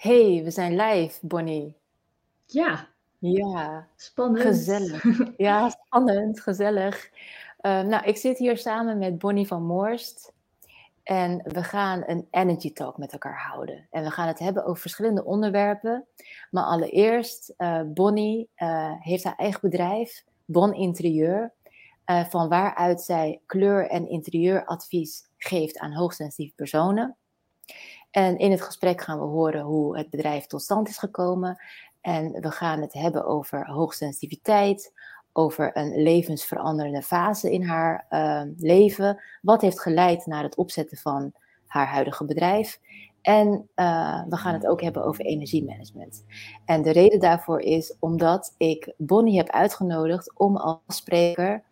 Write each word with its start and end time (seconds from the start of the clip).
Hey, 0.00 0.40
we 0.44 0.50
zijn 0.50 0.76
live, 0.76 1.26
Bonnie. 1.26 1.76
Ja, 2.46 2.88
Ja, 3.18 3.86
spannend. 3.96 4.40
gezellig. 4.42 5.04
Ja, 5.36 5.68
spannend, 5.68 6.40
gezellig. 6.40 7.10
Eh, 7.58 7.82
nou, 7.82 8.04
ik 8.04 8.16
zit 8.16 8.38
hier 8.38 8.58
samen 8.58 8.98
met 8.98 9.18
Bonnie 9.18 9.46
van 9.46 9.62
Moorst 9.62 10.32
en 11.02 11.42
we 11.44 11.62
gaan 11.62 12.02
een 12.06 12.26
energy 12.30 12.72
talk 12.72 12.98
met 12.98 13.12
elkaar 13.12 13.38
houden. 13.40 13.86
En 13.90 14.02
we 14.02 14.10
gaan 14.10 14.26
het 14.26 14.38
hebben 14.38 14.64
over 14.64 14.80
verschillende 14.80 15.24
onderwerpen. 15.24 16.06
Maar 16.50 16.64
allereerst, 16.64 17.54
eh, 17.56 17.80
Bonnie 17.86 18.48
eh, 18.54 18.92
heeft 18.98 19.24
haar 19.24 19.36
eigen 19.36 19.60
bedrijf, 19.60 20.24
Bon 20.44 20.74
Interieur, 20.74 21.52
van 22.28 22.48
waaruit 22.48 23.00
zij 23.00 23.40
kleur- 23.46 23.88
en 23.88 24.08
interieuradvies 24.08 25.28
geeft 25.36 25.78
aan 25.78 25.92
hoogsensitieve 25.92 26.54
personen. 26.54 27.16
En 28.10 28.38
in 28.38 28.50
het 28.50 28.62
gesprek 28.62 29.00
gaan 29.00 29.18
we 29.18 29.24
horen 29.24 29.60
hoe 29.60 29.98
het 29.98 30.10
bedrijf 30.10 30.46
tot 30.46 30.62
stand 30.62 30.88
is 30.88 30.98
gekomen. 30.98 31.60
En 32.00 32.32
we 32.32 32.50
gaan 32.50 32.80
het 32.80 32.92
hebben 32.92 33.24
over 33.24 33.66
hoogsensitiviteit, 33.66 34.92
over 35.32 35.76
een 35.76 36.02
levensveranderende 36.02 37.02
fase 37.02 37.52
in 37.52 37.64
haar 37.64 38.06
uh, 38.10 38.42
leven. 38.56 39.22
Wat 39.42 39.60
heeft 39.60 39.80
geleid 39.80 40.26
naar 40.26 40.42
het 40.42 40.56
opzetten 40.56 40.96
van 40.96 41.32
haar 41.66 41.86
huidige 41.86 42.24
bedrijf. 42.24 42.80
En 43.22 43.68
uh, 43.76 44.22
we 44.28 44.36
gaan 44.36 44.54
het 44.54 44.66
ook 44.66 44.80
hebben 44.80 45.04
over 45.04 45.24
energiemanagement. 45.24 46.24
En 46.64 46.82
de 46.82 46.90
reden 46.90 47.20
daarvoor 47.20 47.60
is 47.60 47.96
omdat 47.98 48.54
ik 48.56 48.92
Bonnie 48.96 49.36
heb 49.36 49.50
uitgenodigd 49.50 50.38
om 50.38 50.56
als 50.56 50.78
spreker 50.86 51.62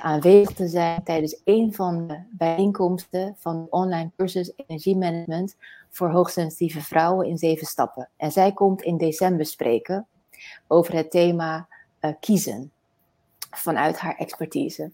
aanwezig 0.00 0.52
te 0.52 0.68
zijn 0.68 1.02
tijdens 1.02 1.40
een 1.44 1.74
van 1.74 2.06
de 2.06 2.18
bijeenkomsten 2.30 3.34
van 3.38 3.62
de 3.62 3.70
online 3.70 4.10
cursus 4.16 4.52
Energiemanagement 4.56 5.56
voor 5.90 6.10
hoogsensitieve 6.10 6.80
vrouwen 6.80 7.26
in 7.26 7.38
zeven 7.38 7.66
stappen. 7.66 8.08
En 8.16 8.32
zij 8.32 8.52
komt 8.52 8.82
in 8.82 8.96
december 8.96 9.46
spreken 9.46 10.06
over 10.66 10.94
het 10.94 11.10
thema 11.10 11.68
uh, 12.00 12.10
kiezen 12.20 12.70
vanuit 13.50 13.98
haar 13.98 14.16
expertise. 14.16 14.90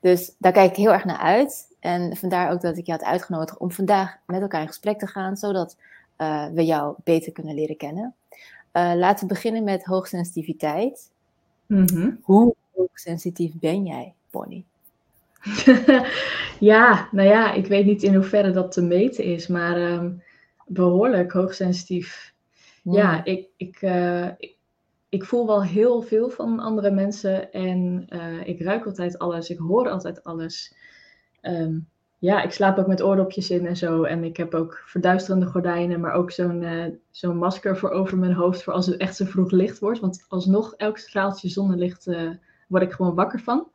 Dus 0.00 0.34
daar 0.38 0.52
kijk 0.52 0.70
ik 0.70 0.76
heel 0.76 0.92
erg 0.92 1.04
naar 1.04 1.18
uit. 1.18 1.68
En 1.80 2.16
vandaar 2.16 2.52
ook 2.52 2.60
dat 2.60 2.76
ik 2.76 2.86
je 2.86 2.92
had 2.92 3.02
uitgenodigd 3.02 3.58
om 3.58 3.70
vandaag 3.70 4.16
met 4.26 4.40
elkaar 4.40 4.60
in 4.60 4.66
gesprek 4.66 4.98
te 4.98 5.06
gaan, 5.06 5.36
zodat 5.36 5.76
uh, 6.18 6.46
we 6.46 6.64
jou 6.64 6.94
beter 7.04 7.32
kunnen 7.32 7.54
leren 7.54 7.76
kennen. 7.76 8.14
Uh, 8.72 8.92
laten 8.94 9.28
we 9.28 9.34
beginnen 9.34 9.64
met 9.64 9.84
hoogsensitiviteit. 9.84 11.10
Mm 11.66 11.86
-hmm. 11.86 12.18
Hoe 12.22 12.54
hoogsensitief 12.74 13.52
ben 13.54 13.86
jij? 13.86 14.14
Bonnie? 14.30 14.66
ja, 16.72 17.08
nou 17.10 17.28
ja, 17.28 17.52
ik 17.52 17.66
weet 17.66 17.84
niet 17.84 18.02
in 18.02 18.14
hoeverre 18.14 18.50
dat 18.50 18.72
te 18.72 18.82
meten 18.82 19.24
is, 19.24 19.46
maar 19.46 19.92
um, 19.92 20.22
behoorlijk 20.66 21.32
hoogsensitief. 21.32 22.34
Ja, 22.82 22.92
ja 22.92 23.24
ik, 23.24 23.48
ik, 23.56 23.82
uh, 23.82 24.26
ik, 24.26 24.56
ik, 25.08 25.24
voel 25.24 25.46
wel 25.46 25.64
heel 25.64 26.02
veel 26.02 26.30
van 26.30 26.60
andere 26.60 26.90
mensen 26.90 27.52
en 27.52 28.06
uh, 28.08 28.46
ik 28.46 28.60
ruik 28.60 28.86
altijd 28.86 29.18
alles, 29.18 29.50
ik 29.50 29.58
hoor 29.58 29.88
altijd 29.88 30.24
alles. 30.24 30.74
Um, 31.42 31.88
ja, 32.18 32.42
ik 32.42 32.50
slaap 32.50 32.78
ook 32.78 32.86
met 32.86 33.02
oordopjes 33.02 33.50
in 33.50 33.66
en 33.66 33.76
zo. 33.76 34.02
En 34.02 34.24
ik 34.24 34.36
heb 34.36 34.54
ook 34.54 34.82
verduisterende 34.84 35.46
gordijnen, 35.46 36.00
maar 36.00 36.12
ook 36.12 36.30
zo'n 36.30 36.62
uh, 36.62 36.84
zo'n 37.10 37.36
masker 37.36 37.76
voor 37.76 37.90
over 37.90 38.18
mijn 38.18 38.32
hoofd 38.32 38.62
voor 38.62 38.72
als 38.72 38.86
het 38.86 38.96
echt 38.96 39.16
zo 39.16 39.24
vroeg 39.24 39.50
licht 39.50 39.78
wordt. 39.78 40.00
Want 40.00 40.24
alsnog, 40.28 40.74
elk 40.76 40.98
straaltje 40.98 41.48
zonnelicht 41.48 42.06
word 42.68 42.82
ik 42.82 42.92
gewoon 42.92 43.14
wakker 43.14 43.40
van. 43.40 43.70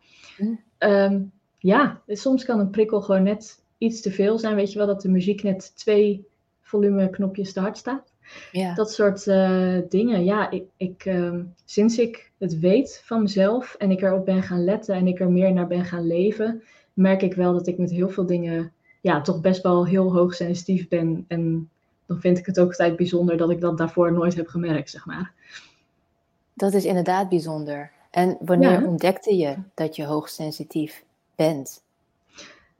Um, 0.79 1.31
ja, 1.57 2.01
soms 2.07 2.45
kan 2.45 2.59
een 2.59 2.69
prikkel 2.69 3.01
gewoon 3.01 3.23
net 3.23 3.61
iets 3.77 4.01
te 4.01 4.11
veel 4.11 4.39
zijn. 4.39 4.55
Weet 4.55 4.71
je 4.71 4.77
wel, 4.77 4.87
dat 4.87 5.01
de 5.01 5.09
muziek 5.09 5.43
net 5.43 5.75
twee 5.75 6.27
volumeknopjes 6.61 7.53
te 7.53 7.59
hard 7.59 7.77
staat. 7.77 8.13
Ja. 8.51 8.73
Dat 8.73 8.91
soort 8.91 9.25
uh, 9.25 9.77
dingen. 9.89 10.23
Ja, 10.23 10.51
ik, 10.51 10.63
ik 10.77 11.05
um, 11.05 11.53
sinds 11.65 11.97
ik 11.97 12.31
het 12.37 12.59
weet 12.59 13.01
van 13.05 13.21
mezelf 13.21 13.75
en 13.77 13.91
ik 13.91 14.01
erop 14.01 14.25
ben 14.25 14.43
gaan 14.43 14.63
letten 14.63 14.95
en 14.95 15.07
ik 15.07 15.19
er 15.19 15.31
meer 15.31 15.53
naar 15.53 15.67
ben 15.67 15.85
gaan 15.85 16.07
leven, 16.07 16.63
merk 16.93 17.21
ik 17.21 17.33
wel 17.33 17.53
dat 17.53 17.67
ik 17.67 17.77
met 17.77 17.91
heel 17.91 18.09
veel 18.09 18.25
dingen 18.25 18.71
ja, 19.01 19.21
toch 19.21 19.41
best 19.41 19.61
wel 19.61 19.85
heel 19.85 20.13
hoog 20.13 20.33
sensitief 20.33 20.87
ben. 20.87 21.25
En 21.27 21.69
dan 22.05 22.19
vind 22.19 22.37
ik 22.37 22.45
het 22.45 22.59
ook 22.59 22.67
altijd 22.67 22.95
bijzonder 22.95 23.37
dat 23.37 23.49
ik 23.49 23.61
dat 23.61 23.77
daarvoor 23.77 24.13
nooit 24.13 24.35
heb 24.35 24.47
gemerkt, 24.47 24.89
zeg 24.89 25.05
maar. 25.05 25.33
Dat 26.53 26.73
is 26.73 26.85
inderdaad 26.85 27.29
bijzonder. 27.29 27.91
En 28.15 28.37
wanneer 28.39 28.81
ja. 28.81 28.87
ontdekte 28.87 29.35
je 29.35 29.55
dat 29.73 29.95
je 29.95 30.05
hoogsensitief 30.05 31.03
bent? 31.35 31.83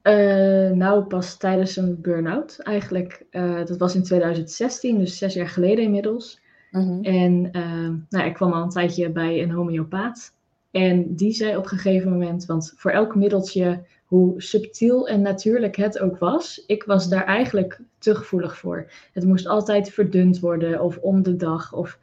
Uh, 0.03 0.71
nou, 0.71 1.03
pas 1.03 1.37
tijdens 1.37 1.75
een 1.75 2.01
burn-out 2.01 2.59
eigenlijk. 2.59 3.25
Uh, 3.31 3.65
dat 3.65 3.77
was 3.77 3.95
in 3.95 4.03
2016, 4.03 4.99
dus 4.99 5.17
zes 5.17 5.33
jaar 5.33 5.47
geleden 5.47 5.83
inmiddels. 5.83 6.41
Mm-hmm. 6.71 7.03
En 7.03 7.49
uh, 7.51 7.89
nou, 8.09 8.27
ik 8.27 8.33
kwam 8.33 8.53
al 8.53 8.61
een 8.61 8.69
tijdje 8.69 9.09
bij 9.09 9.41
een 9.41 9.51
homeopaat. 9.51 10.33
En 10.71 11.15
die 11.15 11.31
zei 11.31 11.57
op 11.57 11.63
een 11.63 11.69
gegeven 11.69 12.11
moment, 12.11 12.45
want 12.45 12.73
voor 12.75 12.91
elk 12.91 13.15
middeltje, 13.15 13.85
hoe 14.05 14.41
subtiel 14.41 15.07
en 15.07 15.21
natuurlijk 15.21 15.75
het 15.75 15.99
ook 15.99 16.17
was, 16.17 16.63
ik 16.65 16.83
was 16.83 17.09
daar 17.09 17.25
eigenlijk 17.25 17.79
te 17.97 18.15
gevoelig 18.15 18.57
voor. 18.57 18.91
Het 19.13 19.23
moest 19.23 19.47
altijd 19.47 19.89
verdund 19.89 20.39
worden 20.39 20.81
of 20.81 20.97
om 20.97 21.23
de 21.23 21.35
dag 21.35 21.73
of, 21.73 21.99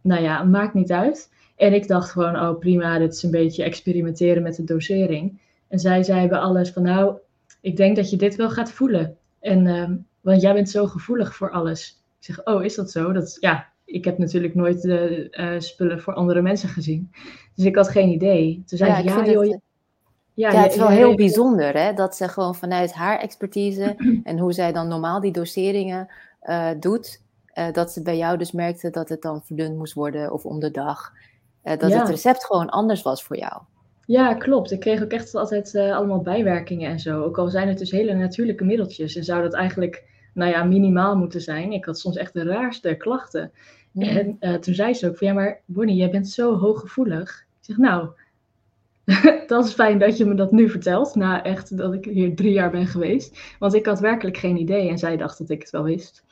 nou 0.00 0.22
ja, 0.22 0.42
maakt 0.42 0.74
niet 0.74 0.92
uit. 0.92 1.30
En 1.60 1.74
ik 1.74 1.88
dacht 1.88 2.10
gewoon, 2.10 2.36
oh 2.36 2.58
prima, 2.58 2.98
dit 2.98 3.12
is 3.12 3.22
een 3.22 3.30
beetje 3.30 3.62
experimenteren 3.62 4.42
met 4.42 4.56
de 4.56 4.64
dosering. 4.64 5.40
En 5.68 5.78
zij 5.78 6.02
zei 6.02 6.28
bij 6.28 6.38
alles 6.38 6.70
van, 6.70 6.82
nou, 6.82 7.16
ik 7.60 7.76
denk 7.76 7.96
dat 7.96 8.10
je 8.10 8.16
dit 8.16 8.36
wel 8.36 8.50
gaat 8.50 8.72
voelen. 8.72 9.16
En, 9.40 9.66
uh, 9.66 9.90
want 10.20 10.40
jij 10.42 10.52
bent 10.52 10.70
zo 10.70 10.86
gevoelig 10.86 11.36
voor 11.36 11.50
alles. 11.50 12.02
Ik 12.18 12.24
zeg, 12.24 12.44
oh, 12.44 12.64
is 12.64 12.74
dat 12.74 12.90
zo? 12.90 13.12
Dat, 13.12 13.36
ja, 13.40 13.68
ik 13.84 14.04
heb 14.04 14.18
natuurlijk 14.18 14.54
nooit 14.54 14.82
de 14.82 15.28
uh, 15.30 15.60
spullen 15.60 16.00
voor 16.00 16.14
andere 16.14 16.42
mensen 16.42 16.68
gezien. 16.68 17.10
Dus 17.54 17.64
ik 17.64 17.76
had 17.76 17.88
geen 17.88 18.08
idee. 18.08 18.62
Toen 18.66 18.78
zei 18.78 18.90
ja, 18.90 18.96
ze, 18.96 19.04
ja, 19.04 19.24
joh, 19.24 19.42
het, 19.42 19.60
ja, 20.34 20.52
ja, 20.52 20.62
het 20.62 20.72
is 20.72 20.78
wel 20.78 20.88
heel 20.88 21.14
bijzonder, 21.14 21.76
hè? 21.76 21.92
Dat 21.92 22.16
ze 22.16 22.28
gewoon 22.28 22.54
vanuit 22.54 22.92
haar 22.92 23.18
expertise 23.18 23.96
en 24.24 24.38
hoe 24.38 24.52
zij 24.52 24.72
dan 24.72 24.88
normaal 24.88 25.20
die 25.20 25.32
doseringen 25.32 26.08
uh, 26.42 26.70
doet, 26.78 27.22
uh, 27.54 27.72
dat 27.72 27.92
ze 27.92 28.02
bij 28.02 28.16
jou 28.16 28.38
dus 28.38 28.52
merkte 28.52 28.90
dat 28.90 29.08
het 29.08 29.22
dan 29.22 29.42
verdund 29.42 29.76
moest 29.76 29.94
worden 29.94 30.32
of 30.32 30.44
om 30.44 30.60
de 30.60 30.70
dag. 30.70 31.12
Uh, 31.64 31.76
dat 31.78 31.90
ja. 31.90 31.98
het 31.98 32.08
recept 32.08 32.44
gewoon 32.44 32.68
anders 32.68 33.02
was 33.02 33.22
voor 33.24 33.36
jou. 33.36 33.62
Ja, 34.06 34.34
klopt. 34.34 34.70
Ik 34.70 34.80
kreeg 34.80 35.02
ook 35.02 35.10
echt 35.10 35.34
altijd 35.34 35.74
uh, 35.74 35.96
allemaal 35.96 36.20
bijwerkingen 36.20 36.90
en 36.90 37.00
zo. 37.00 37.22
Ook 37.22 37.38
al 37.38 37.48
zijn 37.48 37.68
het 37.68 37.78
dus 37.78 37.90
hele 37.90 38.14
natuurlijke 38.14 38.64
middeltjes 38.64 39.16
en 39.16 39.24
zou 39.24 39.42
dat 39.42 39.54
eigenlijk, 39.54 40.04
nou 40.34 40.50
ja, 40.50 40.64
minimaal 40.64 41.16
moeten 41.16 41.40
zijn. 41.40 41.72
Ik 41.72 41.84
had 41.84 41.98
soms 41.98 42.16
echt 42.16 42.32
de 42.32 42.42
raarste 42.42 42.94
klachten. 42.94 43.52
Ja. 43.92 44.08
En 44.08 44.36
uh, 44.40 44.54
toen 44.54 44.74
zei 44.74 44.94
ze 44.94 45.08
ook 45.08 45.16
van, 45.16 45.26
ja, 45.26 45.32
maar 45.32 45.60
Bonnie, 45.64 45.96
jij 45.96 46.10
bent 46.10 46.28
zo 46.28 46.58
hooggevoelig. 46.58 47.46
Ik 47.60 47.64
zeg, 47.66 47.76
nou, 47.76 48.08
dat 49.46 49.64
is 49.64 49.72
fijn 49.72 49.98
dat 49.98 50.16
je 50.16 50.24
me 50.24 50.34
dat 50.34 50.52
nu 50.52 50.68
vertelt, 50.68 51.14
na 51.14 51.44
echt 51.44 51.76
dat 51.76 51.94
ik 51.94 52.04
hier 52.04 52.34
drie 52.34 52.52
jaar 52.52 52.70
ben 52.70 52.86
geweest. 52.86 53.56
Want 53.58 53.74
ik 53.74 53.86
had 53.86 54.00
werkelijk 54.00 54.36
geen 54.36 54.56
idee 54.56 54.88
en 54.88 54.98
zij 54.98 55.16
dacht 55.16 55.38
dat 55.38 55.50
ik 55.50 55.60
het 55.60 55.70
wel 55.70 55.82
wist. 55.82 56.24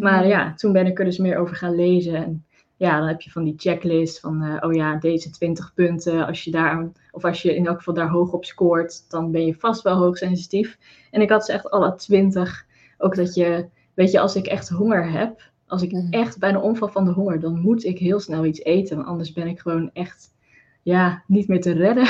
Maar 0.00 0.26
ja, 0.26 0.54
toen 0.54 0.72
ben 0.72 0.86
ik 0.86 0.98
er 0.98 1.04
dus 1.04 1.18
meer 1.18 1.36
over 1.36 1.56
gaan 1.56 1.74
lezen 1.74 2.14
en 2.14 2.44
ja, 2.76 2.98
dan 2.98 3.08
heb 3.08 3.20
je 3.20 3.30
van 3.30 3.44
die 3.44 3.54
checklist 3.56 4.20
van, 4.20 4.42
uh, 4.42 4.56
oh 4.60 4.72
ja, 4.72 4.96
deze 4.96 5.30
20 5.30 5.74
punten. 5.74 6.26
Als 6.26 6.44
je 6.44 6.50
daar, 6.50 6.90
of 7.10 7.24
als 7.24 7.42
je 7.42 7.54
in 7.54 7.66
elk 7.66 7.76
geval 7.76 7.94
daar 7.94 8.08
hoog 8.08 8.32
op 8.32 8.44
scoort, 8.44 9.10
dan 9.10 9.30
ben 9.30 9.46
je 9.46 9.54
vast 9.54 9.82
wel 9.82 9.96
hoogsensitief. 9.96 10.78
En 11.10 11.20
ik 11.20 11.30
had 11.30 11.44
ze 11.44 11.52
echt 11.52 11.70
alle 11.70 11.94
20. 11.94 12.66
Ook 12.98 13.16
dat 13.16 13.34
je, 13.34 13.68
weet 13.94 14.10
je, 14.10 14.20
als 14.20 14.36
ik 14.36 14.46
echt 14.46 14.68
honger 14.68 15.10
heb, 15.10 15.50
als 15.66 15.82
ik 15.82 15.92
mm. 15.92 16.06
echt 16.10 16.38
bijna 16.38 16.60
omval 16.60 16.88
van 16.88 17.04
de 17.04 17.10
honger, 17.10 17.40
dan 17.40 17.60
moet 17.60 17.84
ik 17.84 17.98
heel 17.98 18.20
snel 18.20 18.44
iets 18.44 18.62
eten. 18.62 18.96
Want 18.96 19.08
anders 19.08 19.32
ben 19.32 19.46
ik 19.46 19.60
gewoon 19.60 19.90
echt, 19.92 20.34
ja, 20.82 21.22
niet 21.26 21.48
meer 21.48 21.60
te 21.60 21.72
redden. 21.72 22.06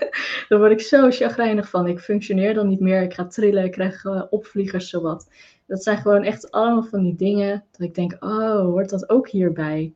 dan 0.48 0.58
word 0.58 0.72
ik 0.72 0.80
zo 0.80 1.10
chagrijnig 1.10 1.68
van. 1.68 1.86
Ik 1.86 1.98
functioneer 1.98 2.54
dan 2.54 2.68
niet 2.68 2.80
meer. 2.80 3.02
Ik 3.02 3.14
ga 3.14 3.26
trillen, 3.26 3.64
ik 3.64 3.72
krijg 3.72 4.04
uh, 4.04 4.22
opvliegers, 4.30 4.90
zowat. 4.90 5.30
Dat 5.66 5.82
zijn 5.82 5.98
gewoon 5.98 6.22
echt 6.22 6.50
allemaal 6.50 6.82
van 6.82 7.02
die 7.02 7.16
dingen 7.16 7.64
dat 7.70 7.80
ik 7.80 7.94
denk, 7.94 8.16
oh, 8.20 8.60
hoort 8.60 8.90
dat 8.90 9.10
ook 9.10 9.28
hierbij? 9.28 9.94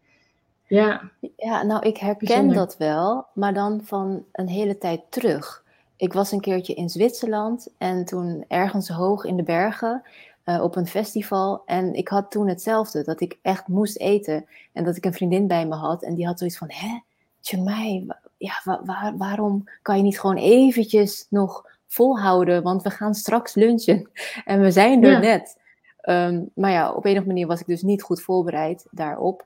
Ja. 0.75 1.11
ja, 1.37 1.63
nou 1.63 1.87
ik 1.87 1.97
herken 1.97 2.27
Bijzonder. 2.27 2.57
dat 2.57 2.77
wel, 2.77 3.27
maar 3.35 3.55
dan 3.55 3.81
van 3.85 4.25
een 4.33 4.49
hele 4.49 4.79
tijd 4.79 5.01
terug. 5.09 5.65
Ik 5.97 6.13
was 6.13 6.33
een 6.33 6.41
keertje 6.41 6.75
in 6.75 6.89
Zwitserland 6.89 7.69
en 7.79 8.05
toen 8.05 8.45
ergens 8.49 8.89
hoog 8.89 9.25
in 9.25 9.37
de 9.37 9.43
bergen 9.43 10.03
uh, 10.45 10.63
op 10.63 10.77
een 10.77 10.87
festival. 10.87 11.63
En 11.67 11.95
ik 11.95 12.09
had 12.09 12.31
toen 12.31 12.49
hetzelfde, 12.49 13.05
dat 13.05 13.21
ik 13.21 13.39
echt 13.43 13.69
moest 13.69 13.99
eten. 13.99 14.47
En 14.73 14.85
dat 14.85 14.97
ik 14.97 15.05
een 15.05 15.13
vriendin 15.13 15.47
bij 15.47 15.67
me 15.67 15.75
had 15.75 16.03
en 16.03 16.15
die 16.15 16.27
had 16.27 16.39
zoiets 16.39 16.59
van, 16.59 16.71
hè, 16.71 17.01
Tjemai, 17.41 18.07
ja, 18.37 18.61
waar, 18.65 18.85
waar, 18.85 19.17
waarom 19.17 19.65
kan 19.83 19.97
je 19.97 20.03
niet 20.03 20.21
gewoon 20.21 20.37
eventjes 20.37 21.27
nog 21.31 21.67
volhouden? 21.87 22.63
Want 22.63 22.83
we 22.83 22.91
gaan 22.91 23.15
straks 23.15 23.55
lunchen 23.55 24.11
en 24.45 24.61
we 24.61 24.71
zijn 24.71 25.05
er 25.05 25.11
ja. 25.11 25.19
net. 25.19 25.61
Um, 26.09 26.51
maar 26.55 26.71
ja, 26.71 26.89
op 26.89 27.05
een 27.05 27.11
of 27.11 27.17
andere 27.17 27.27
manier 27.27 27.47
was 27.47 27.61
ik 27.61 27.67
dus 27.67 27.83
niet 27.83 28.03
goed 28.03 28.23
voorbereid 28.23 28.87
daarop. 28.91 29.45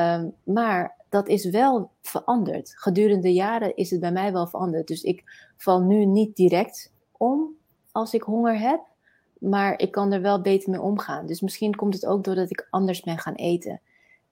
Um, 0.00 0.32
maar 0.42 0.94
dat 1.08 1.28
is 1.28 1.50
wel 1.50 1.90
veranderd. 2.02 2.74
Gedurende 2.76 3.22
de 3.22 3.32
jaren 3.32 3.76
is 3.76 3.90
het 3.90 4.00
bij 4.00 4.12
mij 4.12 4.32
wel 4.32 4.46
veranderd. 4.46 4.86
Dus 4.88 5.02
ik 5.02 5.48
val 5.56 5.80
nu 5.80 6.04
niet 6.04 6.36
direct 6.36 6.92
om 7.12 7.56
als 7.92 8.14
ik 8.14 8.22
honger 8.22 8.58
heb. 8.58 8.80
maar 9.38 9.78
ik 9.78 9.90
kan 9.90 10.12
er 10.12 10.20
wel 10.20 10.40
beter 10.40 10.70
mee 10.70 10.80
omgaan. 10.80 11.26
Dus 11.26 11.40
misschien 11.40 11.74
komt 11.74 11.94
het 11.94 12.06
ook 12.06 12.24
doordat 12.24 12.50
ik 12.50 12.66
anders 12.70 13.00
ben 13.00 13.18
gaan 13.18 13.34
eten. 13.34 13.80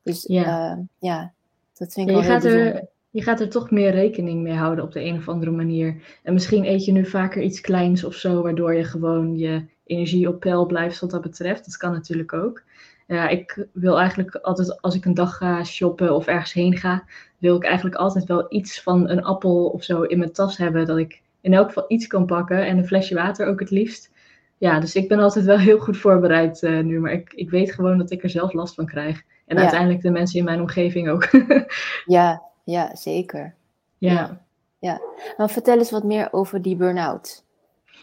Dus 0.02 0.24
ja, 0.26 0.72
uh, 0.72 0.78
ja 0.98 1.32
dat 1.72 1.92
vind 1.92 2.08
ik 2.08 2.14
ja, 2.14 2.20
wel 2.20 2.32
je 2.32 2.40
heel 2.40 2.40
gaat 2.40 2.74
er, 2.74 2.88
Je 3.10 3.22
gaat 3.22 3.40
er 3.40 3.48
toch 3.50 3.70
meer 3.70 3.90
rekening 3.90 4.42
mee 4.42 4.54
houden 4.54 4.84
op 4.84 4.92
de 4.92 5.04
een 5.04 5.16
of 5.16 5.28
andere 5.28 5.50
manier. 5.50 6.18
En 6.22 6.32
misschien 6.32 6.64
eet 6.64 6.84
je 6.84 6.92
nu 6.92 7.06
vaker 7.06 7.42
iets 7.42 7.60
kleins 7.60 8.04
of 8.04 8.14
zo, 8.14 8.42
waardoor 8.42 8.74
je 8.74 8.84
gewoon 8.84 9.36
je 9.36 9.64
energie 9.84 10.28
op 10.28 10.40
peil 10.40 10.66
blijft 10.66 11.00
wat 11.00 11.10
dat 11.10 11.22
betreft. 11.22 11.64
Dat 11.64 11.76
kan 11.76 11.92
natuurlijk 11.92 12.32
ook. 12.32 12.62
Ja, 13.06 13.28
ik 13.28 13.66
wil 13.72 13.98
eigenlijk 13.98 14.36
altijd, 14.36 14.82
als 14.82 14.94
ik 14.94 15.04
een 15.04 15.14
dag 15.14 15.36
ga 15.36 15.64
shoppen 15.64 16.14
of 16.14 16.26
ergens 16.26 16.52
heen 16.52 16.76
ga, 16.76 17.04
wil 17.38 17.56
ik 17.56 17.64
eigenlijk 17.64 17.96
altijd 17.96 18.24
wel 18.24 18.46
iets 18.48 18.82
van 18.82 19.08
een 19.08 19.24
appel 19.24 19.66
of 19.66 19.82
zo 19.84 20.02
in 20.02 20.18
mijn 20.18 20.32
tas 20.32 20.56
hebben. 20.56 20.86
Dat 20.86 20.98
ik 20.98 21.22
in 21.40 21.54
elk 21.54 21.66
geval 21.66 21.84
iets 21.88 22.06
kan 22.06 22.26
pakken 22.26 22.66
en 22.66 22.78
een 22.78 22.86
flesje 22.86 23.14
water 23.14 23.46
ook 23.46 23.60
het 23.60 23.70
liefst. 23.70 24.12
Ja, 24.58 24.80
dus 24.80 24.94
ik 24.94 25.08
ben 25.08 25.18
altijd 25.18 25.44
wel 25.44 25.58
heel 25.58 25.78
goed 25.78 25.96
voorbereid 25.96 26.62
uh, 26.62 26.80
nu, 26.84 27.00
maar 27.00 27.12
ik, 27.12 27.32
ik 27.32 27.50
weet 27.50 27.72
gewoon 27.72 27.98
dat 27.98 28.10
ik 28.10 28.22
er 28.22 28.30
zelf 28.30 28.52
last 28.52 28.74
van 28.74 28.86
krijg. 28.86 29.22
En 29.46 29.56
Ja. 29.56 29.62
uiteindelijk 29.62 30.02
de 30.02 30.10
mensen 30.10 30.38
in 30.38 30.44
mijn 30.44 30.60
omgeving 30.60 31.08
ook. 31.08 31.28
Ja, 32.06 32.42
ja 32.64 32.96
zeker. 32.96 33.54
ja. 33.98 34.42
Ja. 34.78 35.00
Maar 35.36 35.50
vertel 35.50 35.78
eens 35.78 35.90
wat 35.90 36.04
meer 36.04 36.28
over 36.32 36.62
die 36.62 36.76
burn-out. 36.76 37.44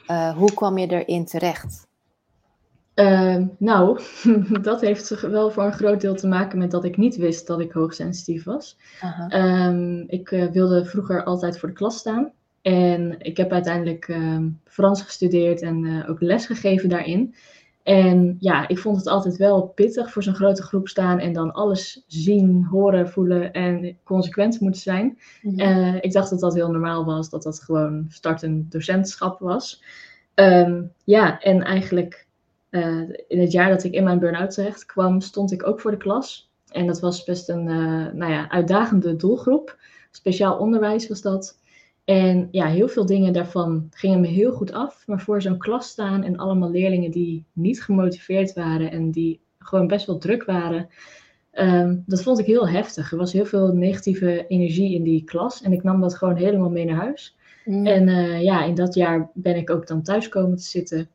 Eh, 0.07 0.35
hoe 0.37 0.53
kwam 0.53 0.77
je 0.77 0.87
erin 0.87 1.25
terecht? 1.25 1.87
Ehm, 2.93 3.45
nou, 3.57 3.99
dat 4.61 4.81
heeft 4.81 5.21
wel 5.21 5.51
voor 5.51 5.63
een 5.63 5.73
groot 5.73 6.01
deel 6.01 6.15
te 6.15 6.27
maken 6.27 6.57
met 6.57 6.71
dat 6.71 6.83
ik 6.83 6.97
niet 6.97 7.15
wist 7.15 7.47
dat 7.47 7.59
ik 7.59 7.71
hoogsensitief 7.71 8.43
was. 8.43 8.77
Ehm, 9.27 10.03
ik 10.07 10.31
eh, 10.31 10.51
wilde 10.51 10.85
vroeger 10.85 11.23
altijd 11.23 11.59
voor 11.59 11.69
de 11.69 11.75
klas 11.75 11.97
staan. 11.97 12.31
En 12.61 13.15
ik 13.19 13.37
heb 13.37 13.51
uiteindelijk 13.51 14.07
ehm, 14.07 14.49
Frans 14.65 15.01
gestudeerd 15.01 15.61
en 15.61 15.85
eh, 15.85 16.09
ook 16.09 16.21
les 16.21 16.45
gegeven 16.45 16.89
daarin. 16.89 17.35
En 17.83 18.35
ja, 18.39 18.67
ik 18.67 18.79
vond 18.79 18.97
het 18.97 19.07
altijd 19.07 19.37
wel 19.37 19.67
pittig 19.67 20.11
voor 20.11 20.23
zo'n 20.23 20.35
grote 20.35 20.63
groep 20.63 20.87
staan 20.87 21.19
en 21.19 21.33
dan 21.33 21.51
alles 21.51 22.03
zien, 22.07 22.63
horen, 22.63 23.09
voelen 23.09 23.51
en 23.51 23.97
consequent 24.03 24.59
moeten 24.59 24.81
zijn. 24.81 25.17
Mhm. 25.41 25.59
Eh, 25.59 25.95
ik 25.95 26.11
dacht 26.11 26.29
dat 26.29 26.39
dat 26.39 26.53
heel 26.53 26.71
normaal 26.71 27.05
was, 27.05 27.29
dat 27.29 27.43
dat 27.43 27.61
gewoon 27.61 28.05
startend 28.09 28.71
docentschap 28.71 29.39
was. 29.39 29.83
Ja, 31.03 31.39
en 31.39 31.63
eigenlijk 31.63 32.27
eh, 32.71 33.01
in 33.27 33.39
het 33.39 33.51
jaar 33.51 33.69
dat 33.69 33.83
ik 33.83 33.93
in 33.93 34.03
mijn 34.03 34.19
burn-out 34.19 34.53
terecht 34.53 34.85
kwam, 34.85 35.21
stond 35.21 35.51
ik 35.51 35.67
ook 35.67 35.79
voor 35.79 35.91
de 35.91 35.97
klas. 35.97 36.51
En 36.71 36.87
dat 36.87 36.99
was 36.99 37.23
best 37.23 37.49
een 37.49 37.67
eh, 37.67 38.13
nou 38.13 38.31
ja, 38.31 38.49
uitdagende 38.49 39.15
doelgroep. 39.15 39.77
Speciaal 40.11 40.57
onderwijs 40.57 41.07
was 41.07 41.21
dat. 41.21 41.59
En 42.05 42.47
ja, 42.51 42.67
heel 42.67 42.87
veel 42.87 43.05
dingen 43.05 43.33
daarvan 43.33 43.87
gingen 43.89 44.19
me 44.19 44.27
heel 44.27 44.51
goed 44.51 44.71
af. 44.71 45.03
Maar 45.07 45.21
voor 45.21 45.41
zo'n 45.41 45.57
klas 45.57 45.87
staan 45.87 46.23
en 46.23 46.37
allemaal 46.37 46.71
leerlingen 46.71 47.11
die 47.11 47.45
niet 47.53 47.83
gemotiveerd 47.83 48.53
waren 48.53 48.91
en 48.91 49.11
die 49.11 49.39
gewoon 49.59 49.87
best 49.87 50.05
wel 50.05 50.17
druk 50.17 50.43
waren, 50.43 50.89
ehm, 51.51 51.97
dat 52.05 52.23
vond 52.23 52.39
ik 52.39 52.45
heel 52.45 52.69
heftig. 52.69 53.11
Er 53.11 53.17
was 53.17 53.33
heel 53.33 53.45
veel 53.45 53.73
negatieve 53.73 54.47
energie 54.47 54.95
in 54.95 55.03
die 55.03 55.23
klas 55.23 55.61
en 55.61 55.71
ik 55.71 55.83
nam 55.83 56.01
dat 56.01 56.15
gewoon 56.15 56.35
helemaal 56.35 56.69
mee 56.69 56.85
naar 56.85 57.01
huis. 57.01 57.35
Mm. 57.65 57.85
En 57.85 58.07
eh, 58.07 58.41
ja, 58.41 58.63
in 58.63 58.75
dat 58.75 58.93
jaar 58.93 59.29
ben 59.33 59.55
ik 59.55 59.69
ook 59.69 59.87
dan 59.87 60.01
thuis 60.01 60.29
komen 60.29 60.57
te 60.57 60.63
zitten. 60.63 61.09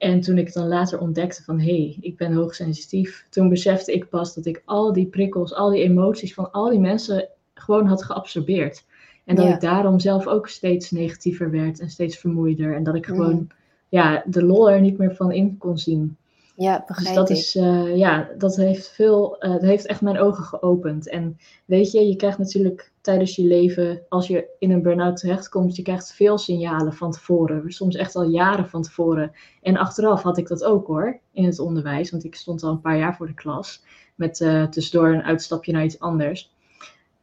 En 0.00 0.20
toen 0.20 0.38
ik 0.38 0.52
dan 0.52 0.68
later 0.68 0.98
ontdekte 1.00 1.42
van 1.42 1.58
hé, 1.60 1.64
hey, 1.66 1.96
ik 2.00 2.16
ben 2.16 2.32
hoogsensitief, 2.32 3.26
toen 3.30 3.48
besefte 3.48 3.92
ik 3.92 4.08
pas 4.08 4.34
dat 4.34 4.46
ik 4.46 4.62
al 4.64 4.92
die 4.92 5.06
prikkels, 5.06 5.54
al 5.54 5.70
die 5.70 5.82
emoties 5.82 6.34
van 6.34 6.50
al 6.52 6.70
die 6.70 6.78
mensen 6.78 7.28
gewoon 7.54 7.86
had 7.86 8.02
geabsorbeerd. 8.04 8.84
En 9.24 9.36
dat 9.36 9.44
Ja. 9.44 9.54
ik 9.54 9.60
daarom 9.60 9.98
zelf 9.98 10.26
ook 10.26 10.48
steeds 10.48 10.90
negatiever 10.90 11.50
werd 11.50 11.80
en 11.80 11.90
steeds 11.90 12.18
vermoeider. 12.18 12.74
En 12.74 12.82
dat 12.82 12.94
ik 12.94 13.06
gewoon 13.06 13.34
Mhm. 13.34 13.44
ja, 13.88 14.22
de 14.26 14.44
lol 14.44 14.70
er 14.70 14.80
niet 14.80 14.98
meer 14.98 15.14
van 15.14 15.32
in 15.32 15.58
kon 15.58 15.78
zien. 15.78 16.16
Ja, 16.56 16.76
Dus 16.76 16.86
begrijp 16.86 17.14
dat 17.14 17.30
ik. 17.30 17.36
is, 17.36 17.56
eh, 17.56 17.96
ja, 17.96 18.28
dat 18.38 18.56
heeft 18.56 18.88
veel, 18.88 19.38
eh, 19.38 19.50
dat 19.50 19.62
heeft 19.62 19.86
echt 19.86 20.00
mijn 20.00 20.18
ogen 20.18 20.44
geopend. 20.44 21.08
En 21.08 21.38
weet 21.64 21.90
je, 21.90 22.06
je 22.06 22.16
krijgt 22.16 22.38
natuurlijk 22.38 22.92
tijdens 23.00 23.36
je 23.36 23.44
leven, 23.44 24.02
als 24.08 24.26
je 24.26 24.48
in 24.58 24.70
een 24.70 24.82
burn-out 24.82 25.16
terechtkomt, 25.16 25.76
je 25.76 25.82
krijgt 25.82 26.12
veel 26.12 26.38
signalen 26.38 26.92
van 26.92 27.10
tevoren. 27.10 27.72
Soms 27.72 27.96
echt 27.96 28.16
al 28.16 28.28
jaren 28.28 28.68
van 28.68 28.82
tevoren. 28.82 29.32
En 29.62 29.76
achteraf 29.76 30.22
had 30.22 30.38
ik 30.38 30.48
dat 30.48 30.64
ook 30.64 30.86
hoor, 30.86 31.20
in 31.32 31.44
het 31.44 31.58
onderwijs. 31.58 32.10
Want 32.10 32.24
ik 32.24 32.34
stond 32.34 32.62
al 32.62 32.70
een 32.70 32.80
paar 32.80 32.98
jaar 32.98 33.16
voor 33.16 33.26
de 33.26 33.34
klas. 33.34 33.84
Met 34.14 34.40
eh, 34.40 34.64
tussendoor 34.64 35.08
een 35.08 35.22
uitstapje 35.22 35.72
naar 35.72 35.84
iets 35.84 36.00
anders. 36.00 36.52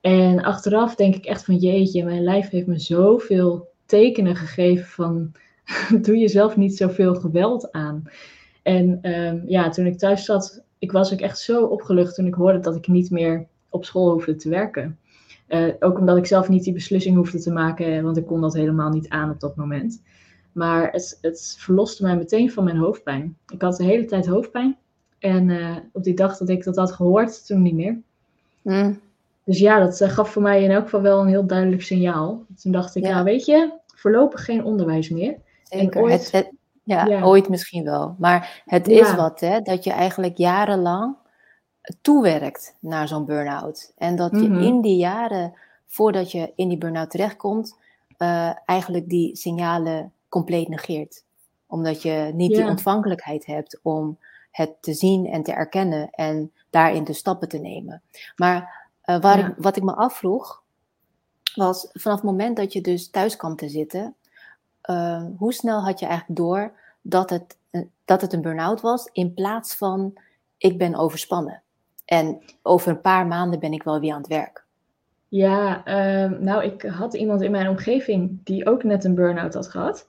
En 0.01 0.43
achteraf 0.43 0.95
denk 0.95 1.15
ik 1.15 1.25
echt 1.25 1.45
van 1.45 1.55
jeetje, 1.55 2.03
mijn 2.03 2.23
lijf 2.23 2.49
heeft 2.49 2.67
me 2.67 2.79
zoveel 2.79 3.69
tekenen 3.85 4.35
gegeven 4.35 4.85
van 4.85 5.31
doe 6.05 6.17
jezelf 6.17 6.55
niet 6.55 6.77
zoveel 6.77 7.15
geweld 7.15 7.71
aan. 7.71 8.03
En 8.67 8.99
ehm, 9.01 9.39
ja, 9.45 9.69
toen 9.69 9.85
ik 9.85 9.97
thuis 9.97 10.25
zat, 10.25 10.61
ik 10.79 10.91
was 10.91 11.13
ook 11.13 11.19
echt 11.19 11.39
zo 11.39 11.65
opgelucht 11.65 12.15
toen 12.15 12.25
ik 12.27 12.33
hoorde 12.33 12.59
dat 12.59 12.75
ik 12.75 12.87
niet 12.87 13.11
meer 13.11 13.45
op 13.69 13.85
school 13.85 14.11
hoefde 14.11 14.35
te 14.35 14.49
werken. 14.49 14.99
Eh, 15.47 15.67
ook 15.79 15.99
omdat 15.99 16.17
ik 16.17 16.25
zelf 16.25 16.49
niet 16.49 16.63
die 16.63 16.73
beslissing 16.73 17.15
hoefde 17.15 17.39
te 17.39 17.51
maken, 17.51 18.03
want 18.03 18.17
ik 18.17 18.25
kon 18.25 18.41
dat 18.41 18.53
helemaal 18.53 18.89
niet 18.89 19.09
aan 19.09 19.29
op 19.29 19.39
dat 19.39 19.55
moment. 19.55 20.01
Maar 20.51 20.91
het, 20.91 21.17
het 21.21 21.55
verloste 21.59 22.03
mij 22.03 22.15
meteen 22.17 22.51
van 22.51 22.63
mijn 22.63 22.77
hoofdpijn. 22.77 23.37
Ik 23.53 23.61
had 23.61 23.77
de 23.77 23.83
hele 23.83 24.05
tijd 24.05 24.25
hoofdpijn. 24.25 24.77
En 25.19 25.49
eh, 25.49 25.75
op 25.91 26.03
die 26.03 26.13
dag 26.15 26.37
dat 26.37 26.49
ik 26.49 26.63
dat 26.63 26.75
had 26.75 26.91
gehoord, 26.91 27.45
toen 27.45 27.61
niet 27.61 27.73
meer. 27.75 27.99
Mm. 28.61 28.99
Dus 29.43 29.59
ja, 29.59 29.79
dat 29.79 30.01
eh, 30.01 30.09
gaf 30.09 30.31
voor 30.31 30.41
mij 30.41 30.63
in 30.63 30.71
elk 30.71 30.83
geval 30.83 31.01
wel 31.01 31.21
een 31.21 31.27
heel 31.27 31.45
duidelijk 31.47 31.81
signaal. 31.81 32.43
Toen 32.61 32.71
dacht 32.71 32.95
ik, 32.95 33.03
Ja. 33.03 33.11
nou 33.11 33.23
weet 33.23 33.45
je, 33.45 33.71
voorlopig 33.95 34.45
geen 34.45 34.63
onderwijs 34.63 35.09
meer. 35.09 35.35
Zeker. 35.63 36.01
ooit- 36.01 36.13
Het, 36.13 36.31
het- 36.31 36.51
ja, 36.87 37.05
Ja. 37.05 37.23
ooit 37.23 37.49
misschien 37.49 37.83
wel. 37.83 38.15
Maar 38.19 38.61
het 38.65 38.87
Ja. 38.87 39.01
is 39.01 39.15
wat, 39.15 39.39
hè? 39.39 39.61
Dat 39.61 39.83
je 39.83 39.91
eigenlijk 39.91 40.37
jarenlang 40.37 41.15
toewerkt 42.01 42.75
naar 42.79 43.07
zo'n 43.07 43.25
burn-out. 43.25 43.93
En 43.97 44.15
dat 44.15 44.31
je 44.31 44.49
Mhm. 44.49 44.59
in 44.61 44.81
die 44.81 44.97
jaren, 44.97 45.53
voordat 45.85 46.31
je 46.31 46.51
in 46.55 46.67
die 46.69 46.77
burn-out 46.77 47.09
terechtkomt, 47.09 47.77
eh, 48.17 48.51
eigenlijk 48.65 49.09
die 49.09 49.35
signalen 49.35 50.13
compleet 50.29 50.67
negeert. 50.67 51.23
Omdat 51.67 52.01
je 52.01 52.31
niet 52.33 52.55
die 52.55 52.67
ontvankelijkheid 52.67 53.45
hebt 53.45 53.79
om 53.83 54.17
het 54.51 54.71
te 54.81 54.93
zien 54.93 55.25
en 55.25 55.43
te 55.43 55.51
erkennen 55.51 56.09
en 56.11 56.51
daarin 56.69 57.03
de 57.03 57.13
stappen 57.13 57.49
te 57.49 57.57
nemen. 57.57 58.01
Maar 58.35 58.85
eh, 59.01 59.19
waar 59.21 59.39
ik, 59.39 59.53
wat 59.57 59.75
ik 59.77 59.83
me 59.83 59.95
afvroeg, 59.95 60.63
was 61.55 61.89
vanaf 61.93 62.17
het 62.17 62.25
moment 62.25 62.57
dat 62.57 62.73
je 62.73 62.81
dus 62.81 63.09
thuis 63.09 63.35
kwam 63.35 63.55
te 63.55 63.69
zitten, 63.69 64.15
eh, 64.87 65.23
hoe 65.37 65.53
snel 65.53 65.81
had 65.81 65.99
je 65.99 66.05
eigenlijk 66.05 66.39
door 66.39 66.71
dat 67.01 67.29
het, 67.29 67.57
eh, 67.69 67.81
dat 68.05 68.21
het 68.21 68.33
een 68.33 68.41
burn-out 68.41 68.81
was, 68.81 69.09
in 69.11 69.33
plaats 69.33 69.75
van 69.75 70.13
ik 70.57 70.77
ben 70.77 70.95
overspannen. 70.95 71.61
En 72.05 72.41
over 72.61 72.91
een 72.91 73.01
paar 73.01 73.27
maanden 73.27 73.59
ben 73.59 73.73
ik 73.73 73.83
wel 73.83 73.99
weer 73.99 74.13
aan 74.13 74.17
het 74.17 74.27
werk. 74.27 74.65
Ja, 75.27 75.83
ehm, 75.83 76.43
nou, 76.43 76.63
ik 76.63 76.81
had 76.81 77.13
iemand 77.13 77.41
in 77.41 77.51
mijn 77.51 77.69
omgeving 77.69 78.39
die 78.43 78.65
ook 78.65 78.83
net 78.83 79.03
een 79.03 79.15
burn-out 79.15 79.53
had 79.53 79.67
gehad. 79.67 80.07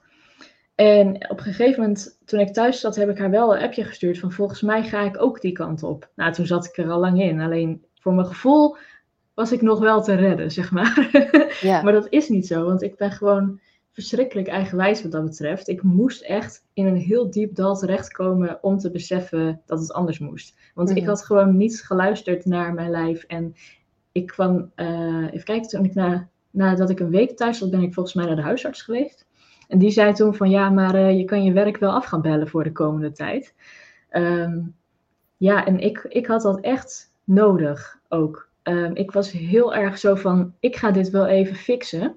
En 0.75 1.29
op 1.29 1.37
een 1.37 1.43
gegeven 1.43 1.81
moment, 1.81 2.19
toen 2.25 2.39
ik 2.39 2.53
thuis 2.53 2.79
zat, 2.79 2.95
heb 2.95 3.09
ik 3.09 3.17
haar 3.17 3.29
wel 3.29 3.55
een 3.55 3.63
appje 3.63 3.83
gestuurd 3.83 4.19
van 4.19 4.31
volgens 4.31 4.61
mij 4.61 4.83
ga 4.83 5.01
ik 5.01 5.21
ook 5.21 5.41
die 5.41 5.51
kant 5.51 5.83
op. 5.83 6.09
Nou, 6.15 6.31
toen 6.31 6.45
zat 6.45 6.65
ik 6.65 6.77
er 6.77 6.89
al 6.89 6.99
lang 6.99 7.21
in. 7.21 7.39
Alleen 7.39 7.85
voor 7.99 8.13
mijn 8.13 8.27
gevoel 8.27 8.77
was 9.33 9.51
ik 9.51 9.61
nog 9.61 9.79
wel 9.79 10.03
te 10.03 10.13
redden, 10.13 10.51
zeg 10.51 10.71
maar. 10.71 11.07
Ja, 11.61 11.81
Maar 11.81 11.93
dat 11.93 12.07
is 12.09 12.29
niet 12.29 12.47
zo, 12.47 12.65
want 12.65 12.81
ik 12.81 12.95
ben 12.95 13.11
gewoon 13.11 13.59
verschrikkelijk 13.99 14.47
eigenwijs 14.47 15.01
wat 15.01 15.11
dat 15.11 15.25
betreft. 15.25 15.67
Ik 15.67 15.83
moest 15.83 16.21
echt 16.21 16.65
in 16.73 16.85
een 16.85 16.95
heel 16.95 17.29
diep 17.29 17.55
dal 17.55 17.77
terechtkomen 17.77 18.63
om 18.63 18.77
te 18.77 18.91
beseffen 18.91 19.61
dat 19.65 19.79
het 19.79 19.91
anders 19.93 20.19
moest. 20.19 20.57
Want 20.73 20.89
ik 20.89 20.97
Mhm. 20.97 21.07
had 21.07 21.25
gewoon 21.25 21.57
niet 21.57 21.81
geluisterd 21.81 22.45
naar 22.45 22.73
mijn 22.73 22.89
lijf. 22.89 23.23
En 23.23 23.55
ik 24.11 24.27
kwam, 24.27 24.71
eh, 24.75 25.25
even 25.31 25.43
kijken, 25.43 25.69
toen 25.69 25.85
ik 25.85 25.93
na, 25.93 26.29
nadat 26.51 26.89
ik 26.89 26.99
een 26.99 27.09
week 27.09 27.37
thuis 27.37 27.57
zat, 27.57 27.69
ben 27.71 27.81
ik 27.81 27.93
volgens 27.93 28.15
mij 28.15 28.25
naar 28.25 28.35
de 28.35 28.41
huisarts 28.41 28.81
geweest. 28.81 29.27
En 29.67 29.77
die 29.79 29.91
zei 29.91 30.13
toen 30.13 30.35
van 30.35 30.49
ja, 30.49 30.69
maar 30.69 30.95
eh, 30.95 31.17
je 31.17 31.25
kan 31.25 31.43
je 31.43 31.51
werk 31.53 31.77
wel 31.77 31.91
af 31.91 32.05
gaan 32.05 32.21
bellen 32.21 32.47
voor 32.47 32.63
de 32.63 32.71
komende 32.71 33.11
tijd. 33.11 33.53
Ehm, 34.09 34.59
ja, 35.37 35.65
en 35.65 35.79
ik, 35.79 36.05
ik 36.09 36.25
had 36.27 36.41
dat 36.41 36.59
echt 36.59 37.11
nodig 37.23 37.99
ook. 38.07 38.49
Ehm, 38.63 38.91
ik 38.93 39.11
was 39.11 39.31
heel 39.31 39.75
erg 39.75 39.97
zo 39.97 40.15
van, 40.15 40.53
ik 40.59 40.75
ga 40.75 40.91
dit 40.91 41.09
wel 41.09 41.25
even 41.27 41.55
fixen. 41.55 42.15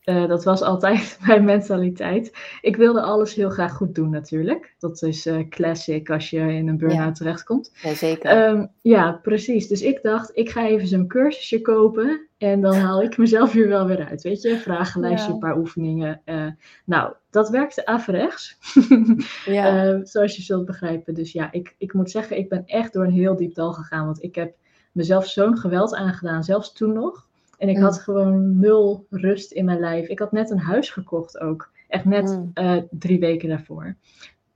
Eh, 0.00 0.26
dat 0.28 0.44
was 0.44 0.62
altijd 0.62 1.18
mijn 1.26 1.44
mentaliteit. 1.44 2.32
Ik 2.60 2.76
wilde 2.76 3.00
alles 3.02 3.34
heel 3.34 3.50
graag 3.50 3.72
goed 3.72 3.94
doen 3.94 4.10
natuurlijk. 4.10 4.74
Dat 4.78 5.02
is 5.02 5.26
eh, 5.26 5.48
classic 5.48 6.10
als 6.10 6.30
je 6.30 6.38
in 6.38 6.68
een 6.68 6.76
burn-out 6.76 6.98
Ja. 7.06 7.12
terechtkomt. 7.12 7.72
ja 7.82 7.94
zeker. 7.94 8.30
Ehm, 8.30 8.66
ja, 8.80 9.12
precies. 9.22 9.68
Dus 9.68 9.82
ik 9.82 10.02
dacht, 10.02 10.30
ik 10.34 10.50
ga 10.50 10.66
even 10.66 10.86
zo'n 10.88 11.06
cursusje 11.06 11.60
kopen 11.60 12.28
en 12.38 12.60
dan 12.60 12.74
haal 12.74 13.02
ik 13.02 13.18
mezelf 13.18 13.52
hier 13.52 13.68
wel 13.68 13.86
weer 13.86 14.06
uit. 14.06 14.22
Weet 14.22 14.42
je, 14.42 14.56
vragenlijstje, 14.58 15.28
Ja. 15.28 15.34
een 15.34 15.40
paar 15.40 15.56
oefeningen. 15.58 16.20
Eh, 16.24 16.46
nou, 16.84 17.12
dat 17.30 17.48
werkte 17.50 17.86
averechts. 17.86 18.56
ja. 19.44 19.84
Eh, 19.92 19.98
zoals 20.02 20.36
je 20.36 20.42
zult 20.42 20.64
begrijpen. 20.66 21.14
Dus 21.14 21.32
ja, 21.32 21.52
ik, 21.52 21.74
ik 21.78 21.92
moet 21.92 22.10
zeggen, 22.10 22.36
ik 22.38 22.48
ben 22.48 22.62
echt 22.66 22.92
door 22.92 23.04
een 23.04 23.10
heel 23.12 23.36
diep 23.36 23.54
dal 23.54 23.72
gegaan. 23.72 24.04
Want 24.04 24.22
ik 24.22 24.34
heb 24.34 24.54
mezelf 24.92 25.26
zo'n 25.26 25.58
geweld 25.58 25.94
aangedaan, 25.94 26.44
zelfs 26.44 26.72
toen 26.72 26.92
nog. 26.92 27.28
En 27.60 27.68
ik 27.68 27.76
Mm. 27.76 27.82
had 27.82 27.98
gewoon 27.98 28.58
nul 28.58 29.06
rust 29.10 29.52
in 29.52 29.64
mijn 29.64 29.78
lijf. 29.80 30.06
Ik 30.08 30.18
had 30.18 30.32
net 30.32 30.50
een 30.50 30.58
huis 30.58 30.90
gekocht 30.90 31.40
ook. 31.40 31.70
Echt 31.88 32.04
net 32.04 32.28
Mm. 32.28 32.50
eh, 32.54 32.76
drie 32.90 33.18
weken 33.20 33.48
daarvoor. 33.48 33.94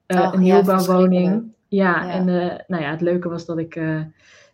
uh, 0.06 0.20
Ach, 0.20 0.32
een 0.32 0.40
nieuwbouwwoning. 0.40 1.42
Ja, 1.68 2.04
Ja. 2.04 2.10
en 2.10 2.28
eh, 2.28 2.58
nou 2.66 2.82
ja, 2.82 2.90
het 2.90 3.00
leuke 3.00 3.28
was 3.28 3.46
dat 3.46 3.58
ik 3.58 3.76
eh, 3.76 4.00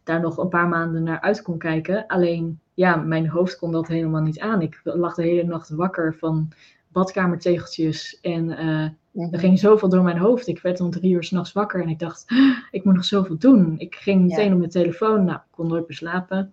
daar 0.04 0.20
nog 0.20 0.38
een 0.38 0.48
paar 0.48 0.68
maanden 0.68 1.02
naar 1.02 1.20
uit 1.20 1.42
kon 1.42 1.58
kijken. 1.58 2.06
Alleen, 2.06 2.60
ja, 2.74 2.96
mijn 2.96 3.28
hoofd 3.28 3.58
kon 3.58 3.72
dat 3.72 3.88
helemaal 3.88 4.20
niet 4.22 4.40
aan. 4.40 4.60
Ik 4.62 4.80
lag 4.84 5.14
de 5.14 5.22
hele 5.22 5.44
nacht 5.44 5.68
wakker 5.70 6.14
van 6.18 6.48
badkamertegeltjes 6.88 8.18
en 8.20 8.50
eh, 8.50 8.88
Mhm. 9.10 9.34
er 9.34 9.38
ging 9.38 9.58
zoveel 9.58 9.88
door 9.88 10.02
mijn 10.02 10.18
hoofd. 10.18 10.46
Ik 10.46 10.60
werd 10.62 10.80
om 10.80 10.90
drie 10.90 11.12
uur 11.12 11.24
s'nachts 11.24 11.52
wakker 11.52 11.82
en 11.82 11.88
ik 11.88 11.98
dacht, 11.98 12.24
"Ah, 12.26 12.56
ik 12.70 12.84
moet 12.84 12.94
nog 12.94 13.04
zoveel 13.04 13.38
doen. 13.38 13.74
Ik 13.78 13.94
ging 13.94 14.22
meteen 14.26 14.46
Ja. 14.46 14.52
op 14.52 14.58
mijn 14.58 14.70
telefoon. 14.70 15.24
Nou, 15.24 15.36
ik 15.36 15.42
kon 15.50 15.66
nooit 15.66 15.88
meer 15.88 15.96
slapen. 15.96 16.52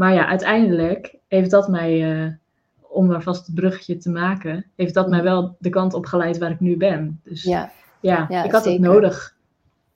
Maar 0.00 0.14
ja, 0.14 0.26
uiteindelijk 0.26 1.16
heeft 1.28 1.50
dat 1.50 1.68
mij, 1.68 2.22
eh, 2.22 2.32
om 2.80 3.06
maar 3.06 3.22
vast 3.22 3.46
het 3.46 3.54
bruggetje 3.54 3.96
te 3.96 4.10
maken, 4.10 4.66
heeft 4.76 4.94
dat 4.94 5.08
mij 5.08 5.22
wel 5.22 5.56
de 5.58 5.68
kant 5.68 5.94
op 5.94 6.06
geleid 6.06 6.38
waar 6.38 6.50
ik 6.50 6.60
nu 6.60 6.76
ben. 6.76 7.20
Dus 7.24 7.42
ja, 7.42 7.70
Ja, 8.00 8.44
ik 8.44 8.52
had 8.52 8.64
het 8.64 8.78
nodig. 8.78 9.36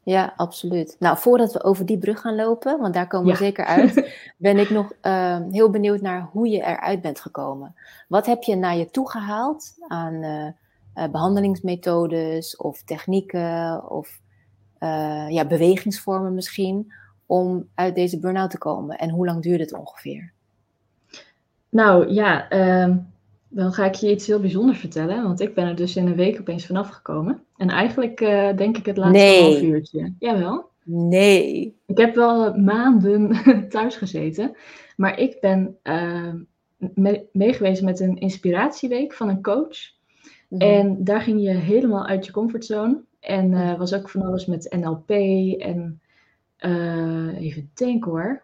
Ja, 0.03 0.33
absoluut. 0.37 0.97
Nou, 0.99 1.19
voordat 1.19 1.53
we 1.53 1.63
over 1.63 1.87
die 1.87 1.99
brug 1.99 2.21
gaan 2.21 2.35
lopen, 2.35 2.81
want 2.81 2.95
daar 2.95 3.07
komen 3.07 3.27
we 3.27 3.33
Ja. 3.33 3.39
zeker 3.39 3.65
uit, 3.65 4.15
ben 4.37 4.59
ik 4.59 4.71
nog 4.71 4.93
eh, 5.01 5.39
heel 5.51 5.71
benieuwd 5.71 6.01
naar 6.01 6.29
hoe 6.33 6.49
je 6.49 6.63
eruit 6.63 7.01
bent 7.01 7.21
gekomen. 7.21 7.75
Wat 8.09 8.27
heb 8.27 8.43
je 8.43 8.57
naar 8.57 8.77
je 8.77 8.91
toe 8.91 9.11
gehaald 9.11 9.75
aan 9.89 10.23
eh, 10.23 10.47
eh, 10.95 11.11
behandelingsmethodes 11.11 12.57
of 12.57 12.83
technieken 12.83 13.91
of 13.91 14.23
ja, 15.29 15.45
bewegingsvormen 15.47 16.35
misschien, 16.35 16.93
om 17.35 17.69
uit 17.75 17.95
deze 17.95 18.19
burn-out 18.19 18.51
te 18.51 18.59
komen? 18.59 18.99
En 18.99 19.11
hoe 19.11 19.27
lang 19.27 19.43
duurde 19.43 19.63
het 19.63 19.75
ongeveer? 19.75 20.33
Nou 21.69 22.13
ja, 22.13 22.49
ehm, 22.49 22.97
dan 23.49 23.73
ga 23.73 23.85
ik 23.85 23.95
je 23.95 24.11
iets 24.11 24.27
heel 24.27 24.41
bijzonders 24.41 24.79
vertellen. 24.79 25.23
Want 25.23 25.41
ik 25.41 25.55
ben 25.55 25.67
er 25.67 25.77
dus 25.77 25.97
in 25.97 26.07
een 26.07 26.15
week 26.15 26.41
opeens 26.41 26.67
vanaf 26.67 26.89
gekomen. 26.89 27.43
En 27.57 27.69
eigenlijk 27.69 28.21
eh, 28.21 28.57
denk 28.57 28.77
ik 28.77 28.87
het 28.87 28.97
laatste 28.97 29.19
Nee. 29.19 29.43
half 29.43 29.63
uurtje. 29.63 30.13
Jawel. 30.19 30.69
Nee. 30.85 31.77
Ik 31.87 31.99
heb 31.99 32.15
wel 32.15 32.55
maanden 32.59 33.37
thuis 33.69 33.97
gezeten. 33.97 34.57
Maar 34.97 35.19
ik 35.19 35.41
ben 35.41 35.77
me- 36.95 37.27
meegewezen 37.33 37.85
met 37.85 38.01
een 38.01 38.17
inspiratieweek 38.19 39.13
van 39.13 39.29
een 39.29 39.43
coach. 39.43 39.77
Mhm. 40.49 40.61
En 40.63 41.05
daar 41.05 41.21
ging 41.21 41.43
je 41.43 41.51
helemaal 41.51 42.07
uit 42.07 42.27
je 42.27 42.33
comfortzone. 42.33 43.01
En 43.21 43.55
eh, 43.55 43.79
was 43.79 43.95
ook 43.95 44.09
van 44.09 44.23
alles 44.23 44.47
met 44.47 44.77
NLP 44.81 45.11
en 45.61 46.01
eh, 46.65 47.41
even 47.41 47.71
denken 47.75 48.11
hoor. 48.11 48.43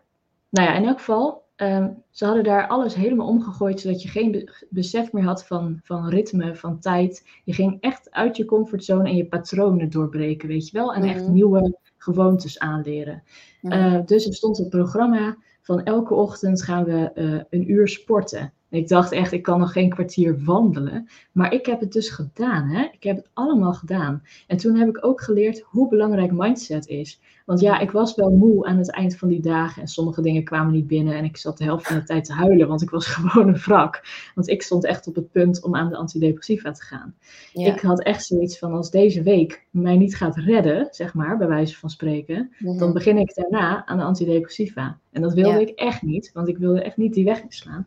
Nou 0.50 0.68
ja, 0.68 0.74
in 0.74 0.84
elk 0.84 0.98
geval, 0.98 1.44
ehm, 1.56 1.90
ze 2.10 2.24
hadden 2.24 2.44
daar 2.44 2.66
alles 2.68 2.94
helemaal 2.94 3.26
omgegooid, 3.26 3.80
zodat 3.80 4.02
je 4.02 4.08
geen 4.08 4.30
be- 4.30 4.66
besef 4.70 5.12
meer 5.12 5.24
had 5.24 5.46
van, 5.46 5.80
van 5.82 6.08
ritme, 6.08 6.54
van 6.56 6.78
tijd. 6.78 7.28
Je 7.44 7.52
ging 7.52 7.76
echt 7.80 8.10
uit 8.10 8.36
je 8.36 8.44
comfortzone 8.44 9.08
en 9.08 9.16
je 9.16 9.26
patronen 9.26 9.90
doorbreken, 9.90 10.48
weet 10.48 10.68
je 10.68 10.78
wel. 10.78 10.94
En 10.94 11.02
echt 11.02 11.22
Mhm. 11.22 11.32
nieuwe 11.32 11.78
gewoontes 11.98 12.58
aanleren. 12.58 13.22
Mhm. 13.62 13.72
Eh, 13.72 14.00
dus 14.06 14.26
er 14.26 14.34
stond 14.34 14.58
het 14.58 14.68
programma 14.68 15.36
van 15.62 15.82
elke 15.82 16.14
ochtend 16.14 16.62
gaan 16.62 16.84
we 16.84 17.10
eh, 17.14 17.40
een 17.50 17.70
uur 17.70 17.88
sporten. 17.88 18.52
Ik 18.70 18.88
dacht 18.88 19.12
echt, 19.12 19.32
ik 19.32 19.42
kan 19.42 19.58
nog 19.58 19.72
geen 19.72 19.90
kwartier 19.90 20.44
wandelen. 20.44 21.08
Maar 21.32 21.52
ik 21.52 21.66
heb 21.66 21.80
het 21.80 21.92
dus 21.92 22.08
gedaan. 22.08 22.68
Hè? 22.68 22.88
Ik 22.92 23.02
heb 23.02 23.16
het 23.16 23.28
allemaal 23.32 23.72
gedaan. 23.72 24.22
En 24.46 24.56
toen 24.56 24.76
heb 24.76 24.88
ik 24.88 25.04
ook 25.04 25.20
geleerd 25.20 25.60
hoe 25.60 25.88
belangrijk 25.88 26.32
mindset 26.32 26.86
is. 26.86 27.20
Want 27.46 27.60
ja, 27.60 27.78
ik 27.78 27.90
was 27.90 28.14
wel 28.14 28.30
moe 28.30 28.66
aan 28.66 28.78
het 28.78 28.90
eind 28.90 29.16
van 29.16 29.28
die 29.28 29.40
dagen. 29.40 29.82
En 29.82 29.88
sommige 29.88 30.22
dingen 30.22 30.44
kwamen 30.44 30.72
niet 30.72 30.86
binnen. 30.86 31.14
En 31.14 31.24
ik 31.24 31.36
zat 31.36 31.58
de 31.58 31.64
helft 31.64 31.86
van 31.86 31.96
de 31.96 32.02
tijd 32.02 32.24
te 32.24 32.32
huilen, 32.32 32.68
want 32.68 32.82
ik 32.82 32.90
was 32.90 33.06
gewoon 33.14 33.48
een 33.48 33.60
wrak. 33.60 34.02
Want 34.34 34.48
ik 34.48 34.62
stond 34.62 34.84
echt 34.84 35.06
op 35.06 35.14
het 35.14 35.30
punt 35.30 35.62
om 35.62 35.76
aan 35.76 35.88
de 35.88 35.96
antidepressiva 35.96 36.72
te 36.72 36.82
gaan. 36.82 37.14
Ja. 37.52 37.74
Ik 37.74 37.80
had 37.80 38.02
echt 38.02 38.24
zoiets 38.24 38.58
van, 38.58 38.72
als 38.72 38.90
deze 38.90 39.22
week 39.22 39.66
mij 39.70 39.96
niet 39.96 40.16
gaat 40.16 40.36
redden, 40.36 40.88
zeg 40.90 41.14
maar, 41.14 41.38
bij 41.38 41.48
wijze 41.48 41.76
van 41.76 41.90
spreken 41.90 42.52
dan 42.58 42.92
begin 42.92 43.18
ik 43.18 43.34
daarna 43.34 43.86
aan 43.86 43.96
de 43.98 44.04
antidepressiva. 44.04 44.98
En 45.12 45.22
dat 45.22 45.34
wilde 45.34 45.54
Ja. 45.60 45.66
ik 45.66 45.68
echt 45.78 46.02
niet, 46.02 46.30
want 46.32 46.48
ik 46.48 46.58
wilde 46.58 46.82
echt 46.82 46.96
niet 46.96 47.14
die 47.14 47.24
weg 47.24 47.42
inslaan. 47.42 47.86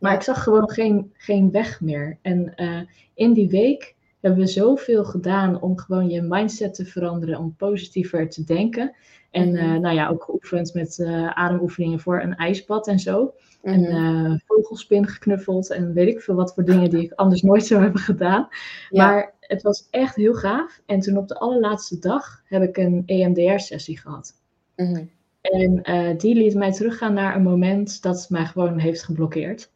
Maar 0.00 0.10
Ja. 0.10 0.16
ik 0.16 0.22
zag 0.24 0.42
gewoon 0.42 0.70
geen, 0.70 1.12
geen 1.16 1.50
weg 1.50 1.80
meer. 1.80 2.18
En 2.22 2.54
eh, 2.56 2.80
in 3.14 3.32
die 3.32 3.48
week 3.48 3.94
hebben 4.20 4.40
we 4.40 4.46
zoveel 4.46 5.04
gedaan 5.04 5.60
om 5.60 5.78
gewoon 5.78 6.10
je 6.10 6.22
mindset 6.22 6.74
te 6.74 6.84
veranderen, 6.84 7.38
om 7.38 7.54
positiever 7.56 8.28
te 8.28 8.44
denken. 8.44 8.94
En 9.30 9.48
Mhm. 9.48 9.56
eh, 9.58 9.80
nou 9.80 9.94
ja, 9.94 10.08
ook 10.08 10.22
geoefend 10.24 10.74
met 10.74 10.98
eh, 10.98 11.26
ademoefeningen 11.30 12.00
voor 12.00 12.20
een 12.22 12.36
ijsbad 12.36 12.88
en 12.88 12.98
zo. 12.98 13.34
En 13.62 13.80
Mhm. 13.80 13.90
eh, 14.26 14.32
vogelspin 14.46 15.06
geknuffeld 15.06 15.70
en 15.70 15.92
weet 15.92 16.08
ik 16.08 16.20
veel 16.20 16.34
wat 16.34 16.54
voor 16.54 16.64
dingen 16.64 16.90
die 16.90 17.02
ik 17.02 17.12
anders 17.12 17.42
nooit 17.42 17.66
zou 17.66 17.82
hebben 17.82 18.00
gedaan. 18.00 18.48
Ja. 18.90 19.06
Maar 19.06 19.34
het 19.40 19.62
was 19.62 19.86
echt 19.90 20.16
heel 20.16 20.34
gaaf. 20.34 20.80
En 20.86 21.00
toen 21.00 21.16
op 21.16 21.28
de 21.28 21.38
allerlaatste 21.38 21.98
dag 21.98 22.42
heb 22.44 22.62
ik 22.62 22.76
een 22.76 23.02
EMDR-sessie 23.06 23.98
gehad. 23.98 24.32
Mhm. 24.76 25.04
En 25.40 25.82
die 26.18 26.34
liet 26.34 26.54
mij 26.54 26.72
teruggaan 26.72 27.14
naar 27.14 27.36
een 27.36 27.42
moment 27.42 28.02
dat 28.02 28.26
mij 28.28 28.44
gewoon 28.46 28.78
heeft 28.78 29.02
geblokkeerd. 29.02 29.70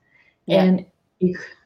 Ja. 0.44 0.56
En 0.58 0.86
ik, 1.16 1.56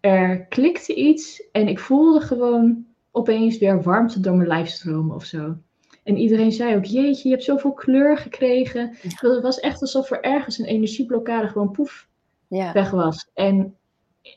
er 0.00 0.46
klikte 0.46 0.94
iets 0.94 1.48
en 1.52 1.68
ik 1.68 1.78
voelde 1.78 2.20
gewoon 2.20 2.84
opeens 3.10 3.58
weer 3.58 3.82
warmte 3.82 4.20
door 4.20 4.34
mijn 4.36 4.48
lijf 4.48 4.68
stromen 4.68 5.14
of 5.14 5.24
zo. 5.24 5.56
En 6.04 6.16
iedereen 6.16 6.52
zei 6.52 6.76
ook, 6.76 6.84
jeetje, 6.84 7.28
je 7.28 7.34
hebt 7.34 7.44
zoveel 7.46 7.72
kleur 7.72 8.16
gekregen. 8.18 8.96
Het 9.02 9.42
was 9.42 9.60
echt 9.60 9.80
alsof 9.80 10.10
er 10.10 10.20
ergens 10.20 10.58
een 10.58 10.64
energieblokkade 10.66 11.48
gewoon 11.48 11.70
poef 11.70 12.08
Ja. 12.48 12.72
weg 12.72 12.90
was. 12.90 13.30
En 13.34 13.74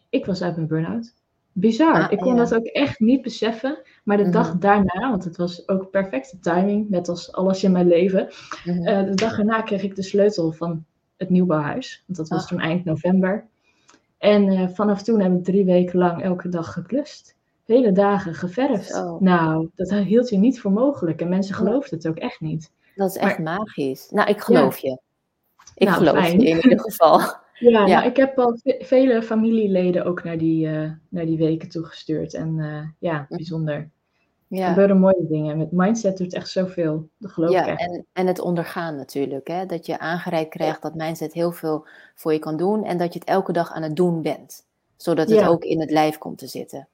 ik 0.10 0.26
was 0.26 0.42
uit 0.42 0.56
mijn 0.56 0.68
burn-out. 0.68 1.14
Bizar. 1.52 1.94
Ah, 2.04 2.12
ik 2.12 2.18
kon 2.18 2.32
ja. 2.36 2.38
dat 2.38 2.56
ook 2.56 2.66
echt 2.66 3.00
niet 3.00 3.22
beseffen. 3.22 3.78
Maar 4.04 4.18
de 4.18 4.24
Mhm. 4.24 4.32
dag 4.32 4.58
daarna, 4.58 5.10
want 5.10 5.24
het 5.24 5.38
was 5.38 5.68
ook 5.68 5.90
perfecte 5.92 6.40
timing, 6.40 6.90
net 6.90 7.10
als 7.10 7.32
alles 7.32 7.64
in 7.64 7.72
mijn 7.72 7.88
leven. 7.88 8.28
Mhm. 8.66 8.86
Eh, 8.88 9.06
de 9.06 9.14
dag 9.16 9.38
erna 9.38 9.62
kreeg 9.62 9.84
ik 9.84 9.96
de 9.96 10.04
sleutel 10.04 10.52
van 10.52 10.86
het 11.18 11.30
nieuwbouwhuis. 11.30 12.04
Want 12.06 12.18
dat 12.18 12.28
was 12.28 12.42
Ah. 12.42 12.48
toen 12.48 12.60
eind 12.60 12.86
november. 12.86 13.48
En 14.20 14.50
eh, 14.50 14.68
vanaf 14.70 15.02
toen 15.04 15.20
heb 15.22 15.32
ik 15.34 15.44
drie 15.44 15.66
weken 15.66 16.00
lang 16.00 16.24
elke 16.24 16.50
dag 16.50 16.74
geklust. 16.74 17.36
Hele 17.66 17.92
dagen 17.92 18.34
geverfd. 18.34 19.04
Nou, 19.20 19.70
dat 19.76 19.90
hield 19.94 20.30
je 20.30 20.38
niet 20.38 20.62
voor 20.62 20.72
mogelijk. 20.72 21.22
En 21.22 21.30
mensen 21.30 21.56
geloofden 21.56 21.98
het 21.98 22.08
ook 22.08 22.18
echt 22.18 22.40
niet. 22.40 22.72
Dat 22.96 23.10
is 23.10 23.16
echt 23.18 23.40
Maar- 23.40 23.58
magisch. 23.58 24.10
Nou, 24.10 24.30
ik 24.30 24.40
geloof 24.42 24.78
je. 24.78 25.00
Ik 25.76 25.88
Nou, 25.88 25.98
geloof 26.00 26.18
fijn. 26.18 26.40
je 26.40 26.48
in 26.50 26.56
ieder 26.56 26.80
geval. 26.80 27.20
Ja, 27.60 27.70
Ja. 27.70 27.86
Nou, 28.00 28.06
ik 28.10 28.16
heb 28.18 28.38
al 28.40 28.58
ve- 28.64 28.80
vele 28.86 29.24
familieleden 29.24 30.06
ook 30.06 30.24
naar 30.24 30.38
die, 30.38 30.68
eh, 30.68 30.92
naar 31.10 31.26
die 31.26 31.38
weken 31.38 31.70
toegestuurd. 31.70 32.34
En 32.34 32.60
eh, 32.60 32.88
ja, 33.00 33.26
bijzonder. 33.30 33.90
Er 34.50 34.58
Ja, 34.58 34.68
gebeuren 34.70 34.98
mooie 35.00 35.28
dingen. 35.30 35.58
Met 35.58 35.72
mindset 35.72 36.18
doet 36.18 36.34
echt 36.34 36.50
zoveel. 36.50 37.10
Dat 37.18 37.32
geloof 37.32 37.50
ik 37.50 37.56
ja 37.56 37.68
echt. 37.68 37.80
en, 37.82 38.06
en 38.14 38.28
het 38.28 38.40
ondergaan 38.40 38.96
natuurlijk. 38.96 39.48
Hè? 39.48 39.66
Dat 39.66 39.86
je 39.86 40.00
aangereikt 40.00 40.50
krijgt 40.50 40.82
dat 40.82 40.96
mindset 40.96 41.34
heel 41.34 41.52
veel 41.52 41.86
voor 42.16 42.34
je 42.34 42.40
kan 42.40 42.58
doen. 42.58 42.84
En 42.86 42.98
dat 42.98 43.14
je 43.14 43.20
het 43.20 43.28
elke 43.28 43.52
dag 43.52 43.72
aan 43.72 43.84
het 43.84 43.96
doen 43.96 44.22
bent. 44.22 44.66
Zodat 44.98 45.30
het 45.30 45.40
Ja. 45.40 45.48
ook 45.48 45.64
in 45.64 45.80
het 45.80 45.92
lijf 45.92 46.18
komt 46.18 46.38
te 46.38 46.48
zitten. 46.48 46.88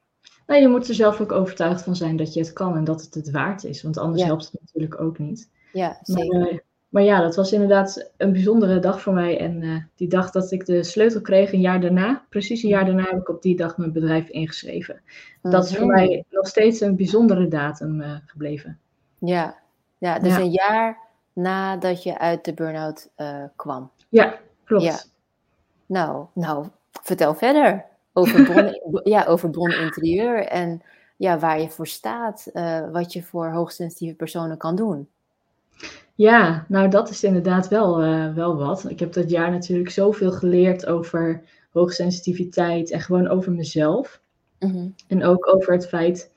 Nou, 0.47 0.61
je 0.61 0.67
moet 0.67 0.87
er 0.87 0.93
zelf 0.95 1.21
ook 1.21 1.31
overtuigd 1.31 1.81
van 1.83 1.95
zijn 1.95 2.17
dat 2.17 2.33
je 2.33 2.39
het 2.39 2.53
kan 2.53 2.75
en 2.75 2.83
dat 2.83 3.01
het 3.01 3.13
het 3.13 3.31
waard 3.31 3.63
is. 3.63 3.83
Want 3.83 3.97
anders 3.97 4.21
Ja. 4.21 4.27
helpt 4.27 4.43
het 4.51 4.61
natuurlijk 4.61 5.01
ook 5.01 5.17
niet. 5.17 5.49
Ja, 5.73 5.87
Maar, 5.87 5.99
zeker. 6.03 6.63
Maar 6.95 7.03
ja, 7.03 7.21
dat 7.21 7.35
was 7.35 7.51
inderdaad 7.51 8.11
een 8.17 8.31
bijzondere 8.31 8.79
dag 8.79 9.01
voor 9.01 9.13
mij. 9.13 9.39
En 9.39 9.61
eh, 9.61 9.75
die 9.95 10.07
dag 10.07 10.31
dat 10.31 10.51
ik 10.51 10.65
de 10.65 10.83
sleutel 10.83 11.21
kreeg, 11.21 11.53
een 11.53 11.61
jaar 11.61 11.81
daarna, 11.81 12.25
precies 12.29 12.63
een 12.63 12.69
jaar 12.69 12.85
daarna, 12.85 13.03
heb 13.03 13.19
ik 13.19 13.29
op 13.29 13.41
die 13.41 13.55
dag 13.55 13.77
mijn 13.77 13.91
bedrijf 13.91 14.29
ingeschreven. 14.29 15.01
Dat 15.41 15.65
is 15.65 15.77
voor 15.77 15.87
mij 15.87 16.23
nog 16.29 16.47
steeds 16.47 16.81
een 16.81 16.95
bijzondere 16.95 17.47
datum 17.47 18.01
eh, 18.01 18.15
gebleven. 18.25 18.79
Ja, 19.19 19.55
ja 19.97 20.19
dus 20.19 20.35
Ja. 20.35 20.39
een 20.41 20.51
jaar 20.51 20.97
nadat 21.33 22.03
je 22.03 22.19
uit 22.19 22.45
de 22.45 22.53
burn-out 22.53 23.09
eh, 23.15 23.43
kwam. 23.55 23.91
Ja, 24.09 24.39
klopt. 24.63 24.83
Ja. 24.83 24.97
Nou, 25.85 26.25
nou, 26.33 26.67
vertel 27.01 27.33
verder 27.33 27.85
over 28.13 28.43
bron, 28.51 29.01
ja, 29.03 29.25
over 29.25 29.49
bron 29.49 29.71
interieur 29.71 30.45
en 30.45 30.81
ja, 31.17 31.39
waar 31.39 31.61
je 31.61 31.69
voor 31.69 31.87
staat, 31.87 32.51
wat 32.91 33.13
je 33.13 33.23
voor 33.23 33.51
hoogsensitieve 33.51 34.15
personen 34.15 34.57
kan 34.57 34.75
doen. 34.75 35.09
Ja, 36.15 36.65
nou 36.67 36.89
dat 36.89 37.09
is 37.09 37.23
inderdaad 37.23 37.67
wel, 37.67 38.01
eh, 38.01 38.33
wel 38.33 38.57
wat. 38.57 38.89
Ik 38.89 38.99
heb 38.99 39.13
dat 39.13 39.29
jaar 39.29 39.51
natuurlijk 39.51 39.89
zoveel 39.89 40.31
geleerd 40.31 40.85
over 40.85 41.43
hoogsensitiviteit 41.71 42.91
en 42.91 43.01
gewoon 43.01 43.27
over 43.27 43.51
mezelf. 43.51 44.21
Mhm. 44.59 44.87
En 45.07 45.23
ook 45.23 45.53
over 45.55 45.73
het 45.73 45.87
feit 45.87 46.33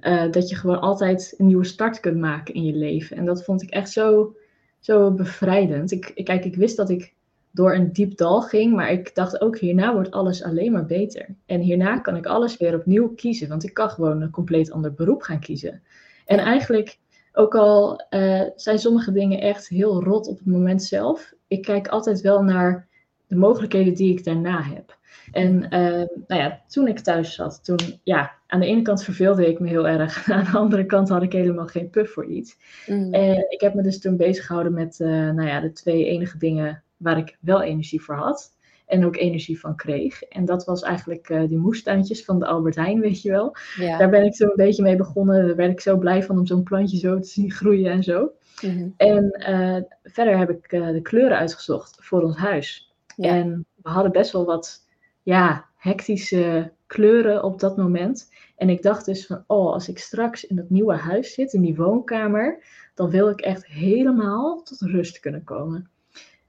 eh, 0.00 0.30
dat 0.30 0.48
je 0.48 0.56
gewoon 0.56 0.80
altijd 0.80 1.34
een 1.38 1.46
nieuwe 1.46 1.64
start 1.64 2.00
kunt 2.00 2.18
maken 2.18 2.54
in 2.54 2.64
je 2.64 2.72
leven. 2.72 3.16
En 3.16 3.24
dat 3.24 3.44
vond 3.44 3.62
ik 3.62 3.70
echt 3.70 3.90
zo, 3.90 4.36
zo 4.78 5.10
bevrijdend. 5.12 5.90
Ik, 5.90 6.10
ik, 6.14 6.24
kijk, 6.24 6.44
ik 6.44 6.54
wist 6.56 6.76
dat 6.76 6.90
ik 6.90 7.14
door 7.50 7.74
een 7.74 7.92
diep 7.92 8.16
dal 8.16 8.42
ging, 8.42 8.74
maar 8.74 8.90
ik 8.90 9.14
dacht 9.14 9.40
ook 9.40 9.58
hierna 9.58 9.92
wordt 9.92 10.10
alles 10.10 10.42
alleen 10.42 10.72
maar 10.72 10.86
beter. 10.86 11.26
En 11.46 11.60
hierna 11.60 11.98
kan 11.98 12.16
ik 12.16 12.26
alles 12.26 12.56
weer 12.56 12.74
opnieuw 12.74 13.08
kiezen, 13.08 13.48
want 13.48 13.64
ik 13.64 13.74
kan 13.74 13.90
gewoon 13.90 14.22
een 14.22 14.30
compleet 14.30 14.70
ander 14.70 14.94
beroep 14.94 15.22
gaan 15.22 15.40
kiezen. 15.40 15.82
En 16.26 16.38
eigenlijk, 16.38 16.98
ook 17.40 17.54
al 17.54 17.96
eh, 18.08 18.42
zijn 18.56 18.78
sommige 18.78 19.12
dingen 19.12 19.40
echt 19.40 19.68
heel 19.68 20.04
rot 20.04 20.28
op 20.28 20.38
het 20.38 20.46
moment 20.46 20.82
zelf, 20.82 21.32
ik 21.46 21.62
kijk 21.62 21.88
altijd 21.88 22.20
wel 22.20 22.42
naar 22.42 22.88
de 23.26 23.36
mogelijkheden 23.36 23.94
die 23.94 24.12
ik 24.12 24.24
daarna 24.24 24.62
heb. 24.62 24.98
En 25.32 25.68
ehm, 25.68 26.06
nou 26.26 26.40
ja, 26.40 26.60
toen 26.68 26.88
ik 26.88 26.98
thuis 26.98 27.34
zat, 27.34 27.64
toen, 27.64 27.78
ja, 28.02 28.32
aan 28.46 28.60
de 28.60 28.66
ene 28.66 28.82
kant 28.82 29.04
verveelde 29.04 29.48
ik 29.48 29.60
me 29.60 29.68
heel 29.68 29.88
erg. 29.88 30.24
Aan 30.30 30.44
de 30.44 30.58
andere 30.58 30.86
kant 30.86 31.08
had 31.08 31.22
ik 31.22 31.32
helemaal 31.32 31.66
geen 31.66 31.90
puff 31.90 32.12
voor 32.12 32.26
iets. 32.26 32.56
Mm. 32.86 33.14
En 33.14 33.46
ik 33.48 33.60
heb 33.60 33.74
me 33.74 33.82
dus 33.82 34.00
toen 34.00 34.16
bezig 34.16 34.46
gehouden 34.46 34.74
met, 34.74 35.00
eh, 35.00 35.08
nou 35.08 35.46
ja, 35.46 35.60
de 35.60 35.72
twee 35.72 36.04
enige 36.04 36.38
dingen 36.38 36.82
waar 36.96 37.18
ik 37.18 37.36
wel 37.40 37.62
energie 37.62 38.02
voor 38.02 38.14
had. 38.14 38.58
En 38.90 39.04
ook 39.04 39.16
energie 39.16 39.60
van 39.60 39.76
kreeg. 39.76 40.22
En 40.22 40.44
dat 40.44 40.64
was 40.64 40.82
eigenlijk 40.82 41.28
eh, 41.28 41.48
die 41.48 41.58
moestuintjes 41.58 42.24
van 42.24 42.38
de 42.38 42.46
Albert 42.46 42.74
Heijn, 42.74 43.00
weet 43.00 43.22
je 43.22 43.30
wel. 43.30 43.56
Ja. 43.76 43.98
Daar 43.98 44.10
ben 44.10 44.24
ik 44.24 44.34
zo 44.34 44.44
een 44.44 44.52
beetje 44.56 44.82
mee 44.82 44.96
begonnen. 44.96 45.46
Daar 45.46 45.56
werd 45.56 45.72
ik 45.72 45.80
zo 45.80 45.98
blij 45.98 46.22
van 46.22 46.38
om 46.38 46.46
zo'n 46.46 46.62
plantje 46.62 46.98
zo 46.98 47.18
te 47.18 47.28
zien 47.28 47.50
groeien 47.50 47.90
en 47.90 48.02
zo. 48.02 48.32
Mhm. 48.62 48.88
En 48.96 49.30
eh, 49.30 49.82
verder 50.02 50.38
heb 50.38 50.50
ik 50.50 50.72
eh, 50.72 50.88
de 50.88 51.02
kleuren 51.02 51.38
uitgezocht 51.38 51.96
voor 52.00 52.22
ons 52.22 52.36
huis. 52.36 52.94
Ja. 53.16 53.28
En 53.28 53.66
we 53.82 53.88
hadden 53.88 54.12
best 54.12 54.32
wel 54.32 54.44
wat 54.44 54.86
ja, 55.22 55.68
hectische 55.76 56.72
kleuren 56.86 57.42
op 57.44 57.60
dat 57.60 57.76
moment. 57.76 58.32
En 58.56 58.68
ik 58.68 58.82
dacht 58.82 59.04
dus 59.04 59.26
van, 59.26 59.44
oh, 59.46 59.72
als 59.72 59.88
ik 59.88 59.98
straks 59.98 60.44
in 60.44 60.56
dat 60.56 60.70
nieuwe 60.70 60.94
huis 60.94 61.34
zit, 61.34 61.52
in 61.52 61.60
die 61.60 61.76
woonkamer, 61.76 62.64
dan 62.94 63.10
wil 63.10 63.28
ik 63.28 63.40
echt 63.40 63.66
helemaal 63.66 64.62
tot 64.62 64.80
rust 64.80 65.20
kunnen 65.20 65.44
komen. 65.44 65.90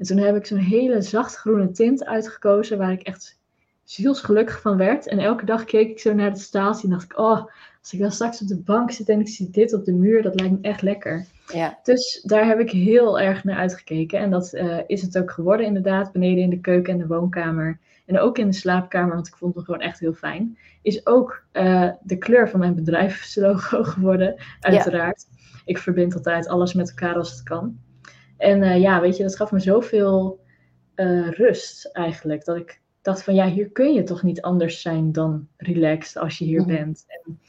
En 0.01 0.08
toen 0.08 0.17
heb 0.17 0.36
ik 0.36 0.46
zo'n 0.46 0.58
hele 0.58 1.01
zachtgroene 1.01 1.72
tint 1.72 2.05
uitgekozen, 2.05 2.77
waar 2.77 2.91
ik 2.91 3.01
echt 3.01 3.39
zielsgelukkig 3.84 4.62
van 4.62 4.77
werd. 4.77 5.08
En 5.08 5.20
elke 5.20 5.46
dag 5.46 5.63
keek 5.63 5.89
ik 5.89 6.00
zo 6.00 6.13
naar 6.13 6.34
de 6.34 6.39
staaltje 6.39 6.84
en 6.84 6.89
dacht 6.89 7.03
ik, 7.03 7.17
oh, 7.17 7.46
als 7.81 7.93
ik 7.93 8.00
dan 8.00 8.12
straks 8.12 8.41
op 8.41 8.48
de 8.48 8.58
bank 8.58 8.91
zit 8.91 9.10
en 9.10 9.20
ik 9.20 9.27
zie 9.27 9.50
dit 9.50 9.74
op 9.74 9.86
de 9.86 9.93
muur, 9.93 10.22
dat 10.22 10.39
lijkt 10.39 10.53
me 10.53 10.67
echt 10.67 10.81
lekker. 10.81 11.25
Ja. 11.53 11.79
Dus 11.84 12.22
daar 12.24 12.46
heb 12.46 12.60
ik 12.60 12.72
heel 12.72 13.20
erg 13.20 13.43
naar 13.43 13.58
uitgekeken. 13.58 14.20
En 14.20 14.29
dat 14.29 14.53
eh, 14.53 14.77
is 14.88 15.01
het 15.01 15.17
ook 15.17 15.31
geworden, 15.31 15.65
inderdaad. 15.65 16.12
Beneden 16.12 16.43
in 16.43 16.50
de 16.50 16.60
keuken 16.60 16.93
en 16.93 17.00
de 17.00 17.08
woonkamer. 17.08 17.79
En 18.05 18.20
ook 18.20 18.38
in 18.38 18.50
de 18.50 18.55
slaapkamer, 18.55 19.13
want 19.13 19.27
ik 19.27 19.36
vond 19.36 19.55
het 19.55 19.65
gewoon 19.65 19.81
echt 19.81 20.00
heel 20.00 20.13
fijn. 20.13 20.58
Is 20.81 21.05
ook 21.05 21.43
eh, 21.51 21.89
de 22.01 22.17
kleur 22.17 22.50
van 22.50 22.60
mijn 22.60 22.75
bedrijfslogo 22.75 23.84
geworden, 23.93 24.36
uiteraard. 24.60 25.25
Ik 25.65 25.77
verbind 25.77 26.15
altijd 26.15 26.48
alles 26.48 26.74
met 26.74 26.89
elkaar 26.89 27.15
als 27.15 27.31
het 27.31 27.43
kan. 27.43 27.79
En 28.41 28.63
eh, 28.63 28.81
ja, 28.81 29.01
weet 29.01 29.17
je, 29.17 29.24
dat 29.24 29.36
gaf 29.36 29.51
me 29.51 29.60
zoveel 29.60 30.39
eh, 30.95 31.29
rust 31.29 31.86
eigenlijk. 31.86 32.45
Dat 32.45 32.55
ik 32.55 32.81
dacht 33.01 33.24
van 33.24 33.36
ja, 33.36 33.48
hier 33.48 33.69
kun 33.69 33.93
je 33.93 34.03
toch 34.03 34.24
niet 34.24 34.41
anders 34.41 34.81
zijn 34.81 35.12
dan 35.12 35.48
relaxed 35.57 36.17
als 36.21 36.38
je 36.38 36.45
hier 36.45 36.60
Mhm. 36.62 36.67
bent. 36.69 37.05
En, 37.07 37.39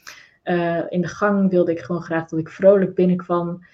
eh, 0.43 0.83
in 0.89 1.01
de 1.01 1.07
gang 1.07 1.49
wilde 1.49 1.71
ik 1.71 1.79
gewoon 1.79 2.01
graag 2.01 2.27
dat 2.29 2.39
ik 2.39 2.49
vrolijk 2.49 2.95
binnenkwam. 2.95 3.65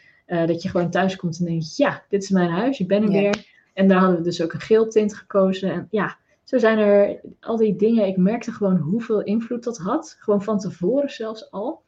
Dat 0.45 0.61
je 0.61 0.69
gewoon 0.69 0.89
thuis 0.89 1.15
komt 1.15 1.39
en 1.39 1.45
denkt, 1.45 1.77
ja, 1.77 2.03
dit 2.09 2.23
is 2.23 2.29
mijn 2.29 2.49
huis, 2.49 2.79
ik 2.79 2.87
ben 2.87 3.03
er 3.03 3.09
weer. 3.09 3.45
En 3.73 3.87
daar 3.87 3.99
hadden 3.99 4.17
we 4.17 4.23
dus 4.23 4.41
ook 4.41 4.53
een 4.53 4.59
geel 4.59 4.87
tint 4.89 5.15
gekozen. 5.15 5.71
En 5.71 5.87
ja, 5.91 6.17
zo 6.43 6.57
zijn 6.57 6.77
er 6.77 7.19
al 7.39 7.57
die 7.57 7.75
dingen. 7.75 8.07
Ik 8.07 8.17
merkte 8.17 8.51
gewoon 8.51 8.77
hoeveel 8.77 9.23
invloed 9.23 9.63
dat 9.63 9.77
had. 9.77 10.15
Gewoon 10.19 10.43
van 10.43 10.59
tevoren 10.59 11.09
zelfs 11.09 11.51
al. 11.51 11.81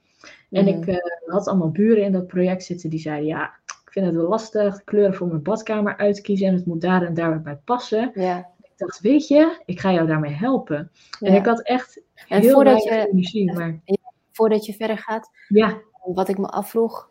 En 0.50 0.66
Mhm. 0.66 0.90
ik 0.90 1.02
had 1.26 1.48
allemaal 1.48 1.72
buren 1.72 2.04
in 2.04 2.12
dat 2.12 2.28
project 2.28 2.64
zitten 2.64 2.90
die 2.90 3.00
zeiden, 3.00 3.26
ja, 3.28 3.54
ik 3.92 3.98
vind 3.98 4.06
het 4.12 4.16
wel 4.22 4.28
lastig, 4.30 4.76
de 4.78 4.84
kleuren 4.84 5.14
voor 5.14 5.28
mijn 5.28 5.42
badkamer 5.42 5.98
uitkiezen 5.98 6.48
en 6.48 6.54
het 6.54 6.66
moet 6.66 6.82
daar 6.82 7.04
en 7.06 7.14
daar 7.14 7.42
bij 7.42 7.56
passen. 7.56 8.12
Ja. 8.14 8.38
Ik 8.62 8.72
dacht, 8.76 9.00
weet 9.00 9.28
je, 9.28 9.62
ik 9.66 9.80
ga 9.80 9.92
jou 9.92 10.08
daarmee 10.08 10.34
helpen. 10.34 10.92
En 11.20 11.34
ik 11.34 11.46
had 11.46 11.62
echt 11.62 12.02
En 12.28 12.42
heel 12.42 12.54
voordat 12.54 12.84
je- 12.84 13.08
energie, 13.12 13.54
maar 13.54 13.80
Voordat 14.32 14.66
je 14.66 14.74
verder 14.74 14.98
gaat, 14.98 15.30
ja, 15.48 15.78
wat 16.06 16.28
ik 16.28 16.38
me 16.38 16.48
afvroeg, 16.48 17.10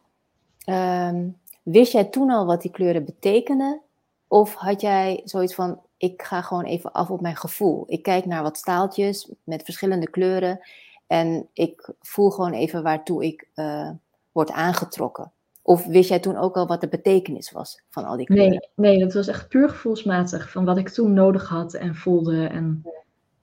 ehm, 0.65 1.29
wist 1.63 1.93
jij 1.93 2.05
toen 2.05 2.31
al 2.31 2.47
wat 2.47 2.63
die 2.63 2.71
kleuren 2.71 3.05
betekenen? 3.05 3.81
Of 4.29 4.55
had 4.55 4.81
jij 4.81 5.21
zoiets 5.25 5.55
van, 5.55 5.81
ik 5.97 6.23
ga 6.23 6.43
gewoon 6.43 6.65
even 6.65 6.93
af 6.93 7.11
op 7.11 7.21
mijn 7.21 7.37
gevoel. 7.37 7.85
Ik 7.87 8.03
kijk 8.03 8.25
naar 8.25 8.43
wat 8.43 8.57
staaltjes 8.57 9.33
met 9.45 9.63
verschillende 9.63 10.11
kleuren 10.11 10.61
en 11.07 11.49
ik 11.53 11.93
voel 12.01 12.31
gewoon 12.31 12.53
even 12.53 12.83
waartoe 12.83 13.25
ik 13.25 13.49
eh, 13.55 13.91
word 14.33 14.51
aangetrokken. 14.51 15.33
Of 15.71 15.87
wist 15.87 16.09
jij 16.09 16.21
toen 16.21 16.37
ook 16.37 16.57
al 16.57 16.67
wat 16.67 16.81
de 16.81 16.89
betekenis 16.89 17.51
was 17.51 17.83
van 17.89 18.05
al 18.05 18.17
die 18.17 18.27
kleuren? 18.27 18.51
nee, 18.75 18.91
nee, 18.91 18.99
dat 19.05 19.13
was 19.13 19.29
echt 19.29 19.49
puur 19.49 19.69
gevoelsmatig 19.69 20.51
van 20.51 20.65
wat 20.65 20.79
ik 20.79 20.89
toen 20.89 21.13
nodig 21.13 21.49
had 21.49 21.75
en 21.75 21.95
voelde 21.95 22.47
en 22.47 22.83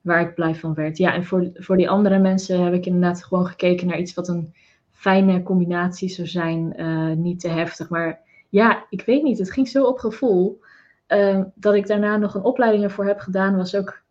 waar 0.02 0.22
ik 0.22 0.36
blij 0.36 0.56
van 0.56 0.74
werd. 0.74 0.98
Ja, 0.98 1.14
en 1.14 1.26
voor, 1.26 1.50
voor 1.54 1.78
die 1.78 1.90
andere 1.90 2.20
mensen 2.20 2.64
heb 2.64 2.74
ik 2.74 2.86
inderdaad 2.86 3.24
gewoon 3.24 3.48
gekeken 3.48 3.88
naar 3.88 4.00
iets 4.00 4.14
wat 4.14 4.28
een 4.28 4.54
fijne 4.92 5.44
combinatie 5.44 6.10
zou 6.10 6.28
zijn. 6.28 6.76
eh, 6.76 7.12
niet 7.12 7.40
te 7.40 7.48
heftig, 7.48 7.90
maar 7.90 8.20
ja, 8.50 8.86
ik 8.90 9.02
weet 9.06 9.24
niet. 9.24 9.38
Het 9.38 9.52
ging 9.52 9.68
zo 9.68 9.86
op 9.86 9.98
gevoel. 10.00 10.60
eh, 11.08 11.42
dat 11.56 11.74
ik 11.74 11.88
daarna 11.88 12.18
nog 12.18 12.34
een 12.36 12.44
opleiding 12.44 12.84
ervoor 12.84 13.06
heb 13.06 13.20
gedaan, 13.20 13.58
was 13.58 13.76
ook 13.76 14.02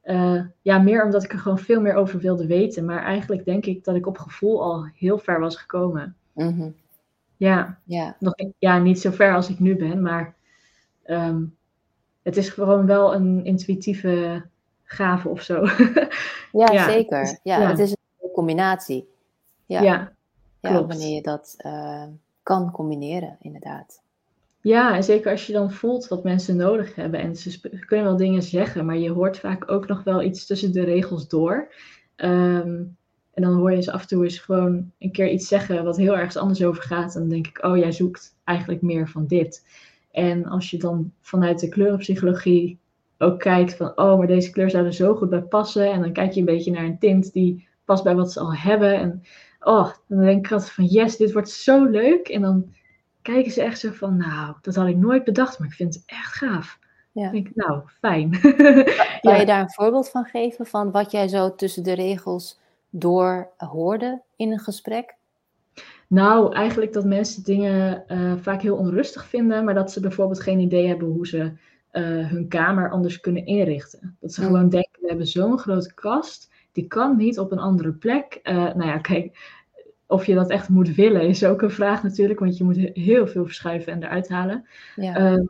eh, 0.00 0.42
ja, 0.62 0.78
meer 0.78 1.04
omdat 1.04 1.24
ik 1.24 1.32
er 1.32 1.38
gewoon 1.38 1.58
veel 1.58 1.80
meer 1.80 1.94
over 1.94 2.18
wilde 2.18 2.46
weten. 2.46 2.84
Maar 2.84 3.02
eigenlijk 3.02 3.44
denk 3.44 3.66
ik 3.66 3.84
dat 3.84 3.94
ik 3.94 4.06
op 4.06 4.18
gevoel 4.18 4.62
al 4.62 4.88
heel 4.94 5.18
ver 5.18 5.40
was 5.40 5.56
gekomen. 5.56 6.16
Mhm. 6.34 6.68
Ja, 7.40 7.78
Ja, 7.84 8.16
nog, 8.18 8.34
ja 8.58 8.78
niet 8.78 9.00
zo 9.00 9.10
ver 9.10 9.34
als 9.34 9.48
ik 9.48 9.58
nu 9.58 9.76
ben, 9.76 10.02
maar 10.02 10.34
ehm, 11.02 11.44
het 12.22 12.36
is 12.36 12.48
gewoon 12.48 12.86
wel 12.86 13.14
een 13.14 13.44
intuïtieve 13.44 14.44
gave 14.84 15.28
of 15.28 15.42
zo. 15.42 15.64
ja, 16.52 16.72
Ja, 16.72 16.84
zeker. 16.90 17.20
dus- 17.20 17.40
ja, 17.42 17.60
ja. 17.60 17.68
het 17.68 17.78
is 17.78 17.90
een 17.90 18.30
combinatie. 18.32 19.08
Ja, 19.66 19.82
ja. 19.82 20.12
ja, 20.60 20.86
wanneer 20.86 21.14
je 21.14 21.22
dat 21.22 21.54
eh, 21.56 22.04
kan 22.42 22.70
combineren, 22.70 23.36
inderdaad. 23.40 24.02
Ja, 24.60 24.94
en 24.94 25.04
zeker 25.04 25.30
als 25.30 25.46
je 25.46 25.52
dan 25.52 25.72
voelt 25.72 26.08
wat 26.08 26.24
mensen 26.24 26.56
nodig 26.56 26.94
hebben. 26.94 27.20
En 27.20 27.36
ze 27.36 27.60
kunnen 27.86 28.06
wel 28.06 28.16
dingen 28.16 28.42
zeggen, 28.42 28.86
maar 28.86 28.98
je 28.98 29.10
hoort 29.10 29.38
vaak 29.38 29.70
ook 29.70 29.86
nog 29.86 30.04
wel 30.04 30.22
iets 30.22 30.46
tussen 30.46 30.72
de 30.72 30.84
regels 30.84 31.28
door. 31.28 31.72
Ehm, 32.16 32.82
en 33.34 33.42
dan 33.42 33.54
hoor 33.54 33.72
je 33.72 33.82
ze 33.82 33.92
af 33.92 34.00
en 34.00 34.08
toe 34.08 34.24
eens 34.24 34.38
gewoon 34.38 34.90
een 34.98 35.12
keer 35.12 35.30
iets 35.30 35.48
zeggen 35.48 35.84
wat 35.84 35.96
heel 35.96 36.16
ergens 36.16 36.36
anders 36.36 36.62
over 36.64 36.82
gaat. 36.82 37.14
En 37.14 37.20
dan 37.20 37.28
denk 37.28 37.46
ik, 37.46 37.64
oh, 37.64 37.76
jij 37.76 37.92
zoekt 37.92 38.36
eigenlijk 38.44 38.82
meer 38.82 39.08
van 39.08 39.26
dit. 39.26 39.66
En 40.10 40.46
als 40.46 40.70
je 40.70 40.78
dan 40.78 41.12
vanuit 41.20 41.60
de 41.60 41.68
kleurenpsychologie 41.68 42.78
ook 43.18 43.38
kijkt 43.38 43.74
van, 43.76 43.92
oh, 43.96 44.18
maar 44.18 44.26
deze 44.26 44.50
kleur 44.50 44.70
zou 44.70 44.84
er 44.86 44.92
zo 44.92 45.14
goed 45.14 45.30
bij 45.30 45.42
passen. 45.42 45.92
En 45.92 46.00
dan 46.00 46.12
kijk 46.12 46.32
je 46.32 46.40
een 46.40 46.46
beetje 46.46 46.70
naar 46.70 46.84
een 46.84 46.98
tint 46.98 47.32
die 47.32 47.68
past 47.84 48.04
bij 48.04 48.14
wat 48.14 48.32
ze 48.32 48.40
al 48.40 48.54
hebben. 48.54 48.94
En 48.94 49.22
oh, 49.60 49.90
dan 50.08 50.20
denk 50.20 50.46
ik 50.46 50.52
altijd 50.52 50.70
van, 50.70 50.84
yes, 50.84 51.16
dit 51.16 51.32
wordt 51.32 51.50
zo 51.50 51.84
leuk. 51.84 52.28
En 52.28 52.42
dan 52.42 52.72
kijken 53.22 53.52
ze 53.52 53.62
echt 53.62 53.78
zo 53.78 53.90
van, 53.92 54.16
nou, 54.16 54.54
dat 54.60 54.74
had 54.74 54.86
ik 54.86 54.96
nooit 54.96 55.24
bedacht, 55.24 55.58
maar 55.58 55.68
ik 55.68 55.74
vind 55.74 55.94
het 55.94 56.02
echt 56.06 56.32
gaaf. 56.34 56.78
Ja. 57.12 57.22
Dan 57.22 57.32
denk 57.32 57.48
ik, 57.48 57.56
nou, 57.56 57.82
fijn. 58.00 58.30
Kan 58.40 59.32
Ja. 59.32 59.36
je 59.36 59.46
daar 59.46 59.60
een 59.60 59.70
voorbeeld 59.72 60.10
van 60.10 60.24
geven 60.24 60.66
van 60.66 60.90
wat 60.90 61.10
jij 61.10 61.28
zo 61.28 61.54
tussen 61.54 61.82
de 61.82 61.92
regels 61.92 62.59
door 62.90 63.50
hoorde 63.56 64.22
in 64.36 64.52
een 64.52 64.58
gesprek? 64.58 65.14
Nou, 66.06 66.54
eigenlijk 66.54 66.92
dat 66.92 67.04
mensen 67.04 67.44
dingen 67.44 68.08
eh, 68.08 68.32
vaak 68.36 68.62
heel 68.62 68.76
onrustig 68.76 69.26
vinden, 69.26 69.64
maar 69.64 69.74
dat 69.74 69.92
ze 69.92 70.00
bijvoorbeeld 70.00 70.40
geen 70.40 70.58
idee 70.58 70.86
hebben 70.86 71.08
hoe 71.08 71.26
ze 71.26 71.52
eh, 71.90 72.02
hun 72.28 72.48
kamer 72.48 72.90
anders 72.90 73.20
kunnen 73.20 73.46
inrichten. 73.46 74.16
Dat 74.20 74.32
ze 74.32 74.40
Mm. 74.40 74.46
gewoon 74.46 74.68
denken, 74.68 75.00
we 75.00 75.08
hebben 75.08 75.26
zo'n 75.26 75.58
grote 75.58 75.94
kast, 75.94 76.50
die 76.72 76.86
kan 76.86 77.16
niet 77.16 77.38
op 77.38 77.52
een 77.52 77.58
andere 77.58 77.92
plek. 77.92 78.40
Eh, 78.42 78.54
nou 78.54 78.84
ja, 78.84 78.98
kijk, 78.98 79.38
of 80.06 80.26
je 80.26 80.34
dat 80.34 80.50
echt 80.50 80.68
moet 80.68 80.94
willen 80.94 81.22
is 81.22 81.44
ook 81.44 81.62
een 81.62 81.70
vraag 81.70 82.02
natuurlijk, 82.02 82.40
want 82.40 82.56
je 82.56 82.64
moet 82.64 82.76
he- 82.76 82.90
heel 82.92 83.26
veel 83.26 83.44
verschuiven 83.44 83.92
en 83.92 84.02
eruit 84.02 84.28
halen. 84.28 84.66
Ja. 84.96 85.14
Ehm, 85.14 85.44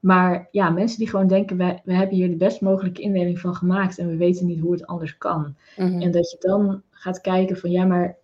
maar 0.00 0.48
ja, 0.50 0.70
mensen 0.70 0.98
die 0.98 1.08
gewoon 1.08 1.26
denken, 1.26 1.56
we, 1.56 1.78
we 1.84 1.94
hebben 1.94 2.16
hier 2.16 2.28
de 2.30 2.36
best 2.36 2.60
mogelijke 2.60 3.00
indeling 3.02 3.38
van 3.38 3.54
gemaakt 3.54 3.98
en 3.98 4.08
we 4.08 4.16
weten 4.16 4.46
niet 4.46 4.60
hoe 4.60 4.72
het 4.72 4.86
anders 4.86 5.18
kan. 5.18 5.54
Mhm. 5.76 6.00
En 6.00 6.10
dat 6.10 6.30
je 6.30 6.36
dan 6.40 6.82
gaat 6.90 7.20
kijken 7.20 7.56
van 7.56 7.70
ja, 7.70 7.84
maar 7.84 8.16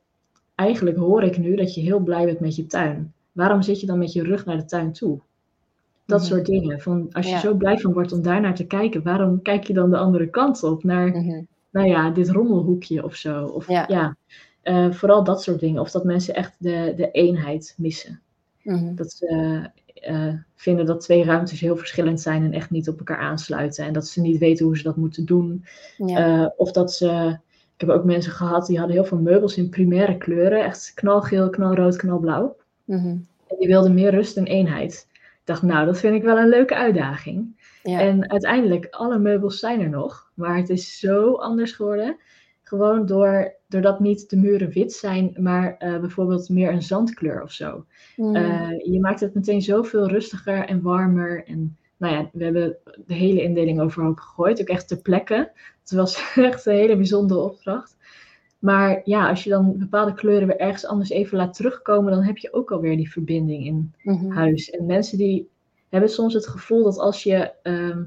eigenlijk 0.54 0.96
hoor 0.96 1.22
ik 1.22 1.38
nu 1.38 1.56
dat 1.56 1.74
je 1.74 1.80
heel 1.80 2.00
blij 2.00 2.24
bent 2.24 2.40
met 2.40 2.56
je 2.56 2.66
tuin. 2.66 3.12
Waarom 3.32 3.62
zit 3.62 3.80
je 3.80 3.86
dan 3.86 3.98
met 3.98 4.12
je 4.12 4.22
rug 4.22 4.44
naar 4.44 4.56
de 4.56 4.64
tuin 4.64 4.92
toe? 4.92 5.18
Dat 6.06 6.20
Mhm. 6.20 6.28
soort 6.28 6.46
dingen. 6.46 6.80
Van 6.80 7.08
als 7.12 7.26
je 7.26 7.32
Ja. 7.32 7.38
zo 7.40 7.54
blij 7.54 7.78
van 7.78 7.92
wordt 7.92 8.12
om 8.12 8.22
daar 8.22 8.40
naar 8.40 8.54
te 8.54 8.66
kijken, 8.66 9.02
waarom 9.02 9.42
kijk 9.42 9.64
je 9.64 9.72
dan 9.72 9.90
de 9.90 9.96
andere 9.96 10.28
kant 10.30 10.62
op? 10.62 10.84
Naar, 10.84 11.08
Mhm. 11.08 11.42
nou 11.70 11.86
ja, 11.88 12.10
dit 12.10 12.30
rommelhoekje 12.30 13.04
of 13.04 13.14
zo. 13.14 13.44
Of 13.46 13.68
Ja. 13.68 13.84
ja, 13.88 14.16
eh, 14.62 14.90
vooral 14.90 15.24
dat 15.24 15.42
soort 15.42 15.60
dingen. 15.60 15.80
Of 15.80 15.90
dat 15.90 16.04
mensen 16.04 16.34
echt 16.34 16.54
de, 16.58 16.92
de 16.96 17.10
eenheid 17.10 17.74
missen. 17.78 18.20
Dat 18.94 19.12
ze 19.12 19.60
eh, 20.04 20.34
vinden 20.54 20.86
dat 20.86 21.00
twee 21.00 21.24
ruimtes 21.24 21.60
heel 21.60 21.76
verschillend 21.76 22.20
zijn 22.20 22.42
en 22.42 22.52
echt 22.52 22.70
niet 22.70 22.88
op 22.88 22.98
elkaar 22.98 23.18
aansluiten. 23.18 23.84
En 23.84 23.92
dat 23.92 24.06
ze 24.06 24.20
niet 24.20 24.38
weten 24.38 24.66
hoe 24.66 24.76
ze 24.76 24.82
dat 24.82 24.96
moeten 24.96 25.24
doen. 25.24 25.64
Ja. 25.96 26.42
Eh, 26.42 26.50
of 26.56 26.72
dat 26.72 26.92
ze. 26.92 27.38
Ik 27.74 27.80
heb 27.80 27.88
ook 27.88 28.04
mensen 28.04 28.32
gehad 28.32 28.66
die 28.66 28.78
hadden 28.78 28.96
heel 28.96 29.04
veel 29.04 29.18
meubels 29.18 29.56
in 29.56 29.68
primaire 29.68 30.16
kleuren. 30.16 30.64
Echt 30.64 30.92
knalgeel, 30.94 31.50
knalrood, 31.50 31.96
knalblauw. 31.96 32.56
Mhm. 32.84 33.06
En 33.48 33.56
die 33.58 33.68
wilden 33.68 33.94
meer 33.94 34.10
rust 34.10 34.36
en 34.36 34.46
eenheid. 34.46 35.06
Ik 35.12 35.40
dacht, 35.44 35.62
nou, 35.62 35.86
dat 35.86 35.98
vind 35.98 36.14
ik 36.14 36.22
wel 36.22 36.38
een 36.38 36.48
leuke 36.48 36.74
uitdaging. 36.74 37.62
Ja. 37.82 38.00
En 38.00 38.30
uiteindelijk, 38.30 38.86
alle 38.90 39.18
meubels 39.18 39.58
zijn 39.58 39.80
er 39.80 39.88
nog. 39.88 40.30
Maar 40.34 40.56
het 40.56 40.70
is 40.70 40.98
zo 40.98 41.32
anders 41.32 41.72
geworden. 41.72 42.16
Gewoon 42.64 43.06
door, 43.06 43.54
doordat 43.68 44.00
niet 44.00 44.30
de 44.30 44.36
muren 44.36 44.68
wit 44.70 44.92
zijn, 44.92 45.36
maar 45.38 45.76
eh, 45.78 46.00
bijvoorbeeld 46.00 46.48
meer 46.48 46.72
een 46.72 46.82
zandkleur 46.82 47.42
of 47.42 47.52
zo. 47.52 47.84
Mhm. 48.16 48.36
Eh, 48.36 48.92
je 48.92 49.00
maakt 49.00 49.20
het 49.20 49.34
meteen 49.34 49.62
zoveel 49.62 50.08
rustiger 50.08 50.64
en 50.64 50.82
warmer. 50.82 51.44
En 51.46 51.76
nou 51.96 52.14
ja, 52.14 52.30
we 52.32 52.44
hebben 52.44 52.76
de 53.06 53.14
hele 53.14 53.42
indeling 53.42 53.80
overhoop 53.80 54.18
gegooid. 54.18 54.60
Ook 54.60 54.68
echt 54.68 54.88
ter 54.88 54.96
plekke. 55.00 55.52
Het 55.80 55.90
was 55.90 56.32
echt 56.34 56.66
een 56.66 56.74
hele 56.74 56.96
bijzondere 56.96 57.40
opdracht. 57.40 57.96
Maar 58.58 59.00
ja, 59.04 59.28
als 59.28 59.44
je 59.44 59.50
dan 59.50 59.78
bepaalde 59.78 60.14
kleuren 60.14 60.46
weer 60.46 60.58
ergens 60.60 60.86
anders 60.86 61.10
even 61.10 61.36
laat 61.36 61.54
terugkomen, 61.54 62.12
dan 62.12 62.22
heb 62.22 62.36
je 62.36 62.52
ook 62.52 62.70
alweer 62.72 62.96
die 62.96 63.10
verbinding 63.12 63.66
in 63.66 63.92
Mhm. 64.02 64.30
huis. 64.30 64.70
En 64.70 64.86
mensen 64.86 65.18
die 65.18 65.48
hebben 65.88 66.10
soms 66.10 66.34
het 66.34 66.46
gevoel 66.46 66.84
dat 66.84 66.98
als 66.98 67.22
je 67.22 67.52
ehm, 67.62 68.04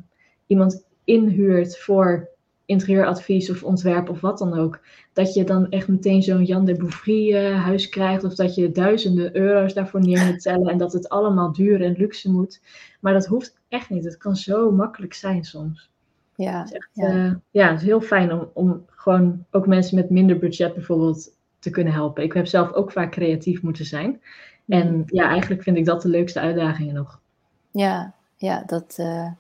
iemand 0.47 0.85
inhuurt 1.03 1.77
voor 1.77 2.29
interieuradvies 2.67 3.49
of 3.49 3.63
ontwerp 3.63 4.09
of 4.09 4.21
wat 4.21 4.37
dan 4.37 4.57
ook, 4.57 4.79
dat 5.13 5.33
je 5.33 5.43
dan 5.43 5.69
echt 5.69 5.87
meteen 5.87 6.23
zo'n 6.23 6.43
Jan 6.43 6.65
de 6.65 6.75
Bouvry 6.75 7.35
eh, 7.35 7.63
huis 7.63 7.89
krijgt 7.89 8.23
of 8.23 8.35
dat 8.35 8.55
je 8.55 8.71
duizenden 8.71 9.35
euro's 9.35 9.73
daarvoor 9.73 9.99
neer 9.99 10.25
moet 10.25 10.41
tellen 10.41 10.67
en 10.67 10.77
dat 10.77 10.93
het 10.93 11.09
allemaal 11.09 11.51
duur 11.51 11.81
en 11.81 11.95
luxe 11.97 12.31
moet. 12.31 12.61
Maar 12.99 13.13
dat 13.13 13.25
hoeft 13.25 13.57
echt 13.67 13.89
niet. 13.89 14.03
Het 14.03 14.17
kan 14.17 14.35
zo 14.35 14.71
makkelijk 14.71 15.13
zijn 15.13 15.43
soms. 15.43 15.89
Ja, 16.35 16.59
Het 16.59 16.67
is 16.67 16.73
echt, 16.73 16.89
ja. 16.93 17.07
eh, 17.07 17.33
ja, 17.51 17.69
het 17.69 17.79
is 17.79 17.85
heel 17.85 18.01
fijn 18.01 18.33
om, 18.33 18.49
om 18.53 18.85
gewoon 18.87 19.45
ook 19.51 19.67
mensen 19.67 19.95
met 19.95 20.09
minder 20.09 20.37
budget 20.37 20.73
bijvoorbeeld 20.73 21.35
te 21.59 21.69
kunnen 21.69 21.93
helpen. 21.93 22.23
Ik 22.23 22.33
heb 22.33 22.45
zelf 22.45 22.71
ook 22.73 22.91
vaak 22.91 23.11
creatief 23.11 23.61
moeten 23.61 23.85
zijn. 23.85 24.21
En 24.67 25.03
ja, 25.05 25.29
eigenlijk 25.29 25.63
vind 25.63 25.77
ik 25.77 25.85
dat 25.85 26.01
de 26.01 26.09
leukste 26.09 26.39
uitdagingen 26.39 26.93
nog. 26.93 27.19
ja, 27.71 28.15
ja, 28.37 28.63
dat 28.65 28.95
eh, 28.97 29.31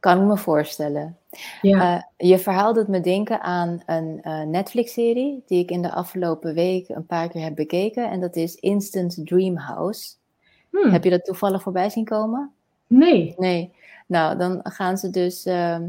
kan 0.00 0.20
ik 0.20 0.26
me 0.26 0.36
voorstellen. 0.36 1.16
Ja, 1.62 2.02
Eh, 2.16 2.28
je 2.28 2.38
verhaal 2.38 2.72
doet 2.72 2.88
me 2.88 3.00
denken 3.00 3.40
aan 3.40 3.82
een 3.86 4.18
eh, 4.22 4.42
Netflix-serie 4.42 5.42
die 5.46 5.62
ik 5.62 5.70
in 5.70 5.82
de 5.82 5.92
afgelopen 5.92 6.54
week 6.54 6.88
een 6.88 7.06
paar 7.06 7.28
keer 7.28 7.42
heb 7.42 7.54
bekeken. 7.54 8.10
En 8.10 8.20
dat 8.20 8.36
is 8.36 8.54
Instant 8.54 9.26
Dream 9.26 9.56
House. 9.56 10.14
Hm, 10.70 10.88
Heb 10.90 11.04
je 11.04 11.10
dat 11.10 11.24
toevallig 11.24 11.62
voorbij 11.62 11.90
zien 11.90 12.04
komen? 12.04 12.52
nee. 12.86 13.34
Nee. 13.36 13.72
Nou, 14.06 14.38
dan 14.38 14.60
gaan 14.62 14.98
ze 14.98 15.10
dus 15.10 15.44
ehm, 15.44 15.88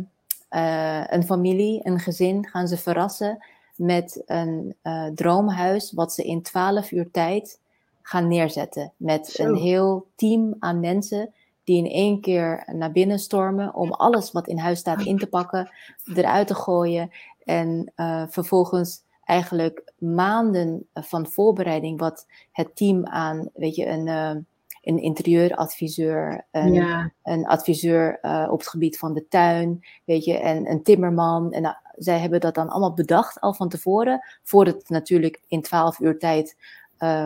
eh, 0.49 1.03
een 1.07 1.23
familie, 1.23 1.79
een 1.83 1.99
gezin, 1.99 2.47
gaan 2.47 2.67
ze 2.67 2.77
verrassen 2.77 3.37
met 3.75 4.23
een 4.25 4.75
droomhuis 5.15 5.91
wat 5.91 6.13
ze 6.13 6.23
in 6.23 6.41
12 6.41 6.91
uur 6.91 7.11
tijd 7.11 7.59
gaan 8.01 8.27
neerzetten. 8.27 8.91
Met 8.97 9.27
Zo. 9.27 9.43
een 9.43 9.55
heel 9.55 10.07
team 10.15 10.55
aan 10.59 10.79
mensen 10.79 11.33
die 11.69 11.77
in 11.77 11.91
één 11.91 12.21
keer 12.21 12.63
naar 12.73 12.91
binnen 12.91 13.19
stormen 13.19 13.73
om 13.75 13.91
alles 13.91 14.31
wat 14.31 14.47
in 14.47 14.57
huis 14.57 14.79
staat 14.79 15.01
in 15.01 15.17
te 15.17 15.27
pakken, 15.27 15.69
eruit 16.15 16.47
te 16.47 16.55
gooien 16.55 17.11
en 17.43 17.91
eh, 17.95 18.23
vervolgens 18.29 19.01
eigenlijk 19.23 19.91
maanden 19.97 20.87
van 20.93 21.27
voorbereiding 21.27 21.99
wat 21.99 22.25
het 22.51 22.75
team 22.75 23.05
aan, 23.05 23.49
weet 23.53 23.75
je, 23.75 23.87
een, 23.87 24.07
eh, 24.07 24.35
een 24.81 25.01
interieuradviseur, 25.01 26.45
een, 26.51 26.73
Ja, 26.73 27.11
een 27.23 27.45
adviseur 27.47 28.19
eh, 28.21 28.47
op 28.51 28.59
het 28.59 28.67
gebied 28.69 28.97
van 28.97 29.13
de 29.13 29.27
tuin, 29.27 29.85
weet 30.05 30.25
je, 30.25 30.37
en 30.37 30.69
een 30.69 30.83
timmerman. 30.83 31.51
En 31.51 31.61
nou, 31.61 31.75
zij 31.95 32.19
hebben 32.19 32.39
dat 32.39 32.55
dan 32.55 32.69
allemaal 32.69 32.93
bedacht 32.93 33.39
al 33.39 33.53
van 33.53 33.69
tevoren, 33.69 34.23
voordat 34.43 34.75
het 34.75 34.89
natuurlijk 34.89 35.41
in 35.47 35.61
12 35.61 35.99
uur 35.99 36.19
tijd 36.19 36.55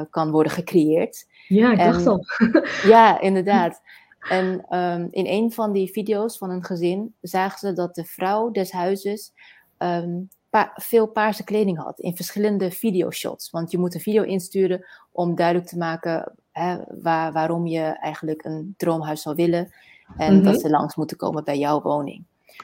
kan 0.10 0.32
worden 0.32 0.51
gecreëerd. 0.51 1.27
ja 1.47 1.71
ik 1.71 1.77
dacht 1.77 2.06
En- 2.06 2.08
al. 2.08 2.25
Ja, 2.93 3.19
inderdaad. 3.19 3.82
En 4.30 4.66
ehm, 4.70 5.08
in 5.12 5.26
een 5.28 5.52
van 5.52 5.72
die 5.72 5.92
video's 5.92 6.38
van 6.38 6.50
een 6.50 6.64
gezin 6.64 7.16
zagen 7.22 7.60
ze 7.60 7.74
dat 7.74 7.96
de 7.96 8.04
vrouw 8.06 8.52
des 8.52 8.72
huizes 8.72 9.32
ehm, 9.78 10.20
pa- 10.50 10.72
veel 10.76 11.08
paarse 11.08 11.44
kleding 11.44 11.78
had 11.78 12.00
in 12.00 12.16
verschillende 12.16 12.72
videoshots. 12.72 13.50
Want 13.50 13.72
je 13.72 13.78
moet 13.78 13.94
een 13.94 14.00
video 14.02 14.24
insturen 14.24 14.86
om 15.12 15.36
duidelijk 15.36 15.68
te 15.68 15.78
maken 15.78 16.34
hè, 16.52 16.78
waar, 17.02 17.32
waarom 17.32 17.68
je 17.68 17.82
eigenlijk 17.82 18.44
een 18.46 18.74
droomhuis 18.78 19.22
zou 19.22 19.36
willen. 19.36 19.74
En 20.18 20.34
Mhm. 20.36 20.44
dat 20.44 20.60
ze 20.60 20.70
langs 20.70 20.96
moeten 20.96 21.18
komen 21.18 21.44
bij 21.44 21.58
jouw 21.58 21.82
woning. 21.82 22.24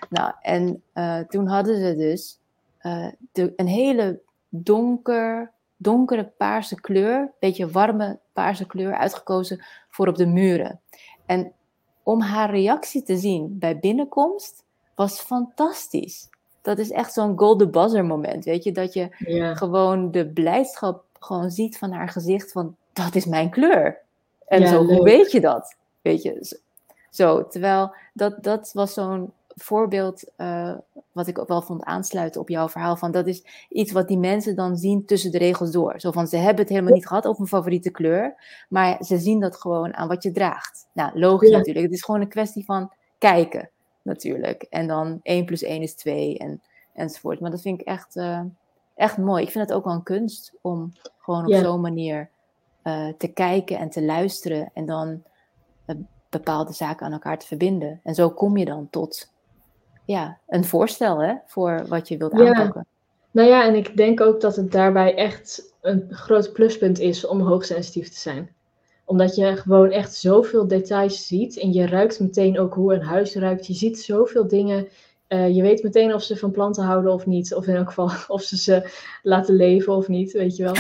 Nou, 0.10 0.34
en 0.41 0.84
eh, 0.93 1.19
toen 1.19 1.48
hadden 1.48 1.80
ze 1.80 1.95
dus 1.95 2.39
eh, 2.78 3.08
de, 3.32 3.54
een 3.56 3.67
hele 3.67 4.22
donker, 4.50 5.52
donkere 5.78 6.24
paarse 6.38 6.82
kleur, 6.82 7.32
beetje 7.39 7.69
warme 7.69 8.19
paarse 8.34 8.65
kleur 8.65 8.95
uitgekozen 8.98 9.65
voor 9.89 10.08
op 10.08 10.15
de 10.15 10.26
muren. 10.26 10.80
En 11.29 11.51
om 12.03 12.21
haar 12.21 12.49
reactie 12.49 13.03
te 13.03 13.17
zien 13.17 13.59
bij 13.59 13.79
binnenkomst 13.79 14.63
was 14.95 15.19
fantastisch. 15.19 16.29
Dat 16.61 16.77
is 16.77 16.91
echt 16.91 17.13
zo'n 17.13 17.37
golden 17.37 17.71
buzzer 17.71 18.05
moment, 18.05 18.45
weet 18.45 18.63
je, 18.63 18.71
dat 18.71 18.93
je 18.93 19.09
Ja, 19.17 19.55
gewoon 19.55 20.11
de 20.11 20.27
blijdschap 20.27 21.03
gewoon 21.19 21.51
ziet 21.51 21.77
van 21.77 21.91
haar 21.91 22.09
gezicht 22.09 22.51
van 22.51 22.75
dat 22.93 23.15
is 23.15 23.25
mijn 23.25 23.49
kleur. 23.49 23.99
En 24.47 24.61
Ja, 24.61 24.67
zo, 24.67 24.85
leuk. 24.85 24.95
hoe 24.95 25.03
weet 25.05 25.31
je 25.31 25.39
dat? 25.41 25.75
Weet 26.01 26.21
je, 26.21 26.37
zo- 26.41 26.55
zo, 27.09 27.47
terwijl 27.47 27.93
dat, 28.13 28.43
dat 28.43 28.71
was 28.73 28.93
zo'n 28.93 29.31
voorbeeld 29.55 30.31
eh, 30.35 30.75
wat 31.12 31.27
ik 31.27 31.39
ook 31.39 31.47
wel 31.47 31.62
vond 31.62 31.83
aansluiten 31.83 32.41
op 32.41 32.49
jouw 32.49 32.69
verhaal 32.69 32.95
van 32.97 33.12
dat 33.12 33.27
is 33.27 33.45
iets 33.69 33.91
wat 33.91 34.07
die 34.07 34.17
mensen 34.17 34.55
dan 34.55 34.77
zien 34.77 35.05
tussen 35.05 35.31
de 35.31 35.38
regels 35.38 35.71
door. 35.71 35.99
Zo 35.99 36.12
van 36.12 36.27
ze 36.27 36.38
hebben 36.38 36.62
het 36.62 36.69
helemaal 36.69 36.93
niet 36.93 37.07
gehad 37.07 37.27
over 37.27 37.41
een 37.41 37.47
favoriete 37.47 37.89
kleur, 37.91 38.35
maar 38.69 39.03
ze 39.03 39.17
zien 39.17 39.39
dat 39.39 39.55
gewoon 39.55 39.93
aan 39.95 40.07
wat 40.07 40.23
je 40.23 40.31
draagt. 40.31 40.88
Nou, 40.93 41.19
logisch 41.19 41.49
Ja. 41.49 41.57
natuurlijk. 41.57 41.85
Het 41.85 41.93
is 41.95 42.03
gewoon 42.03 42.21
een 42.21 42.27
kwestie 42.29 42.65
van 42.65 42.91
kijken 43.17 43.69
natuurlijk. 44.01 44.63
En 44.63 44.88
dan 44.88 45.19
1 45.23 45.45
plus 45.45 45.62
1 45.63 45.81
is 45.81 45.95
2 45.95 46.38
en, 46.38 46.62
enzovoort. 46.93 47.39
Maar 47.39 47.51
dat 47.51 47.62
vind 47.62 47.81
ik 47.81 47.88
echt, 47.88 48.15
eh, 48.15 48.41
echt 48.95 49.17
mooi. 49.17 49.43
Ik 49.43 49.51
vind 49.51 49.67
het 49.67 49.77
ook 49.77 49.85
wel 49.85 49.93
een 49.93 50.03
kunst 50.03 50.53
om 50.62 50.93
gewoon 51.19 51.43
op 51.45 51.49
Ja. 51.51 51.62
zo'n 51.62 51.81
manier 51.81 52.29
eh, 52.81 53.07
te 53.17 53.27
kijken 53.27 53.77
en 53.77 53.89
te 53.89 54.03
luisteren 54.03 54.71
en 54.73 54.85
dan 54.85 55.23
bepaalde 56.29 56.73
zaken 56.73 57.05
aan 57.05 57.12
elkaar 57.12 57.38
te 57.39 57.47
verbinden. 57.47 57.99
En 58.03 58.15
zo 58.15 58.29
kom 58.29 58.57
je 58.57 58.65
dan 58.65 58.88
tot 58.89 59.31
ja, 60.12 60.38
een 60.48 60.65
voorstel 60.65 61.22
hè, 61.22 61.34
voor 61.45 61.86
wat 61.88 62.08
je 62.08 62.17
wilt 62.17 62.38
Ja. 62.38 62.45
aanpakken. 62.48 62.86
nou 63.32 63.48
ja, 63.50 63.65
en 63.65 63.76
ik 63.76 63.98
denk 63.98 64.22
ook 64.22 64.41
dat 64.41 64.56
het 64.56 64.72
daarbij 64.72 65.15
echt 65.15 65.74
een 65.82 66.06
groot 66.10 66.54
pluspunt 66.54 67.00
is 67.00 67.26
om 67.28 67.41
hoogsensitief 67.41 68.10
te 68.10 68.19
zijn. 68.19 68.50
Omdat 69.06 69.36
je 69.36 69.56
gewoon 69.56 69.91
echt 69.91 70.13
zoveel 70.13 70.67
details 70.67 71.28
ziet 71.28 71.60
en 71.60 71.74
je 71.74 71.88
ruikt 71.88 72.19
meteen 72.19 72.60
ook 72.60 72.74
hoe 72.74 72.93
een 72.93 73.02
huis 73.02 73.36
ruikt. 73.36 73.67
Je 73.67 73.74
ziet 73.74 74.00
zoveel 74.00 74.48
dingen. 74.48 74.88
Eh, 75.28 75.56
je 75.56 75.62
weet 75.62 75.84
meteen 75.84 76.13
of 76.13 76.22
ze 76.24 76.38
van 76.38 76.52
planten 76.52 76.84
houden 76.84 77.13
of 77.13 77.26
niet. 77.26 77.56
Of 77.56 77.67
in 77.67 77.76
elk 77.76 77.88
geval 77.88 78.12
of 78.36 78.41
ze 78.41 78.58
ze 78.58 78.89
laten 79.24 79.56
leven 79.56 79.93
of 79.93 80.08
niet, 80.08 80.32
weet 80.32 80.56
je 80.56 80.63
wel. 80.63 80.76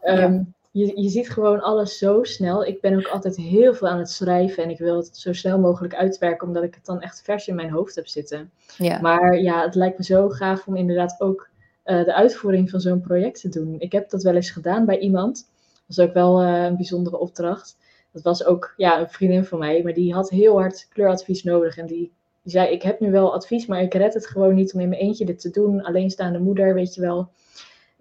Ehm, 0.00 0.42
je, 0.70 1.00
je 1.00 1.08
ziet 1.08 1.30
gewoon 1.30 1.60
alles 1.60 1.98
zo 1.98 2.22
snel. 2.22 2.64
Ik 2.64 2.80
ben 2.80 2.96
ook 2.96 3.08
altijd 3.08 3.36
heel 3.36 3.74
veel 3.74 3.88
aan 3.88 3.98
het 3.98 4.10
schrijven 4.10 4.62
en 4.62 4.70
ik 4.70 4.78
wil 4.78 4.96
het 4.96 5.16
zo 5.16 5.32
snel 5.32 5.58
mogelijk 5.58 5.94
uitwerken, 5.94 6.46
omdat 6.46 6.62
ik 6.62 6.74
het 6.74 6.84
dan 6.84 7.00
echt 7.00 7.22
vers 7.22 7.48
in 7.48 7.54
mijn 7.54 7.70
hoofd 7.70 7.94
heb 7.94 8.06
zitten. 8.06 8.50
Ja. 8.76 9.00
Maar 9.00 9.38
ja, 9.40 9.62
het 9.62 9.74
lijkt 9.74 9.98
me 9.98 10.04
zo 10.04 10.28
gaaf 10.28 10.66
om 10.66 10.76
inderdaad 10.76 11.16
ook 11.18 11.48
eh, 11.82 12.04
de 12.04 12.14
uitvoering 12.14 12.70
van 12.70 12.80
zo'n 12.80 13.00
project 13.00 13.40
te 13.40 13.48
doen. 13.48 13.76
Ik 13.78 13.92
heb 13.92 14.10
dat 14.10 14.22
wel 14.22 14.34
eens 14.34 14.50
gedaan 14.50 14.84
bij 14.84 14.98
iemand. 14.98 15.48
Dat 15.86 15.96
was 15.96 16.06
ook 16.06 16.14
wel 16.14 16.40
eh, 16.40 16.64
een 16.64 16.76
bijzondere 16.76 17.18
opdracht. 17.18 17.76
Dat 18.12 18.22
was 18.22 18.44
ook 18.44 18.74
ja, 18.76 19.00
een 19.00 19.10
vriendin 19.10 19.44
van 19.44 19.58
mij, 19.58 19.82
maar 19.82 19.94
die 19.94 20.14
had 20.14 20.30
heel 20.30 20.58
hard 20.58 20.86
kleuradvies 20.92 21.42
nodig. 21.42 21.76
En 21.76 21.86
die, 21.86 22.12
die 22.42 22.52
zei, 22.52 22.68
ik 22.68 22.82
heb 22.82 23.00
nu 23.00 23.10
wel 23.10 23.34
advies, 23.34 23.66
maar 23.66 23.82
ik 23.82 23.94
red 23.94 24.14
het 24.14 24.26
gewoon 24.26 24.54
niet 24.54 24.74
om 24.74 24.80
in 24.80 24.88
mijn 24.88 25.00
eentje 25.00 25.24
dit 25.24 25.40
te 25.40 25.50
doen. 25.50 25.82
Alleenstaande 25.82 26.38
moeder, 26.38 26.74
weet 26.74 26.94
je 26.94 27.00
wel. 27.00 27.28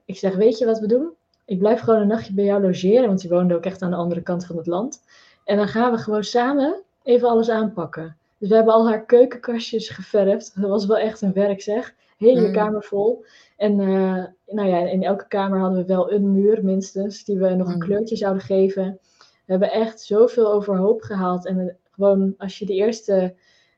Ik 0.06 0.18
zeg, 0.18 0.36
weet 0.36 0.58
je 0.58 0.66
wat 0.66 0.80
we 0.80 0.88
doen? 0.88 1.14
Ik 1.50 1.60
blijf 1.60 1.80
gewoon 1.80 2.02
een 2.02 2.08
nachtje 2.08 2.34
bij 2.34 2.44
jou 2.46 2.62
logeren, 2.62 3.08
want 3.08 3.22
die 3.22 3.30
woonde 3.30 3.56
ook 3.56 3.64
echt 3.66 3.82
aan 3.82 3.90
de 3.90 3.96
andere 3.98 4.22
kant 4.22 4.46
van 4.46 4.58
het 4.58 4.68
land. 4.68 5.02
En 5.46 5.58
dan 5.58 5.68
gaan 5.68 5.92
we 5.92 5.98
gewoon 5.98 6.24
samen 6.24 6.82
even 7.04 7.28
alles 7.30 7.50
aanpakken. 7.50 8.18
Dus 8.38 8.50
we 8.50 8.56
hebben 8.56 8.74
al 8.74 8.88
haar 8.88 9.06
keukenkastjes 9.06 9.90
geverfd. 9.90 10.52
Dat 10.62 10.70
was 10.70 10.86
wel 10.86 10.98
echt 10.98 11.22
een 11.22 11.34
werk 11.34 11.62
zeg. 11.62 11.94
Hele 12.18 12.48
Mm. 12.48 12.54
kamer 12.54 12.84
vol. 12.84 13.26
En 13.58 13.80
eh, 13.80 14.24
nou 14.56 14.68
ja, 14.70 14.78
in 14.78 15.04
elke 15.04 15.28
kamer 15.28 15.60
hadden 15.60 15.80
we 15.80 15.86
wel 15.86 16.12
een 16.12 16.32
muur 16.32 16.64
minstens, 16.64 17.24
die 17.24 17.38
we 17.38 17.50
nog 17.50 17.68
een 17.68 17.74
Mm. 17.74 17.80
kleurtje 17.80 18.16
zouden 18.16 18.44
geven. 18.44 19.00
We 19.46 19.52
hebben 19.52 19.72
echt 19.72 20.02
zoveel 20.02 20.52
overhoop 20.54 21.02
gehaald. 21.02 21.46
En 21.46 21.60
eh, 21.60 21.74
gewoon 21.92 22.34
als 22.38 22.60
je 22.60 22.66
de 22.66 22.74
eerste 22.74 23.34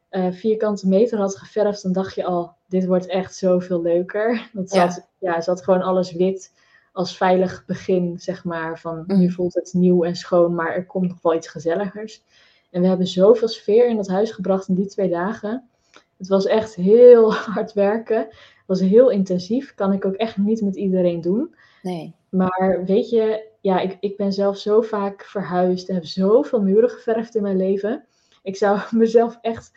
eh, 0.10 0.32
vierkante 0.32 0.88
meter 0.88 1.18
had 1.20 1.36
geverfd, 1.38 1.84
dan 1.84 1.92
dacht 1.92 2.16
je 2.16 2.24
al, 2.26 2.52
dit 2.68 2.86
wordt 2.86 3.06
echt 3.08 3.36
zoveel 3.36 3.82
leuker. 3.82 4.50
Dat 4.54 4.72
Ja. 4.74 4.90
zat, 4.90 5.08
ja, 5.20 5.42
zat 5.42 5.64
gewoon 5.64 5.82
alles 5.82 6.12
wit 6.12 6.52
als 6.92 7.18
veilig 7.18 7.64
begin, 7.66 8.20
zeg 8.20 8.44
maar. 8.44 8.80
Van 8.80 9.04
Mm. 9.08 9.20
nu 9.20 9.32
voelt 9.32 9.54
het 9.54 9.74
nieuw 9.74 10.04
en 10.04 10.16
schoon, 10.16 10.56
maar 10.56 10.74
er 10.76 10.86
komt 10.86 11.08
nog 11.08 11.22
wel 11.22 11.36
iets 11.36 11.48
gezelligers. 11.48 12.24
En 12.72 12.82
we 12.82 12.88
hebben 12.88 13.08
zoveel 13.08 13.48
sfeer 13.48 13.88
in 13.88 13.96
dat 13.96 14.08
huis 14.08 14.32
gebracht 14.32 14.68
in 14.68 14.76
die 14.76 14.88
twee 14.88 15.10
dagen. 15.10 15.70
Het 16.18 16.28
was 16.28 16.46
echt 16.46 16.76
heel 16.76 17.34
hard 17.56 17.74
werken. 17.74 18.18
Het 18.18 18.66
was 18.66 18.80
heel 18.80 19.10
intensief. 19.10 19.74
Kan 19.76 19.94
ik 19.94 20.06
ook 20.06 20.16
echt 20.16 20.38
niet 20.38 20.62
met 20.62 20.76
iedereen 20.76 21.22
doen. 21.22 21.56
Nee. 21.82 22.14
Maar 22.30 22.82
weet 22.86 23.10
je, 23.10 23.50
ja, 23.62 23.80
ik, 23.80 23.98
ik 24.00 24.18
ben 24.18 24.34
zelf 24.34 24.58
zo 24.58 24.82
vaak 24.82 25.24
verhuisd 25.24 25.90
en 25.90 25.96
heb 25.96 26.06
zoveel 26.06 26.62
muren 26.62 26.90
geverfd 26.90 27.36
in 27.36 27.42
mijn 27.42 27.58
leven. 27.58 28.06
Ik 28.44 28.56
zou 28.56 28.80
mezelf 28.92 29.38
echt 29.42 29.72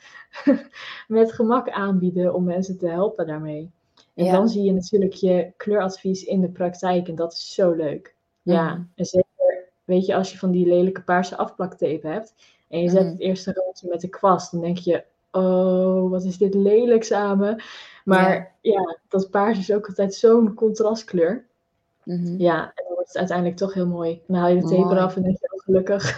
met 1.09 1.33
gemak 1.33 1.71
aanbieden 1.71 2.35
om 2.35 2.45
mensen 2.45 2.79
te 2.79 2.89
helpen 2.89 3.27
daarmee. 3.27 3.71
En 4.15 4.25
Ja. 4.25 4.33
dan 4.33 4.49
zie 4.49 4.63
je 4.63 4.73
natuurlijk 4.73 5.13
je 5.13 5.53
kleuradvies 5.57 6.25
in 6.25 6.41
de 6.41 6.49
praktijk 6.49 7.09
en 7.09 7.15
dat 7.15 7.33
is 7.33 7.55
zo 7.55 7.73
leuk. 7.73 8.15
Ja, 8.43 8.71
Mhm. 8.73 8.83
en 8.95 9.05
zeker, 9.05 9.65
weet 9.85 10.07
je, 10.07 10.15
als 10.15 10.33
je 10.33 10.39
van 10.39 10.51
die 10.51 10.67
lelijke 10.67 11.03
paarse 11.03 11.37
afplaktape 11.37 12.07
hebt 12.09 12.35
en 12.69 12.81
je 12.81 12.89
zet 12.89 13.03
Mhm. 13.03 13.11
het 13.11 13.21
eerste 13.21 13.53
randje 13.53 13.89
met 13.89 14.01
de 14.01 14.09
kwast, 14.09 14.53
dan 14.53 14.61
denk 14.61 14.79
je, 14.79 15.05
oh, 15.33 16.11
wat 16.11 16.25
is 16.25 16.39
dit 16.39 16.55
lelijk 16.55 17.05
samen. 17.05 17.63
Maar 18.05 18.55
ja, 18.61 18.99
dat 19.09 19.31
paars 19.31 19.59
is 19.59 19.73
ook 19.73 19.87
altijd 19.87 20.15
zo'n 20.15 20.55
contrastkleur. 20.55 21.47
Mhm. 22.05 22.35
Ja, 22.39 22.63
en 22.65 22.85
dan 22.87 22.95
wordt 22.95 23.09
het 23.09 23.17
uiteindelijk 23.17 23.57
toch 23.57 23.75
heel 23.75 23.87
mooi. 23.87 24.23
Dan 24.27 24.37
haal 24.37 24.49
je 24.49 24.61
de 24.61 24.67
tape 24.69 24.95
eraf 24.95 25.17
en 25.17 25.23
denk 25.23 25.39
je, 25.41 25.53
oh, 25.53 25.61
gelukkig. 25.63 26.17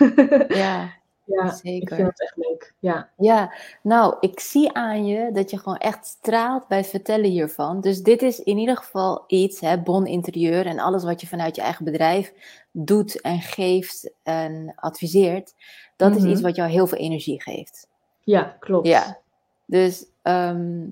Ja, 0.57 0.89
ja, 1.27 1.45
ik 1.45 1.53
zeker. 1.63 1.97
vind 1.97 2.09
het 2.09 2.21
echt 2.23 2.37
leuk. 2.37 2.75
Ja. 2.79 3.09
Ja, 3.17 3.53
nou, 3.83 4.17
ik 4.21 4.41
zie 4.41 4.73
aan 4.73 5.07
je 5.07 5.31
dat 5.33 5.51
je 5.51 5.59
gewoon 5.59 5.79
echt 5.79 6.07
straalt 6.07 6.69
bij 6.69 6.79
het 6.79 6.87
vertellen 6.87 7.31
hiervan. 7.31 7.81
Dus 7.81 8.03
dit 8.03 8.23
is 8.23 8.41
in 8.41 8.59
ieder 8.59 8.77
geval 8.77 9.25
iets, 9.27 9.61
hè, 9.61 9.79
Bon 9.83 10.07
Interieur 10.07 10.67
en 10.67 10.79
alles 10.79 11.05
wat 11.05 11.21
je 11.21 11.27
vanuit 11.27 11.57
je 11.57 11.63
eigen 11.63 11.85
bedrijf 11.85 12.33
doet 12.71 13.21
en 13.21 13.41
geeft 13.41 14.11
en 14.23 14.73
adviseert. 14.77 15.55
Dat 15.97 16.17
is 16.17 16.23
Mhm. 16.23 16.31
iets 16.31 16.41
wat 16.41 16.57
jou 16.57 16.71
heel 16.71 16.87
veel 16.87 16.99
energie 16.99 17.43
geeft. 17.43 17.89
ja, 18.25 18.57
klopt. 18.61 18.87
Ja. 18.87 19.19
Dus 19.67 20.07
ehm, 20.23 20.87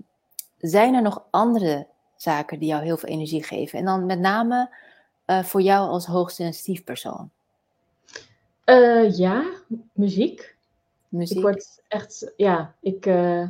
zijn 0.59 0.95
er 0.95 1.03
nog 1.03 1.23
andere 1.31 1.87
zaken 2.17 2.59
die 2.59 2.69
jou 2.69 2.85
heel 2.85 2.97
veel 2.97 3.09
energie 3.09 3.43
geven? 3.45 3.79
En 3.79 3.85
dan 3.85 4.07
met 4.07 4.19
name 4.19 4.83
eh, 5.25 5.43
voor 5.43 5.61
jou 5.63 5.89
als 5.89 6.07
hoogsensitief 6.07 6.85
persoon. 6.85 7.31
Eh, 8.65 9.17
ja, 9.17 9.53
muziek. 9.93 10.57
Muziek. 11.09 11.37
Ik 11.37 11.43
word 11.43 11.83
echt, 11.89 12.33
ja, 12.37 12.75
ik 12.81 13.07
eh, 13.07 13.49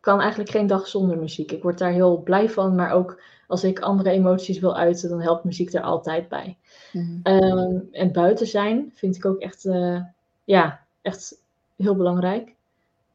kan 0.00 0.20
eigenlijk 0.20 0.50
geen 0.50 0.66
dag 0.66 0.88
zonder 0.88 1.18
muziek. 1.18 1.52
Ik 1.52 1.62
word 1.62 1.78
daar 1.78 1.92
heel 1.92 2.22
blij 2.22 2.50
van, 2.50 2.74
maar 2.74 2.92
ook 2.92 3.20
als 3.46 3.64
ik 3.64 3.80
andere 3.80 4.10
emoties 4.10 4.58
wil 4.58 4.76
uiten, 4.76 5.08
dan 5.08 5.20
helpt 5.20 5.44
muziek 5.44 5.72
er 5.72 5.82
altijd 5.82 6.28
bij. 6.28 6.56
Mhm. 6.92 7.18
Ehm, 7.22 7.78
en 7.92 8.12
buiten 8.12 8.46
zijn 8.46 8.92
vind 8.94 9.16
ik 9.16 9.24
ook 9.24 9.38
echt, 9.38 9.64
eh, 9.64 10.02
ja, 10.44 10.84
echt 11.02 11.42
heel 11.76 11.96
belangrijk. 11.96 12.54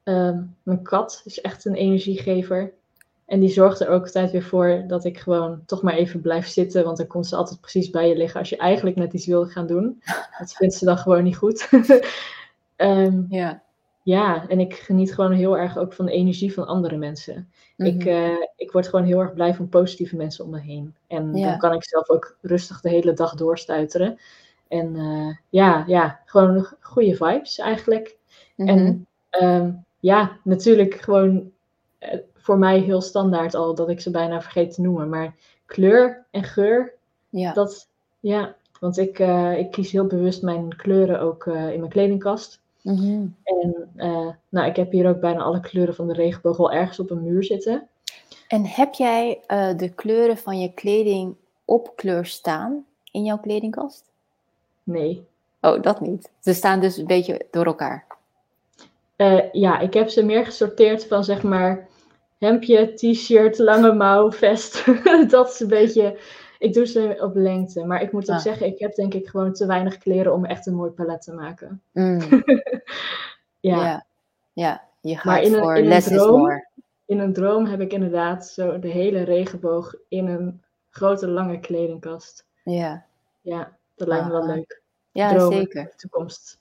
Ehm, 0.04 0.44
mijn 0.64 0.82
kat 0.84 1.22
is 1.26 1.42
echt 1.42 1.66
een 1.66 1.76
energiegever. 1.76 2.74
En 3.34 3.39
die 3.39 3.50
zorgt 3.50 3.80
er 3.80 3.88
ook 3.88 4.04
altijd 4.04 4.32
weer 4.32 4.43
voor 4.43 4.84
dat 4.88 5.06
ik 5.06 5.17
gewoon 5.19 5.63
toch 5.65 5.82
maar 5.82 5.93
even 5.93 6.22
blijf 6.22 6.48
zitten. 6.48 6.84
Want 6.84 6.98
dan 6.98 7.08
komt 7.08 7.28
ze 7.28 7.36
altijd 7.36 7.62
precies 7.62 7.89
bij 7.89 8.08
je 8.10 8.15
liggen 8.17 8.39
als 8.39 8.50
je 8.50 8.58
eigenlijk 8.58 8.96
net 8.96 9.13
iets 9.13 9.26
wil 9.26 9.46
gaan 9.46 9.67
doen. 9.67 10.02
Dat 10.39 10.54
vindt 10.54 10.74
ze 10.74 10.86
dan 10.86 10.98
gewoon 10.98 11.24
niet 11.24 11.38
goed. 11.38 11.69
Ehm, 12.76 13.22
Ja. 13.30 13.63
ja, 14.04 14.48
en 14.48 14.60
ik 14.60 14.74
geniet 14.74 15.13
gewoon 15.13 15.32
heel 15.32 15.58
erg 15.58 15.78
ook 15.78 15.93
van 15.93 16.06
de 16.06 16.12
energie 16.12 16.54
van 16.54 16.67
andere 16.67 16.98
mensen. 16.98 17.52
Ik, 17.78 17.96
Mhm. 18.00 18.08
eh, 18.08 18.38
ik 18.56 18.72
word 18.72 18.88
gewoon 18.88 19.06
heel 19.06 19.19
erg 19.19 19.34
blij 19.34 19.54
van 19.54 19.69
positieve 19.69 20.15
mensen 20.15 20.46
om 20.46 20.52
me 20.52 20.60
heen. 20.60 20.96
En 21.08 21.36
Ja. 21.36 21.50
dan 21.50 21.58
kan 21.58 21.74
ik 21.74 21.84
zelf 21.84 22.10
ook 22.10 22.38
rustig 22.41 22.82
de 22.82 22.89
hele 22.89 23.13
dag 23.13 23.36
doorstuiteren. 23.36 24.17
En 24.67 24.96
eh, 24.96 25.36
ja, 25.50 25.84
ja, 25.88 26.19
gewoon 26.26 26.67
goede 26.80 27.15
vibes 27.15 27.58
eigenlijk. 27.60 28.17
Mhm. 28.56 28.67
En 28.69 29.08
ehm, 29.30 29.72
ja, 30.00 30.38
natuurlijk 30.43 30.93
gewoon 30.96 31.52
eh, 32.00 32.19
voor 32.43 32.58
mij 32.58 32.79
heel 32.79 33.01
standaard 33.01 33.56
al 33.56 33.75
dat 33.75 33.89
ik 33.89 34.01
ze 34.01 34.12
bijna 34.12 34.41
vergeet 34.41 34.73
te 34.73 34.82
noemen. 34.82 35.10
Maar 35.10 35.36
kleur 35.65 36.25
en 36.32 36.43
geur, 36.43 36.93
ja. 37.29 37.53
dat 37.53 37.88
ja. 38.19 38.56
Want 38.79 38.97
ik, 38.97 39.19
eh, 39.19 39.58
ik 39.58 39.71
kies 39.71 39.91
heel 39.91 40.06
bewust 40.06 40.41
mijn 40.41 40.75
kleuren 40.75 41.19
ook 41.19 41.45
eh, 41.45 41.73
in 41.73 41.79
mijn 41.79 41.91
kledingkast. 41.91 42.62
Mhm. 42.82 43.25
En 43.43 43.89
eh, 43.95 44.27
nou, 44.49 44.67
ik 44.67 44.75
heb 44.75 44.91
hier 44.91 45.10
ook 45.10 45.19
bijna 45.19 45.41
alle 45.41 45.60
kleuren 45.60 45.95
van 45.95 46.08
de 46.08 46.13
regenboog 46.13 46.60
al 46.60 46.71
ergens 46.71 46.99
op 46.99 47.12
een 47.12 47.23
muur 47.23 47.43
zitten. 47.43 47.88
En 48.47 48.65
heb 48.65 48.93
jij 48.93 49.41
de 49.77 49.91
kleuren 49.95 50.38
van 50.38 50.60
je 50.60 50.73
kleding 50.73 51.36
op 51.65 51.93
kleur 51.95 52.25
staan 52.25 52.86
in 53.12 53.23
jouw 53.23 53.38
kledingkast? 53.38 54.12
Nee. 54.84 55.25
Oh, 55.62 55.82
dat 55.82 56.01
niet. 56.01 56.32
Ze 56.39 56.53
staan 56.53 56.79
dus 56.79 56.97
een 56.97 57.08
beetje 57.08 57.45
door 57.51 57.65
elkaar. 57.65 58.08
Ja, 59.51 59.79
ik 59.79 59.93
heb 59.93 60.10
ze 60.10 60.25
meer 60.25 60.45
gesorteerd 60.45 61.06
van 61.06 61.23
zeg 61.23 61.43
maar 61.43 61.88
hemdje, 62.43 62.93
t-shirt, 62.93 63.58
lange 63.58 63.93
mouw, 63.93 64.32
vest. 64.32 64.86
dat 65.29 65.49
is 65.49 65.60
een 65.60 65.67
beetje. 65.67 66.19
Ik 66.60 66.73
doe 66.73 66.86
ze 66.86 67.17
op 67.19 67.36
lengte. 67.36 67.86
Maar 67.86 68.01
ik 68.01 68.12
moet 68.12 68.29
ook 68.29 68.36
Ah. 68.36 68.41
zeggen, 68.41 68.67
ik 68.67 68.79
heb 68.79 68.95
denk 68.95 69.13
ik 69.13 69.27
gewoon 69.27 69.53
te 69.53 69.65
weinig 69.65 69.97
kleren 69.97 70.34
om 70.34 70.45
echt 70.45 70.67
een 70.67 70.73
mooi 70.75 70.91
palet 70.91 71.21
te 71.21 71.34
maken. 71.34 71.82
Mm, 71.91 72.19
Ja, 73.60 73.84
ja. 73.86 74.06
ja, 74.53 74.84
je 75.01 75.15
gaat 75.15 75.23
Maar 75.25 75.41
in 75.41 75.53
een- 75.53 75.60
voor 75.62 75.75
in 75.77 75.84
een 75.84 75.89
less 75.89 76.08
is 76.08 76.17
droom- 76.17 76.39
more. 76.39 76.67
in 77.06 77.19
een 77.19 77.34
droom 77.34 77.65
heb 77.65 77.79
ik 77.82 77.93
inderdaad 77.93 78.47
zo 78.47 78.79
de 78.79 78.88
hele 78.88 79.21
regenboog 79.23 79.95
in 80.08 80.27
een 80.27 80.62
grote 80.89 81.27
lange 81.27 81.60
kledingkast. 81.60 82.45
Ja, 82.63 83.06
Ja, 83.41 83.71
dat 83.95 84.08
lijkt 84.08 84.25
me 84.25 84.32
wel 84.32 84.41
Ah. 84.41 84.47
leuk. 84.56 84.82
ja 85.12 85.29
Dromen 85.34 85.58
zeker. 85.58 85.93
toekomst. 85.95 86.60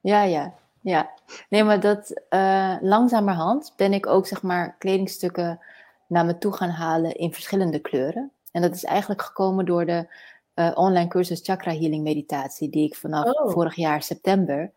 Ja, 0.00 0.22
ja, 0.22 0.54
ja. 0.88 1.10
Nee, 1.48 1.64
maar 1.64 1.80
dat 1.80 2.22
eh, 2.28 2.74
langzamerhand 2.80 3.72
ben 3.76 3.92
ik 3.92 4.06
ook 4.06 4.26
zeg 4.26 4.42
maar 4.42 4.76
kledingstukken 4.78 5.60
naar 6.06 6.24
me 6.24 6.38
toe 6.38 6.52
gaan 6.52 6.68
halen 6.70 7.14
in 7.14 7.32
verschillende 7.32 7.78
kleuren. 7.78 8.32
En 8.52 8.62
dat 8.62 8.74
is 8.74 8.84
eigenlijk 8.84 9.22
gekomen 9.22 9.64
door 9.64 9.86
de 9.86 10.06
eh, 10.54 10.70
online 10.74 11.08
cursus 11.08 11.40
Chakra 11.44 11.70
Healing 11.72 12.02
Meditatie, 12.02 12.68
die 12.70 12.86
ik 12.86 12.94
vanaf 12.96 13.24
Oh. 13.24 13.50
vorig 13.52 13.74
jaar 13.74 14.02
september 14.02 14.72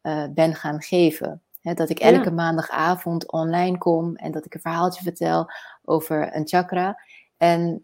eh, 0.00 0.24
ben 0.30 0.54
gaan 0.54 0.82
geven. 0.82 1.40
Dat 1.62 1.88
ik 1.90 1.98
Ja. 1.98 2.12
elke 2.12 2.30
maandagavond 2.30 3.32
online 3.32 3.78
kom 3.78 4.16
en 4.16 4.32
dat 4.32 4.44
ik 4.44 4.54
een 4.54 4.60
verhaaltje 4.60 5.02
vertel 5.02 5.50
over 5.84 6.36
een 6.36 6.46
chakra. 6.48 7.00
En 7.36 7.80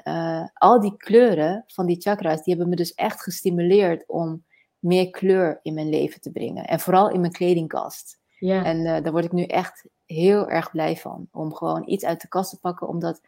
al 0.55 0.81
die 0.81 0.97
kleuren 0.97 1.65
van 1.67 1.87
die 1.87 2.01
chakra's, 2.01 2.43
die 2.43 2.55
hebben 2.55 2.69
me 2.69 2.77
dus 2.77 2.95
echt 2.95 3.23
gestimuleerd 3.23 4.05
om 4.07 4.45
meer 4.83 5.11
kleur 5.11 5.61
in 5.63 5.75
mijn 5.75 5.89
leven 5.89 6.21
te 6.21 6.31
brengen. 6.31 6.65
En 6.67 6.81
vooral 6.81 7.11
in 7.11 7.21
mijn 7.21 7.33
kledingkast. 7.33 8.19
Ja, 8.39 8.65
En 8.65 8.87
eh, 8.87 9.03
daar 9.03 9.13
word 9.13 9.25
ik 9.25 9.33
nu 9.33 9.45
echt 9.45 9.85
heel 10.07 10.49
erg 10.49 10.71
blij 10.71 10.97
van. 10.97 11.29
Om 11.33 11.55
gewoon 11.55 11.83
iets 11.87 12.05
uit 12.05 12.21
de 12.21 12.29
kast 12.29 12.51
te 12.51 12.59
pakken, 12.61 12.89
omdat 12.89 13.21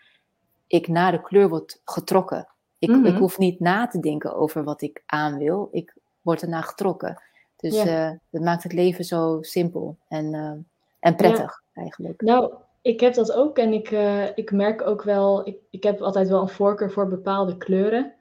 ik 0.66 0.88
naar 0.88 1.12
de 1.12 1.20
kleur 1.22 1.48
word 1.48 1.80
getrokken. 1.84 2.48
Ik, 2.78 2.88
Mhm. 2.90 3.06
ik 3.06 3.16
hoef 3.16 3.38
niet 3.38 3.60
na 3.60 3.86
te 3.86 4.00
denken 4.00 4.34
over 4.36 4.64
wat 4.64 4.82
ik 4.82 5.02
aan 5.06 5.38
wil. 5.38 5.68
Ik 5.72 5.94
word 6.20 6.42
ernaar 6.42 6.62
getrokken. 6.62 7.22
Dus 7.56 7.82
Ja. 7.82 8.10
eh, 8.10 8.16
dat 8.30 8.42
maakt 8.42 8.62
het 8.62 8.72
leven 8.72 9.04
zo 9.04 9.38
simpel 9.40 9.96
en, 10.08 10.34
eh, 10.34 10.52
en 11.00 11.16
prettig 11.16 11.62
eigenlijk. 11.74 12.20
Nou, 12.22 12.52
ik 12.82 13.00
heb 13.00 13.14
dat 13.14 13.32
ook 13.32 13.58
en 13.58 13.72
ik, 13.72 13.90
ik 14.34 14.52
merk 14.52 14.86
ook 14.86 15.02
wel, 15.02 15.46
ik, 15.46 15.56
ik 15.70 15.82
heb 15.82 16.00
altijd 16.00 16.28
wel 16.28 16.40
een 16.40 16.48
voorkeur 16.48 16.90
voor 16.90 17.08
bepaalde 17.08 17.56
kleuren. 17.56 18.12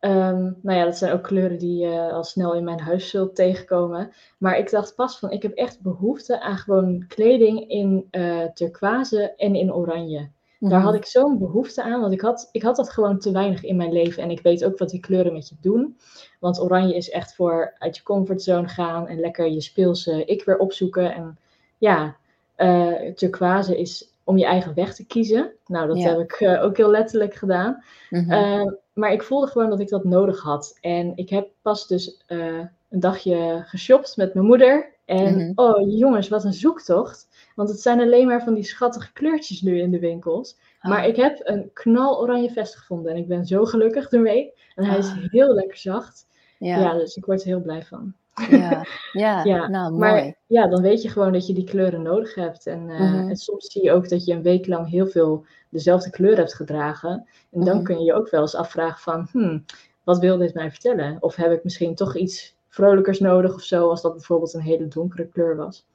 Ehm, 0.00 0.42
nou 0.62 0.78
ja, 0.78 0.84
dat 0.84 0.96
zijn 0.98 1.12
ook 1.12 1.22
kleuren 1.22 1.58
die 1.58 1.76
je 1.78 2.10
al 2.12 2.24
snel 2.24 2.54
in 2.54 2.64
mijn 2.64 2.80
huis 2.80 3.10
zult 3.10 3.34
tegenkomen. 3.34 4.12
Maar 4.38 4.58
ik 4.58 4.70
dacht 4.70 4.94
pas 4.94 5.18
van, 5.18 5.30
ik 5.30 5.42
heb 5.42 5.52
echt 5.52 5.80
behoefte 5.82 6.40
aan 6.40 6.56
gewoon 6.56 7.04
kleding 7.08 7.68
in 7.70 8.06
eh 8.10 8.44
turquoise 8.54 9.34
en 9.36 9.54
in 9.54 9.72
oranje. 9.74 10.28
Daar 10.58 10.80
had 10.80 10.92
Mhm. 10.92 11.02
ik 11.02 11.06
zo'n 11.06 11.38
behoefte 11.38 11.82
aan, 11.82 12.00
want 12.00 12.12
ik 12.12 12.20
had, 12.20 12.48
ik 12.52 12.62
had 12.62 12.76
dat 12.76 12.90
gewoon 12.90 13.18
te 13.18 13.30
weinig 13.32 13.64
in 13.64 13.76
mijn 13.76 13.92
leven. 13.92 14.22
En 14.22 14.30
ik 14.30 14.40
weet 14.40 14.64
ook 14.64 14.78
wat 14.78 14.90
die 14.90 15.00
kleuren 15.00 15.32
met 15.32 15.48
je 15.48 15.54
doen. 15.60 15.96
Want 16.40 16.60
oranje 16.60 16.94
is 16.96 17.10
echt 17.10 17.34
voor 17.34 17.74
uit 17.78 17.96
je 17.96 18.02
comfortzone 18.02 18.68
gaan 18.68 19.08
en 19.08 19.20
lekker 19.20 19.46
je 19.50 19.60
speelse 19.60 20.24
ik 20.24 20.44
weer 20.44 20.58
opzoeken. 20.58 21.14
En 21.14 21.38
ja, 21.78 22.16
eh 22.54 23.12
turquoise 23.14 23.78
is 23.78 24.14
om 24.24 24.38
je 24.38 24.44
eigen 24.44 24.74
weg 24.74 24.94
te 24.94 25.06
kiezen. 25.06 25.52
Nou, 25.66 25.86
dat 25.86 25.98
Ja. 25.98 26.08
heb 26.08 26.18
ik 26.18 26.32
eh, 26.32 26.62
ook 26.64 26.76
heel 26.76 26.90
letterlijk 26.90 27.34
gedaan. 27.34 27.82
Mhm. 28.10 28.30
Eh, 28.32 28.72
maar 28.96 29.12
ik 29.12 29.22
voelde 29.22 29.46
gewoon 29.46 29.70
dat 29.70 29.80
ik 29.80 29.88
dat 29.88 30.04
nodig 30.04 30.40
had. 30.42 30.78
En 30.80 31.12
ik 31.16 31.30
heb 31.30 31.48
pas 31.62 31.86
dus 31.86 32.22
eh, 32.26 32.58
een 32.90 33.00
dagje 33.00 33.62
geshopt 33.66 34.16
met 34.16 34.34
mijn 34.34 34.46
moeder. 34.46 34.94
En 35.04 35.36
Mhm. 35.36 35.52
oh 35.54 35.98
jongens, 35.98 36.28
wat 36.28 36.44
een 36.44 36.52
zoektocht. 36.52 37.28
Want 37.54 37.68
het 37.68 37.80
zijn 37.80 38.00
alleen 38.00 38.26
maar 38.26 38.42
van 38.42 38.54
die 38.54 38.64
schattige 38.64 39.12
kleurtjes 39.12 39.60
nu 39.62 39.80
in 39.80 39.90
de 39.90 39.98
winkels. 39.98 40.56
Maar 40.82 41.00
Ah, 41.02 41.08
ik 41.08 41.16
heb 41.16 41.40
een 41.42 41.70
knaloranje 41.72 42.50
vest 42.50 42.76
gevonden. 42.76 43.12
En 43.12 43.18
ik 43.18 43.28
ben 43.28 43.46
zo 43.46 43.64
gelukkig 43.64 44.10
ermee. 44.12 44.52
En 44.74 44.84
hij 44.84 44.98
is 44.98 45.06
Ah. 45.10 45.16
heel 45.30 45.54
lekker 45.54 45.76
zacht. 45.76 46.26
Ja. 46.58 46.78
ja, 46.80 46.92
dus 46.94 47.16
ik 47.16 47.24
word 47.24 47.40
er 47.40 47.46
heel 47.46 47.60
blij 47.60 47.82
van. 47.82 48.14
Ja, 48.50 48.84
ja, 49.12 49.44
Ja, 49.44 49.68
nou 49.68 49.92
Maar 49.94 50.10
mooi. 50.12 50.34
ja, 50.46 50.66
dan 50.66 50.82
weet 50.82 51.02
je 51.02 51.08
gewoon 51.08 51.32
dat 51.32 51.46
je 51.46 51.52
die 51.52 51.64
kleuren 51.64 52.02
nodig 52.02 52.34
hebt. 52.34 52.66
En, 52.66 52.90
eh, 52.90 53.00
Mhm. 53.00 53.28
en 53.28 53.36
soms 53.36 53.72
zie 53.72 53.82
je 53.84 53.92
ook 53.92 54.08
dat 54.08 54.24
je 54.24 54.32
een 54.34 54.42
week 54.42 54.66
lang 54.66 54.88
heel 54.90 55.06
veel 55.06 55.44
dezelfde 55.68 56.10
kleur 56.10 56.36
hebt 56.36 56.54
gedragen. 56.54 57.26
En 57.52 57.64
dan 57.64 57.74
Mhm. 57.76 57.84
kun 57.84 57.98
je 57.98 58.04
je 58.04 58.14
ook 58.14 58.30
wel 58.30 58.40
eens 58.40 58.54
afvragen 58.54 58.98
van, 59.00 59.28
hmm, 59.30 59.64
wat 60.04 60.18
wil 60.18 60.36
dit 60.38 60.54
mij 60.54 60.70
vertellen? 60.70 61.16
Of 61.20 61.36
heb 61.36 61.52
ik 61.52 61.64
misschien 61.64 61.94
toch 61.94 62.16
iets 62.16 62.54
vrolijkers 62.68 63.20
nodig 63.20 63.54
of 63.54 63.62
zo, 63.62 63.88
als 63.88 64.02
dat 64.02 64.12
bijvoorbeeld 64.12 64.54
een 64.54 64.60
hele 64.60 64.88
donkere 64.88 65.26
kleur 65.26 65.56
was. 65.56 65.86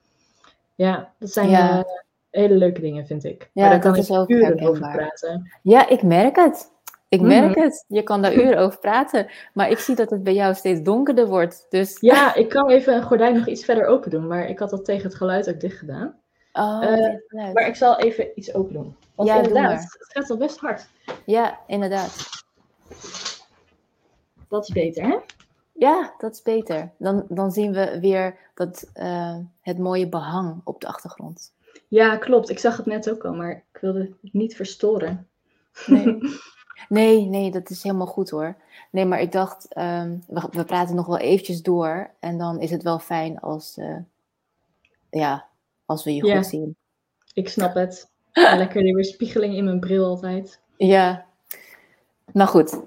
Ja, 0.75 1.13
dat 1.19 1.29
zijn 1.31 1.49
Ja. 1.49 1.77
eh, 1.79 1.83
hele 2.29 2.55
leuke 2.55 2.81
dingen, 2.81 3.05
vind 3.05 3.23
ik. 3.23 3.41
Ja, 3.41 3.47
maar 3.53 3.63
daar 3.69 3.81
dat 3.81 3.91
kan 3.91 4.01
is 4.01 4.09
ik 4.09 4.15
ook 4.15 4.29
uren 4.29 4.59
over 4.67 4.91
praten. 4.91 5.51
Ja, 5.63 5.87
ik 5.89 6.03
merk 6.03 6.35
het. 6.35 6.71
Ik 7.11 7.19
Mhm. 7.19 7.27
merk 7.29 7.55
het. 7.55 7.85
Je 7.87 8.03
kan 8.03 8.21
daar 8.21 8.33
uren 8.33 8.57
over 8.57 8.79
praten. 8.79 9.27
Maar 9.53 9.69
ik 9.69 9.79
zie 9.79 9.95
dat 9.95 10.09
het 10.09 10.23
bij 10.23 10.33
jou 10.33 10.53
steeds 10.55 10.81
donkerder 10.81 11.27
wordt. 11.27 11.65
Dus. 11.69 11.97
Ja, 11.99 12.35
ik 12.35 12.49
kan 12.49 12.69
even 12.69 12.95
een 12.95 13.03
gordijn 13.03 13.35
nog 13.35 13.47
iets 13.47 13.65
verder 13.65 13.85
open 13.85 14.09
doen, 14.11 14.27
maar 14.27 14.49
ik 14.49 14.59
had 14.59 14.69
dat 14.69 14.85
tegen 14.85 15.03
het 15.03 15.15
geluid 15.15 15.49
ook 15.49 15.59
dicht 15.59 15.77
gedaan. 15.77 16.15
Oh, 16.53 16.83
Eh. 16.83 17.53
Maar 17.53 17.67
ik 17.67 17.75
zal 17.75 17.99
even 17.99 18.27
iets 18.35 18.53
open 18.53 18.73
doen. 18.73 18.95
Want 19.15 19.29
Ja, 19.29 19.35
inderdaad, 19.35 19.81
het 19.81 20.07
gaat 20.11 20.29
al 20.29 20.37
best 20.37 20.59
hard. 20.59 20.87
Ja, 21.25 21.59
inderdaad. 21.67 22.29
Dat 24.47 24.63
is 24.63 24.69
beter, 24.73 25.03
hè? 25.03 25.17
Ja, 25.73 26.13
dat 26.17 26.31
is 26.33 26.41
beter. 26.41 26.91
Dan, 26.97 27.25
dan 27.29 27.51
zien 27.51 27.73
we 27.73 27.99
weer 27.99 28.35
dat, 28.53 28.89
eh, 28.93 29.35
het 29.61 29.77
mooie 29.77 30.09
behang 30.09 30.61
op 30.63 30.81
de 30.81 30.87
achtergrond. 30.87 31.53
Ja, 31.87 32.17
klopt. 32.17 32.49
Ik 32.49 32.59
zag 32.59 32.77
het 32.77 32.85
net 32.85 33.09
ook 33.11 33.25
al, 33.25 33.33
maar 33.33 33.51
ik 33.73 33.81
wilde 33.81 33.99
het 33.99 34.33
niet 34.33 34.55
verstoren. 34.55 35.27
Nee. 35.85 36.17
nee, 36.89 37.25
nee, 37.25 37.51
dat 37.51 37.69
is 37.69 37.83
helemaal 37.83 38.07
goed 38.07 38.29
hoor. 38.29 38.55
Nee, 38.91 39.05
maar 39.05 39.21
ik 39.21 39.31
dacht, 39.31 39.73
ehm, 39.73 40.17
we, 40.27 40.47
we, 40.51 40.65
praten 40.65 40.95
nog 40.95 41.05
wel 41.05 41.17
eventjes 41.17 41.61
door. 41.61 42.09
En 42.19 42.37
dan 42.37 42.59
is 42.59 42.71
het 42.71 42.83
wel 42.83 42.99
fijn 42.99 43.39
als, 43.39 43.77
uh, 43.77 43.97
ja, 45.09 45.45
als 45.85 46.03
we 46.03 46.15
je 46.15 46.25
ja, 46.25 46.35
goed 46.35 46.45
zien. 46.45 46.75
Ik 47.33 47.49
snap 47.49 47.73
het. 47.73 48.09
Lekker 48.57 48.81
die 48.81 48.95
weerspiegeling 48.95 49.55
in 49.55 49.63
mijn 49.63 49.79
bril 49.79 50.05
altijd. 50.05 50.59
Ja. 50.77 51.25
Nou 52.33 52.49
goed, 52.49 52.73
uh, 52.73 52.81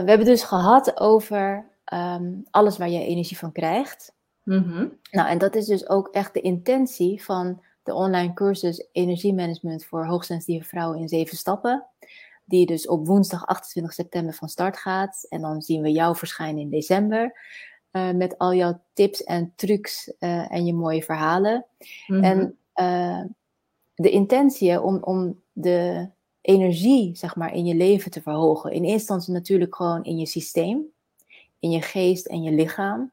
we 0.00 0.08
hebben 0.08 0.24
dus 0.24 0.42
gehad 0.42 1.00
over 1.00 1.64
um, 1.92 2.46
alles 2.50 2.78
waar 2.78 2.90
je 2.90 3.04
energie 3.04 3.38
van 3.38 3.52
krijgt. 3.52 4.12
Mm 4.42 4.62
-hmm. 4.62 4.98
Nou, 5.10 5.28
en 5.28 5.38
dat 5.38 5.54
is 5.54 5.66
dus 5.66 5.88
ook 5.88 6.08
echt 6.08 6.34
de 6.34 6.40
intentie 6.40 7.24
van 7.24 7.62
de 7.82 7.94
online 7.94 8.32
cursus 8.32 8.88
Energiemanagement 8.92 9.84
voor 9.84 10.06
hoogsensitieve 10.06 10.68
vrouwen 10.68 10.98
in 10.98 11.08
zeven 11.08 11.36
stappen. 11.36 11.86
Die 12.50 12.66
dus 12.66 12.86
op 12.86 13.06
woensdag 13.06 13.46
28 13.46 13.92
september 13.92 14.34
van 14.34 14.48
start 14.48 14.76
gaat. 14.76 15.26
En 15.28 15.40
dan 15.40 15.62
zien 15.62 15.82
we 15.82 15.92
jou 15.92 16.16
verschijnen 16.16 16.62
in 16.62 16.70
december. 16.70 17.38
Uh, 17.92 18.10
met 18.10 18.38
al 18.38 18.54
jouw 18.54 18.82
tips 18.92 19.24
en 19.24 19.52
trucs 19.56 20.12
uh, 20.18 20.52
en 20.52 20.66
je 20.66 20.74
mooie 20.74 21.02
verhalen. 21.02 21.66
Mm 22.06 22.16
-hmm. 22.16 22.24
En 22.24 22.58
uh, 22.74 23.24
de 23.94 24.10
intentie 24.10 24.80
om, 24.80 24.98
om 25.02 25.40
de 25.52 26.08
energie 26.40 27.16
zeg 27.16 27.36
maar, 27.36 27.54
in 27.54 27.66
je 27.66 27.74
leven 27.74 28.10
te 28.10 28.22
verhogen. 28.22 28.70
In 28.70 28.82
eerste 28.82 28.92
instantie 28.92 29.32
natuurlijk 29.32 29.74
gewoon 29.74 30.04
in 30.04 30.18
je 30.18 30.26
systeem. 30.26 30.84
In 31.58 31.70
je 31.70 31.82
geest 31.82 32.26
en 32.26 32.42
je 32.42 32.52
lichaam. 32.52 33.12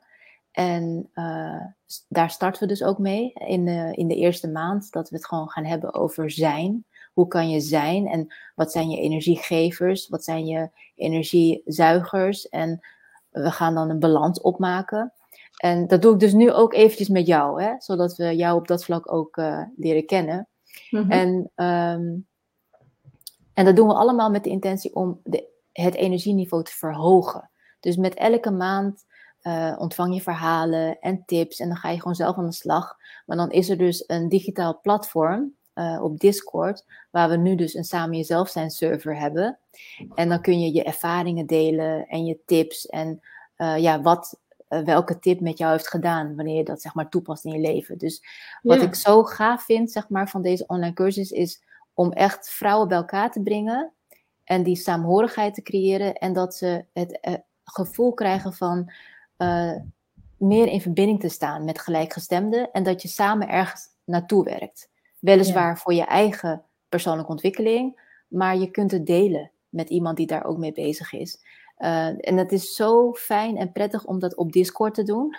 En 0.52 1.10
daar 2.08 2.32
starten 2.32 2.62
we 2.62 2.68
dus 2.68 2.84
ook 2.84 2.98
mee 2.98 3.34
in 3.34 3.66
de, 3.66 3.92
in 3.96 4.08
de 4.08 4.16
eerste 4.16 4.48
maand. 4.48 4.92
Dat 4.92 5.10
we 5.10 5.16
het 5.16 5.26
gewoon 5.26 5.50
gaan 5.50 5.66
hebben 5.66 5.94
over 5.94 6.32
zijn. 6.32 6.86
Hoe 7.18 7.28
kan 7.28 7.50
je 7.50 7.60
zijn? 7.60 8.08
En 8.08 8.34
wat 8.56 8.72
zijn 8.72 8.90
je 8.90 9.02
energiegevers? 9.02 10.08
Wat 10.08 10.24
zijn 10.24 10.46
je 10.46 10.70
energiezuigers? 10.96 12.50
En 12.50 12.80
we 13.30 13.52
gaan 13.52 13.74
dan 13.74 13.90
een 13.90 14.00
balans 14.00 14.42
opmaken. 14.42 15.14
En 15.58 15.88
dat 15.88 16.02
doe 16.02 16.14
ik 16.14 16.20
dus 16.20 16.34
nu 16.34 16.52
ook 16.52 16.74
eventjes 16.74 17.08
met 17.08 17.28
jou. 17.28 17.64
Hè? 17.64 17.74
Zodat 17.78 18.16
we 18.16 18.36
jou 18.36 18.58
op 18.58 18.68
dat 18.68 18.84
vlak 18.84 19.12
ook 19.12 19.38
uh, 19.38 19.64
leren 19.78 20.06
kennen. 20.06 20.48
Mhm. 20.90 21.04
Mm 21.04 21.12
-hmm. 21.12 21.20
En, 21.20 21.66
um, 21.66 22.28
en 23.54 23.66
dat 23.66 23.76
doen 23.76 23.88
we 23.88 23.94
allemaal 23.94 24.30
met 24.30 24.44
de 24.44 24.50
intentie 24.50 24.96
om 24.96 25.20
de, 25.24 25.48
het 25.72 25.96
energieniveau 25.96 26.64
te 26.64 26.72
verhogen. 26.72 27.50
Dus 27.80 27.96
met 27.96 28.14
elke 28.14 28.52
maand 28.52 29.06
uh, 29.42 29.76
ontvang 29.80 30.14
je 30.14 30.22
verhalen 30.22 31.00
en 31.00 31.24
tips 31.26 31.60
en 31.60 31.68
dan 31.68 31.78
ga 31.78 31.90
je 31.90 31.98
gewoon 31.98 32.16
zelf 32.16 32.38
aan 32.38 32.46
de 32.46 32.52
slag. 32.52 32.96
Maar 33.26 33.38
dan 33.38 33.52
is 33.52 33.70
er 33.70 33.78
dus 33.78 34.04
een 34.08 34.30
digitaal 34.30 34.80
platform 34.82 35.57
uh, 35.78 36.04
op 36.04 36.20
Discord, 36.20 36.86
waar 37.12 37.30
we 37.30 37.36
nu 37.36 37.56
dus 37.56 37.74
een 37.74 37.84
Samen 37.84 38.18
Jezelf 38.18 38.50
zijn 38.50 38.70
server 38.70 39.20
hebben. 39.20 39.60
En 40.16 40.30
dan 40.30 40.42
kun 40.42 40.60
je 40.60 40.74
je 40.74 40.84
ervaringen 40.84 41.46
delen 41.46 42.08
en 42.08 42.26
je 42.26 42.40
tips 42.46 42.86
en 42.86 43.22
uh, 43.58 43.78
ja, 43.78 44.02
wat, 44.02 44.40
welke 44.68 45.20
tip 45.20 45.40
met 45.40 45.58
jou 45.58 45.72
heeft 45.72 45.88
gedaan, 45.88 46.36
wanneer 46.36 46.58
je 46.58 46.64
dat 46.64 46.82
zeg 46.82 46.94
maar 46.94 47.10
toepast 47.10 47.46
in 47.46 47.52
je 47.52 47.60
leven. 47.60 47.98
Dus 47.98 48.24
wat 48.62 48.80
Ja. 48.80 48.86
ik 48.88 48.96
zo 48.96 49.24
gaaf 49.24 49.64
vind 49.64 49.92
zeg 49.92 50.10
maar 50.10 50.30
van 50.30 50.42
deze 50.42 50.64
online 50.68 50.94
cursus 50.94 51.32
is 51.32 51.64
om 51.94 52.12
echt 52.12 52.50
vrouwen 52.50 52.88
bij 52.88 52.98
elkaar 52.98 53.32
te 53.32 53.42
brengen 53.42 53.92
en 54.44 54.64
die 54.64 54.76
saamhorigheid 54.76 55.54
te 55.54 55.62
creëren 55.62 56.14
en 56.14 56.34
dat 56.34 56.56
ze 56.56 56.86
het 56.94 57.20
eh, 57.20 57.34
gevoel 57.64 58.14
krijgen 58.14 58.54
van 58.54 58.92
meer 60.38 60.68
in 60.68 60.82
verbinding 60.82 61.20
te 61.20 61.30
staan 61.30 61.66
met 61.66 61.80
gelijkgestemden 61.80 62.72
en 62.72 62.84
dat 62.84 63.02
je 63.02 63.08
samen 63.08 63.50
ergens 63.50 63.88
naartoe 64.04 64.44
werkt. 64.44 64.90
Weliswaar 65.20 65.70
Ja. 65.70 65.76
voor 65.76 65.94
je 65.94 66.06
eigen 66.06 66.64
persoonlijke 66.90 67.32
ontwikkeling, 67.32 68.02
maar 68.28 68.58
je 68.58 68.72
kunt 68.72 68.92
het 68.92 69.06
delen 69.06 69.52
met 69.70 69.90
iemand 69.90 70.18
die 70.18 70.28
daar 70.28 70.46
ook 70.46 70.58
mee 70.58 70.72
bezig 70.72 71.14
is. 71.14 71.40
Uh, 71.78 72.06
en 72.08 72.38
het 72.38 72.52
is 72.52 72.76
zo 72.76 73.14
fijn 73.14 73.58
en 73.58 73.72
prettig 73.72 74.06
om 74.06 74.20
dat 74.20 74.36
op 74.36 74.52
Discord 74.52 74.94
te 74.94 75.04
doen. 75.04 75.36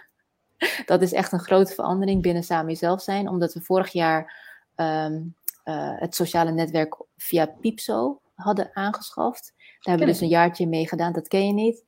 Dat 0.87 1.03
is 1.03 1.13
echt 1.13 1.33
een 1.33 1.41
grote 1.41 1.75
verandering 1.75 2.23
binnen 2.23 2.43
Samen 2.43 2.71
Jezelf 2.71 3.03
zijn, 3.03 3.29
omdat 3.29 3.55
we 3.55 3.61
vorig 3.61 3.93
jaar 3.93 4.47
um, 4.77 5.35
uh, 5.65 5.93
het 6.01 6.15
sociale 6.15 6.51
netwerk 6.51 6.97
via 7.17 7.47
Piepso 7.47 8.21
hadden 8.35 8.71
aangeschaft. 8.73 9.53
Daar 9.57 9.79
hebben 9.81 10.07
we 10.07 10.13
dus 10.13 10.21
een 10.21 10.29
jaartje 10.29 10.67
mee 10.67 10.89
gedaan, 10.89 11.13
dat 11.13 11.29
ken 11.29 11.47
je 11.47 11.53
niet. 11.53 11.85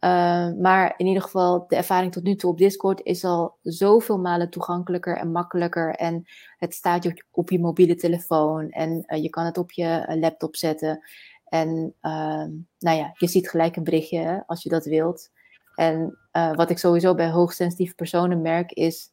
Uh, 0.00 0.52
maar 0.60 0.94
in 0.96 1.06
ieder 1.06 1.22
geval, 1.22 1.66
de 1.68 1.76
ervaring 1.76 2.12
tot 2.12 2.22
nu 2.22 2.34
toe 2.34 2.50
op 2.50 2.58
Discord 2.58 3.00
is 3.02 3.24
al 3.24 3.56
zoveel 3.62 4.18
malen 4.18 4.50
toegankelijker 4.50 5.16
en 5.16 5.32
makkelijker. 5.32 5.94
En 5.94 6.24
het 6.56 6.74
staat 6.74 7.02
je 7.02 7.24
op 7.30 7.50
je 7.50 7.60
mobiele 7.60 7.94
telefoon 7.94 8.70
en 8.70 9.04
uh, 9.06 9.22
je 9.22 9.30
kan 9.30 9.44
het 9.44 9.58
op 9.58 9.72
je 9.72 10.06
uh, 10.08 10.16
laptop 10.20 10.56
zetten. 10.56 11.04
En 11.44 11.94
uh, 12.02 12.44
nou 12.78 12.96
ja, 12.96 13.10
je 13.14 13.26
ziet 13.26 13.50
gelijk 13.50 13.76
een 13.76 13.84
berichtje 13.84 14.44
als 14.46 14.62
je 14.62 14.68
dat 14.68 14.84
wilt. 14.84 15.30
En 15.74 16.18
uh, 16.32 16.54
wat 16.54 16.70
ik 16.70 16.78
sowieso 16.78 17.14
bij 17.14 17.30
hoogsensitieve 17.30 17.94
personen 17.94 18.42
merk 18.42 18.72
is 18.72 19.10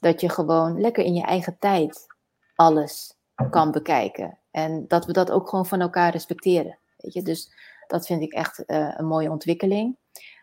dat 0.00 0.20
je 0.20 0.28
gewoon 0.28 0.80
lekker 0.80 1.04
in 1.04 1.14
je 1.14 1.24
eigen 1.24 1.56
tijd 1.58 2.06
alles 2.54 3.16
kan 3.50 3.70
bekijken. 3.70 4.38
En 4.50 4.84
dat 4.88 5.06
we 5.06 5.12
dat 5.12 5.30
ook 5.30 5.48
gewoon 5.48 5.66
van 5.66 5.80
elkaar 5.80 6.12
respecteren. 6.12 6.78
Weet 6.96 7.12
je? 7.12 7.22
Dus 7.22 7.52
dat 7.86 8.06
vind 8.06 8.22
ik 8.22 8.32
echt 8.32 8.62
een 8.66 9.06
mooie 9.06 9.30
ontwikkeling. 9.30 9.96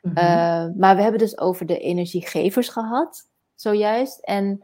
Mhm. 0.07 0.17
Uh, 0.17 0.75
maar 0.75 0.95
we 0.95 1.01
hebben 1.01 1.19
dus 1.19 1.37
over 1.37 1.65
de 1.65 1.79
energiegevers 1.79 2.69
gehad, 2.69 3.29
zojuist. 3.55 4.19
En 4.19 4.63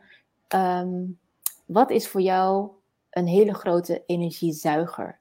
um, 0.56 1.20
wat 1.66 1.92
is 1.92 2.08
voor 2.08 2.22
jou 2.22 2.70
een 3.10 3.28
hele 3.28 3.54
grote 3.54 4.04
energiezuiger? 4.06 5.20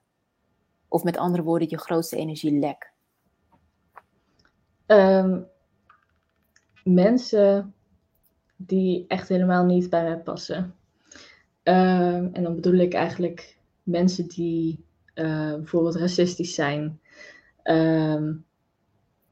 Of 0.87 1.03
met 1.03 1.17
andere 1.17 1.43
woorden, 1.43 1.69
je 1.69 1.77
grootste 1.77 2.15
energielek? 2.15 2.91
Um, 4.87 5.47
mensen 6.83 7.73
die 8.55 9.05
echt 9.07 9.29
helemaal 9.29 9.65
niet 9.65 9.89
bij 9.89 10.03
mij 10.03 10.19
passen. 10.19 10.75
Um, 11.63 12.29
en 12.33 12.43
dan 12.43 12.55
bedoel 12.55 12.73
ik 12.73 12.93
eigenlijk 12.93 13.57
mensen 13.83 14.27
die 14.27 14.85
uh, 15.15 15.53
bijvoorbeeld 15.53 15.95
racistisch 15.95 16.55
zijn. 16.55 16.99
Um, 17.63 18.45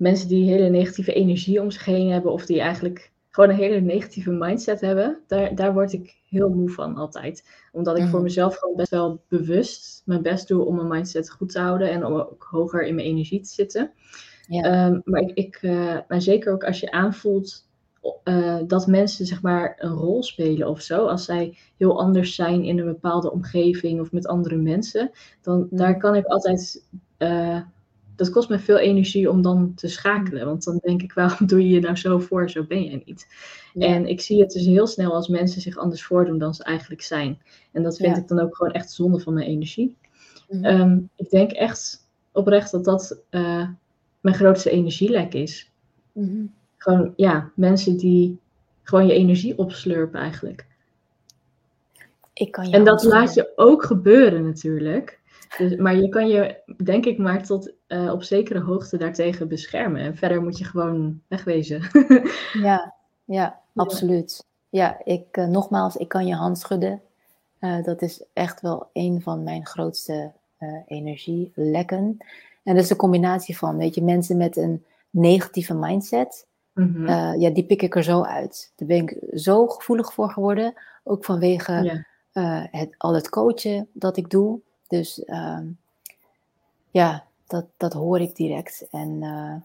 mensen 0.02 0.28
die 0.28 0.52
hele 0.52 0.70
negatieve 0.70 1.14
energie 1.14 1.62
om 1.62 1.72
zich 1.72 1.86
heen 1.86 2.12
hebben 2.12 2.32
of 2.32 2.46
die 2.46 2.60
eigenlijk 2.60 3.12
gewoon 3.30 3.50
een 3.50 3.56
hele 3.56 3.80
negatieve 3.80 4.32
mindset 4.32 4.82
hebben, 4.82 5.20
daar, 5.28 5.56
daar 5.56 5.74
word 5.74 5.94
ik 5.94 6.18
heel 6.30 6.50
moe 6.50 6.70
van 6.70 6.96
altijd. 6.96 7.44
Omdat 7.72 7.98
ik 7.98 8.04
mm. 8.04 8.10
voor 8.10 8.22
mezelf 8.22 8.56
gewoon 8.58 8.76
best 8.76 8.92
wel 8.92 9.22
bewust 9.28 10.02
mijn 10.06 10.22
best 10.22 10.48
doe 10.48 10.66
om 10.66 10.76
mijn 10.76 10.88
mindset 10.88 11.30
goed 11.30 11.52
te 11.52 11.60
houden 11.60 11.90
en 11.90 12.06
om 12.06 12.14
ook 12.14 12.48
hoger 12.50 12.84
in 12.84 12.96
mijn 12.96 13.08
energie 13.08 13.42
te 13.42 13.50
zitten. 13.50 13.92
Ja. 14.48 14.88
Um, 14.88 15.02
maar 15.06 15.22
ik, 15.22 15.32
ik 15.34 15.62
uh, 15.62 15.98
maar 16.08 16.22
zeker 16.22 16.54
ook 16.54 16.64
als 16.64 16.80
je 16.80 16.92
aanvoelt 16.92 17.70
uh, 18.24 18.60
dat 18.68 18.88
mensen 18.88 19.26
zeg 19.26 19.42
maar 19.42 19.76
een 19.78 19.94
rol 19.94 20.24
spelen 20.24 20.68
of 20.68 20.82
zo, 20.82 21.06
als 21.06 21.26
zij 21.26 21.58
heel 21.78 22.00
anders 22.00 22.36
zijn 22.36 22.64
in 22.64 22.80
een 22.80 22.86
bepaalde 22.86 23.32
omgeving 23.32 24.00
of 24.00 24.12
met 24.12 24.28
andere 24.28 24.56
mensen, 24.56 25.12
dan 25.42 25.68
daar 25.72 25.98
kan 25.98 26.16
ik 26.16 26.26
altijd 26.26 26.88
uh, 27.18 27.62
dat 28.22 28.32
kost 28.32 28.50
me 28.50 28.60
veel 28.60 28.78
energie 28.78 29.30
om 29.30 29.42
dan 29.42 29.74
te 29.76 29.88
schakelen. 29.88 30.46
Want 30.46 30.64
dan 30.64 30.80
denk 30.82 31.02
ik, 31.02 31.14
waarom 31.14 31.48
doe 31.48 31.68
je 31.68 31.70
je 31.70 31.80
nou 31.80 31.96
zo 31.96 32.20
voor? 32.20 32.50
Zo 32.50 32.64
ben 32.64 32.84
je 32.84 33.02
niet. 33.06 33.28
Ja. 33.74 33.88
En 33.88 34.08
ik 34.08 34.22
zie 34.22 34.40
het 34.42 34.52
dus 34.52 34.66
heel 34.66 34.88
snel 34.88 35.14
als 35.14 35.28
mensen 35.28 35.62
zich 35.62 35.78
anders 35.78 36.04
voordoen 36.04 36.38
dan 36.38 36.54
ze 36.54 36.64
eigenlijk 36.64 37.02
zijn. 37.02 37.42
En 37.72 37.84
dat 37.84 37.98
vind 37.98 38.16
ja. 38.16 38.22
ik 38.22 38.28
dan 38.28 38.40
ook 38.40 38.56
gewoon 38.56 38.72
echt 38.72 38.92
zonde 38.92 39.20
van 39.20 39.34
mijn 39.34 39.48
energie. 39.48 39.96
Mm-hmm. 40.50 40.82
Um, 40.82 41.10
ik 41.16 41.30
denk 41.30 41.52
echt 41.52 42.10
oprecht 42.32 42.72
dat 42.72 42.84
dat 42.86 43.20
uh, 43.32 43.68
mijn 44.22 44.36
grootste 44.36 44.70
energielek 44.70 45.34
is. 45.34 45.72
Mm-hmm. 46.12 46.54
Gewoon, 46.78 47.14
ja, 47.16 47.52
mensen 47.56 47.98
die 47.98 48.40
gewoon 48.84 49.08
je 49.08 49.14
energie 49.14 49.58
opslurpen 49.58 50.20
eigenlijk. 50.20 50.66
Ik 52.34 52.52
kan 52.52 52.70
je 52.70 52.76
en 52.76 52.84
dat 52.84 53.04
laat 53.04 53.34
je 53.34 53.52
ook 53.56 53.84
gebeuren 53.84 54.44
natuurlijk. 54.44 55.21
Dus, 55.58 55.76
maar 55.76 55.96
je 55.96 56.10
kan 56.10 56.28
je, 56.28 56.62
denk 56.84 57.06
ik, 57.06 57.18
maar 57.18 57.44
tot 57.44 57.74
uh, 57.88 58.12
op 58.12 58.24
zekere 58.24 58.60
hoogte 58.60 58.98
daartegen 58.98 59.48
beschermen. 59.48 60.02
En 60.02 60.16
verder 60.16 60.42
moet 60.42 60.58
je 60.58 60.64
gewoon 60.64 61.22
wegwezen. 61.28 61.82
ja, 62.68 62.94
ja, 63.26 63.60
absoluut. 63.76 64.46
Ja, 64.70 65.02
ik, 65.04 65.38
uh, 65.38 65.46
nogmaals, 65.46 65.96
ik 65.96 66.08
kan 66.08 66.28
je 66.28 66.36
hand 66.36 66.60
schudden. 66.60 67.02
Uh, 67.60 67.84
dat 67.84 68.02
is 68.02 68.24
echt 68.34 68.62
wel 68.62 68.90
een 68.94 69.22
van 69.22 69.44
mijn 69.44 69.66
grootste 69.66 70.32
energielekken. 70.88 72.18
En 72.64 72.76
dat 72.76 72.84
is 72.84 72.90
een 72.90 72.96
combinatie 72.96 73.58
van, 73.58 73.78
weet 73.78 73.96
je, 73.96 74.04
mensen 74.04 74.38
met 74.38 74.58
een 74.58 74.86
negatieve 75.10 75.74
mindset. 75.74 76.48
Mm-hmm. 76.74 77.08
ja, 77.40 77.50
die 77.50 77.66
pik 77.66 77.82
ik 77.82 77.96
er 77.96 78.04
zo 78.04 78.22
uit. 78.22 78.74
Daar 78.76 78.88
ben 78.88 78.98
ik 78.98 79.18
zo 79.34 79.68
gevoelig 79.68 80.14
voor 80.14 80.30
geworden. 80.30 80.74
Ook 81.04 81.26
vanwege 81.26 82.06
ja. 82.32 82.68
het, 82.72 82.96
al 82.98 83.14
het 83.14 83.30
coachen 83.30 83.90
dat 83.94 84.18
ik 84.18 84.30
doe. 84.30 84.62
Dus 84.92 85.24
uh, 85.26 85.60
ja, 86.90 87.26
dat, 87.48 87.66
dat 87.78 87.94
hoor 87.94 88.20
ik 88.20 88.36
direct. 88.36 88.88
En, 88.90 89.10
uh, 89.22 89.56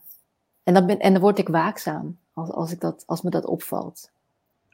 en, 0.62 0.74
dan 0.74 0.86
ben, 0.86 0.98
en 0.98 1.12
dan 1.12 1.22
word 1.22 1.38
ik 1.38 1.48
waakzaam 1.48 2.18
als, 2.32 2.50
als, 2.50 2.72
ik 2.72 2.80
dat, 2.80 3.02
als 3.06 3.22
me 3.22 3.30
dat 3.30 3.44
opvalt. 3.44 4.10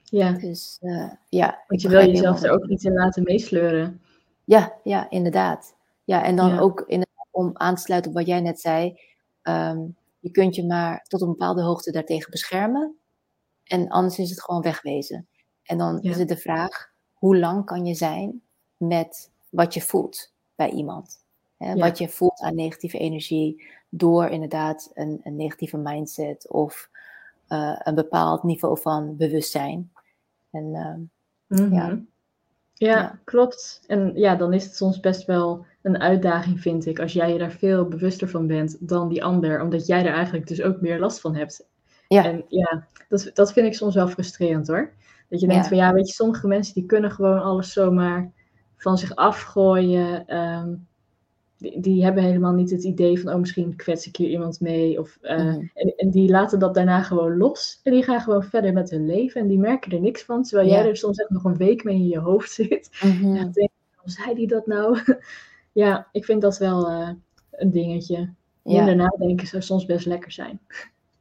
Ja. 0.04 0.32
Dus 0.32 0.78
uh, 0.80 1.10
ja. 1.28 1.62
Want 1.66 1.82
je 1.82 1.88
wil 1.88 2.06
jezelf 2.06 2.42
er 2.42 2.50
ook 2.50 2.66
niet 2.66 2.84
in 2.84 2.92
laten 2.92 3.22
meesleuren. 3.22 4.00
Ja, 4.44 4.72
ja, 4.84 5.10
inderdaad. 5.10 5.74
Ja, 6.04 6.24
en 6.24 6.36
dan 6.36 6.48
ja. 6.48 6.60
ook 6.60 6.86
om 7.30 7.50
aan 7.52 7.74
te 7.74 7.82
sluiten 7.82 8.10
op 8.10 8.16
wat 8.16 8.26
jij 8.26 8.40
net 8.40 8.60
zei. 8.60 9.00
Um, 9.42 9.96
je 10.18 10.30
kunt 10.30 10.54
je 10.54 10.66
maar 10.66 11.04
tot 11.08 11.20
een 11.20 11.28
bepaalde 11.28 11.62
hoogte 11.62 11.92
daartegen 11.92 12.30
beschermen. 12.30 12.96
En 13.64 13.88
anders 13.88 14.18
is 14.18 14.30
het 14.30 14.42
gewoon 14.42 14.62
wegwezen. 14.62 15.26
En 15.62 15.78
dan 15.78 15.98
ja. 16.02 16.10
is 16.10 16.18
het 16.18 16.28
de 16.28 16.36
vraag, 16.36 16.92
hoe 17.12 17.38
lang 17.38 17.64
kan 17.64 17.86
je 17.86 17.94
zijn 17.94 18.42
met 18.76 19.30
wat 19.50 19.74
je 19.74 19.80
voelt 19.80 20.31
bij 20.66 20.70
iemand? 20.70 21.24
Hè, 21.56 21.72
ja. 21.72 21.74
Wat 21.74 21.98
je 21.98 22.08
voelt 22.08 22.40
aan 22.40 22.54
negatieve 22.54 22.98
energie 22.98 23.64
door 23.88 24.26
inderdaad 24.26 24.90
een, 24.94 25.20
een 25.22 25.36
negatieve 25.36 25.76
mindset 25.76 26.50
of 26.50 26.90
uh, 27.48 27.80
een 27.82 27.94
bepaald 27.94 28.42
niveau 28.42 28.80
van 28.80 29.16
bewustzijn. 29.16 29.92
En 30.50 30.64
uh, 30.64 30.94
mm 31.46 31.66
-hmm. 31.66 31.72
ja. 31.72 31.98
Ja, 32.74 32.96
ja, 32.96 33.18
klopt. 33.24 33.82
En 33.86 34.12
ja, 34.14 34.36
dan 34.36 34.52
is 34.52 34.64
het 34.64 34.76
soms 34.76 35.00
best 35.00 35.24
wel 35.24 35.66
een 35.82 35.98
uitdaging, 35.98 36.60
vind 36.60 36.86
ik, 36.86 37.00
als 37.00 37.12
jij 37.12 37.32
je 37.32 37.38
daar 37.38 37.50
veel 37.50 37.88
bewuster 37.88 38.28
van 38.28 38.46
bent 38.46 38.88
dan 38.88 39.08
die 39.08 39.24
ander, 39.24 39.62
omdat 39.62 39.86
jij 39.86 40.06
er 40.06 40.12
eigenlijk 40.12 40.46
dus 40.46 40.62
ook 40.62 40.80
meer 40.80 40.98
last 40.98 41.20
van 41.20 41.34
hebt. 41.36 41.68
Ja. 42.08 42.24
En 42.24 42.44
ja, 42.48 42.86
dat, 43.08 43.30
dat 43.34 43.52
vind 43.52 43.66
ik 43.66 43.74
soms 43.74 43.94
wel 43.94 44.08
frustrerend 44.08 44.66
hoor. 44.66 44.92
Dat 45.28 45.40
je 45.40 45.46
denkt 45.46 45.62
ja. 45.62 45.68
van 45.68 45.78
ja, 45.78 45.92
weet 45.92 46.08
je, 46.08 46.14
sommige 46.14 46.46
mensen 46.46 46.74
die 46.74 46.86
kunnen 46.86 47.10
gewoon 47.10 47.42
alles 47.42 47.72
zomaar 47.72 48.32
van 48.82 48.98
zich 48.98 49.14
afgooien. 49.16 50.36
Um, 50.38 50.86
die, 51.58 51.80
die, 51.80 52.04
hebben 52.04 52.22
helemaal 52.22 52.52
niet 52.52 52.70
het 52.70 52.84
idee 52.84 53.20
van, 53.20 53.32
oh 53.32 53.38
misschien 53.38 53.76
kwets 53.76 54.06
ik 54.06 54.16
hier 54.16 54.28
iemand 54.28 54.60
mee. 54.60 55.00
Of, 55.00 55.18
uh, 55.22 55.38
mm. 55.38 55.70
en, 55.74 55.94
en, 55.96 56.10
die 56.10 56.30
laten 56.30 56.58
dat 56.58 56.74
daarna 56.74 57.02
gewoon 57.02 57.36
los. 57.36 57.80
En 57.82 57.92
die 57.92 58.02
gaan 58.02 58.20
gewoon 58.20 58.42
verder 58.42 58.72
met 58.72 58.90
hun 58.90 59.06
leven. 59.06 59.40
En 59.40 59.46
die 59.46 59.58
merken 59.58 59.92
er 59.92 60.00
niks 60.00 60.22
van. 60.22 60.42
Terwijl 60.42 60.68
ja. 60.68 60.74
jij 60.74 60.88
er 60.88 60.96
soms 60.96 61.18
echt 61.18 61.30
nog 61.30 61.44
een 61.44 61.56
week 61.56 61.84
mee 61.84 61.94
in 61.94 62.08
je 62.08 62.18
hoofd 62.18 62.50
zit. 62.62 62.90
Mm 63.02 63.10
-hmm. 63.10 63.36
En 63.36 63.52
denk, 63.52 63.70
hoe 63.96 64.10
zei 64.10 64.34
die 64.34 64.46
dat 64.46 64.66
nou? 64.66 64.98
ja, 65.72 66.08
ik 66.12 66.24
vind 66.24 66.42
dat 66.42 66.58
wel 66.58 66.90
uh, 66.90 67.10
een 67.50 67.70
dingetje. 67.70 68.32
Minder 68.62 68.96
nadenken 68.96 69.46
zou 69.46 69.62
soms 69.62 69.86
best 69.86 70.06
lekker 70.06 70.32
zijn. 70.32 70.60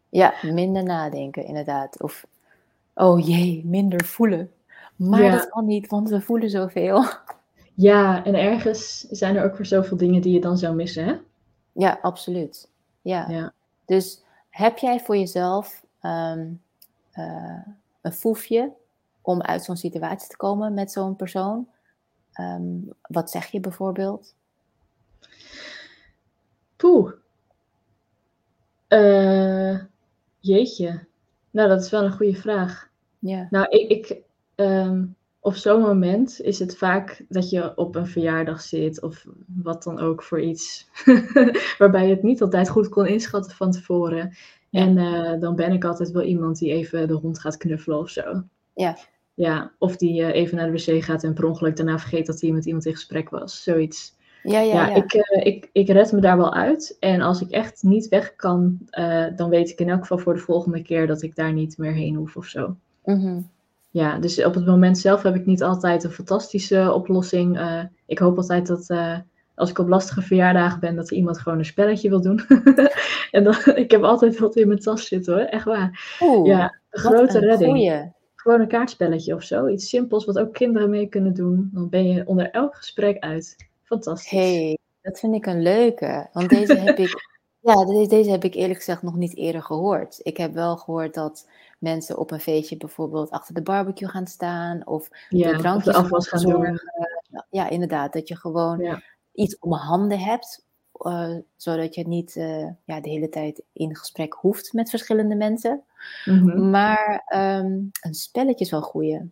Ja, 0.10 0.34
minder 0.42 0.84
nadenken, 0.84 1.46
inderdaad. 1.46 2.02
Of, 2.02 2.26
oh 2.94 3.28
jee, 3.28 3.62
minder 3.66 4.06
voelen. 4.06 4.52
Maar 4.96 5.24
ja. 5.24 5.32
dat 5.32 5.50
kan 5.50 5.66
niet, 5.66 5.88
want 5.88 6.10
we 6.10 6.22
voelen 6.22 6.50
zoveel. 6.50 7.04
Ja, 7.82 8.26
en 8.26 8.36
ergens 8.36 9.00
zijn 9.00 9.36
er 9.36 9.44
ook 9.44 9.56
weer 9.58 9.66
zoveel 9.66 9.98
dingen 9.98 10.22
die 10.22 10.34
je 10.34 10.40
dan 10.40 10.58
zou 10.58 10.76
missen, 10.76 11.06
hè? 11.06 11.16
Ja, 11.72 12.00
absoluut. 12.02 12.70
Ja. 13.02 13.30
ja. 13.30 13.54
Dus 13.86 14.24
heb 14.50 14.78
jij 14.78 15.00
voor 15.00 15.18
jezelf 15.18 15.86
um, 16.02 16.62
uh, 17.14 17.66
een 18.02 18.14
foefje 18.14 18.72
om 19.22 19.42
uit 19.42 19.64
zo'n 19.64 19.78
situatie 19.78 20.30
te 20.30 20.38
komen 20.38 20.74
met 20.74 20.92
zo'n 20.92 21.16
persoon? 21.16 21.68
Um, 22.40 22.90
wat 23.02 23.30
zeg 23.30 23.48
je 23.48 23.60
bijvoorbeeld? 23.60 24.36
Poeh. 26.76 27.12
Uh, 28.90 29.80
jeetje. 30.40 31.06
Nou, 31.52 31.70
dat 31.70 31.82
is 31.82 31.90
wel 31.90 32.04
een 32.04 32.12
goede 32.12 32.36
vraag. 32.36 32.90
Ja. 33.20 33.48
Nou, 33.50 33.68
ik, 33.70 33.90
ik 33.90 34.18
um, 34.56 35.16
op 35.44 35.56
zo'n 35.56 35.82
moment 35.82 36.42
is 36.42 36.60
het 36.60 36.78
vaak 36.78 37.26
dat 37.30 37.50
je 37.50 37.78
op 37.78 37.96
een 37.96 38.08
verjaardag 38.08 38.62
zit 38.62 39.02
of 39.02 39.26
wat 39.64 39.84
dan 39.84 40.00
ook 40.00 40.24
voor 40.24 40.42
iets 40.42 40.90
waarbij 41.78 42.08
je 42.08 42.14
het 42.14 42.24
niet 42.24 42.42
altijd 42.42 42.70
goed 42.70 42.90
kon 42.90 43.08
inschatten 43.08 43.56
van 43.56 43.72
tevoren. 43.72 44.38
Ja. 44.70 44.82
En 44.82 44.98
uh, 44.98 45.40
dan 45.40 45.56
ben 45.56 45.72
ik 45.72 45.84
altijd 45.84 46.12
wel 46.12 46.24
iemand 46.24 46.58
die 46.58 46.72
even 46.72 47.08
de 47.08 47.14
hond 47.14 47.40
gaat 47.40 47.58
knuffelen 47.58 48.00
of 48.00 48.10
zo. 48.10 48.44
Ja. 48.74 48.98
Ja, 49.34 49.72
of 49.78 49.96
die 49.96 50.22
uh, 50.22 50.34
even 50.34 50.58
naar 50.58 50.72
de 50.72 50.72
wc 50.72 51.04
gaat 51.04 51.24
en 51.24 51.34
per 51.34 51.46
ongeluk 51.46 51.76
daarna 51.76 52.00
vergeet 52.00 52.26
dat 52.26 52.42
hij 52.42 52.52
met 52.52 52.66
iemand 52.66 52.86
in 52.86 52.94
gesprek 52.94 53.30
was. 53.30 53.64
Zoiets. 53.64 54.16
Ja, 54.44 54.60
ja, 54.60 54.74
ja, 54.74 54.88
ja. 54.88 54.96
Ik, 54.96 55.14
uh, 55.14 55.46
ik, 55.46 55.70
ik 55.72 55.88
red 55.88 56.12
me 56.12 56.22
daar 56.22 56.38
wel 56.38 56.54
uit. 56.54 56.98
En 57.00 57.22
als 57.22 57.42
ik 57.42 57.50
echt 57.50 57.84
niet 57.84 58.08
weg 58.08 58.36
kan, 58.36 58.80
dan 59.36 59.50
weet 59.50 59.70
ik 59.70 59.80
in 59.80 59.90
elk 59.90 60.02
geval 60.02 60.18
voor 60.18 60.34
de 60.34 60.40
volgende 60.40 60.82
keer 60.82 61.08
dat 61.08 61.22
ik 61.22 61.36
daar 61.36 61.54
niet 61.54 61.78
meer 61.78 61.94
heen 61.94 62.16
hoef 62.16 62.36
of 62.36 62.46
zo. 62.46 62.76
Mm 63.04 63.20
-hmm. 63.20 63.50
Ja, 63.92 64.18
dus 64.18 64.44
op 64.44 64.54
het 64.54 64.66
moment 64.66 64.98
zelf 64.98 65.24
heb 65.24 65.36
ik 65.36 65.46
niet 65.46 65.64
altijd 65.64 66.04
een 66.04 66.12
fantastische 66.12 66.94
oplossing. 66.94 67.60
Uh, 67.60 67.84
ik 68.06 68.20
hoop 68.20 68.38
altijd 68.38 68.68
dat 68.68 68.90
als 69.62 69.70
ik 69.70 69.78
op 69.78 69.88
lastige 69.88 70.22
verjaardagen 70.22 70.80
ben, 70.80 70.96
dat 70.96 71.12
iemand 71.12 71.40
gewoon 71.40 71.58
een 71.58 71.66
spelletje 71.66 72.10
wil 72.10 72.22
doen. 72.22 72.40
en 73.32 73.44
dan, 73.44 73.56
ik 73.76 73.92
heb 73.92 74.04
altijd 74.04 74.40
wat 74.40 74.56
in 74.56 74.68
mijn 74.68 74.80
tas 74.80 75.08
zitten 75.08 75.34
hoor, 75.34 75.44
echt 75.44 75.66
waar. 75.66 76.18
Oeh, 76.22 76.48
ja, 76.48 76.80
een 76.90 77.00
grote 77.00 77.38
een 77.38 77.44
redding. 77.44 77.72
Goeie. 77.72 78.12
Gewoon 78.36 78.60
een 78.60 78.68
kaartspelletje 78.68 79.36
of 79.36 79.44
zo. 79.44 79.68
Iets 79.68 79.90
simpels 79.90 80.26
wat 80.26 80.40
ook 80.40 80.54
kinderen 80.54 80.90
mee 80.90 81.08
kunnen 81.08 81.34
doen. 81.34 81.70
Dan 81.74 81.90
ben 81.90 82.08
je 82.08 82.28
onder 82.28 82.50
elk 82.50 82.76
gesprek 82.76 83.20
uit. 83.20 83.56
Fantastisch. 83.84 84.32
hey, 84.32 84.78
dat 85.02 85.20
vind 85.20 85.36
ik 85.36 85.46
een 85.46 85.62
leuke. 85.62 86.30
Want 86.34 86.50
deze 86.50 86.76
heb 86.76 86.98
ik, 86.98 87.30
ja, 87.68 87.86
deze, 87.86 88.10
deze 88.10 88.32
heb 88.32 88.44
ik 88.44 88.54
eerlijk 88.54 88.78
gezegd 88.78 89.02
nog 89.02 89.16
niet 89.16 89.38
eerder 89.38 89.62
gehoord. 89.64 90.20
Ik 90.24 90.38
heb 90.38 90.54
wel 90.54 90.78
gehoord 90.78 91.14
dat 91.14 91.48
mensen 91.82 92.18
op 92.18 92.32
een 92.32 92.40
feestje 92.40 92.78
bijvoorbeeld 92.78 93.30
achter 93.30 93.54
de 93.54 93.62
barbecue 93.62 94.08
gaan 94.10 94.28
staan. 94.28 94.88
Of 94.88 95.10
ja, 95.30 95.52
de 95.52 95.58
drankjes 95.58 95.96
of 95.96 96.04
afwas 96.04 96.28
gaan 96.28 96.40
zorgen. 96.40 96.82
doen. 97.30 97.44
Ja, 97.50 97.70
inderdaad. 97.70 98.14
Dat 98.14 98.28
je 98.28 98.36
gewoon 98.36 98.80
ja. 98.80 99.02
iets 99.34 99.60
om 99.60 99.74
handen 99.74 100.20
hebt. 100.20 100.66
Uh, 101.00 101.36
zodat 101.56 101.96
je 101.96 102.08
niet 102.08 102.36
uh, 102.36 102.68
ja, 102.84 103.02
de 103.02 103.10
hele 103.10 103.30
tijd 103.30 103.62
in 103.74 103.96
gesprek 103.96 104.34
hoeft 104.34 104.74
met 104.74 104.90
verschillende 104.90 105.36
mensen. 105.36 105.84
Mm 106.26 106.50
-hmm. 106.50 106.70
Maar 106.70 107.24
um, 107.36 107.90
een 108.02 108.14
spelletje 108.14 108.66
is 108.66 108.72
wel 108.72 108.82
goeie. 108.82 109.32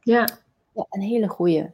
Ja. 0.00 0.28
Ja, 0.74 0.86
een 0.90 1.00
hele 1.00 1.28
goeie. 1.28 1.70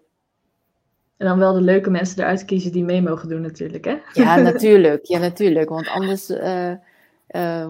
En 1.17 1.27
dan 1.27 1.39
wel 1.39 1.53
de 1.53 1.61
leuke 1.61 1.91
mensen 1.91 2.19
eruit 2.19 2.45
kiezen 2.45 2.73
die 2.73 2.85
mee 2.85 3.03
mogen 3.03 3.29
doen 3.29 3.41
natuurlijk, 3.41 3.85
hè? 3.85 3.99
Ja, 4.13 4.37
natuurlijk. 4.51 5.05
Ja, 5.05 5.19
natuurlijk. 5.19 5.69
Want 5.69 5.89
anders 5.89 6.31
uh, 6.31 6.75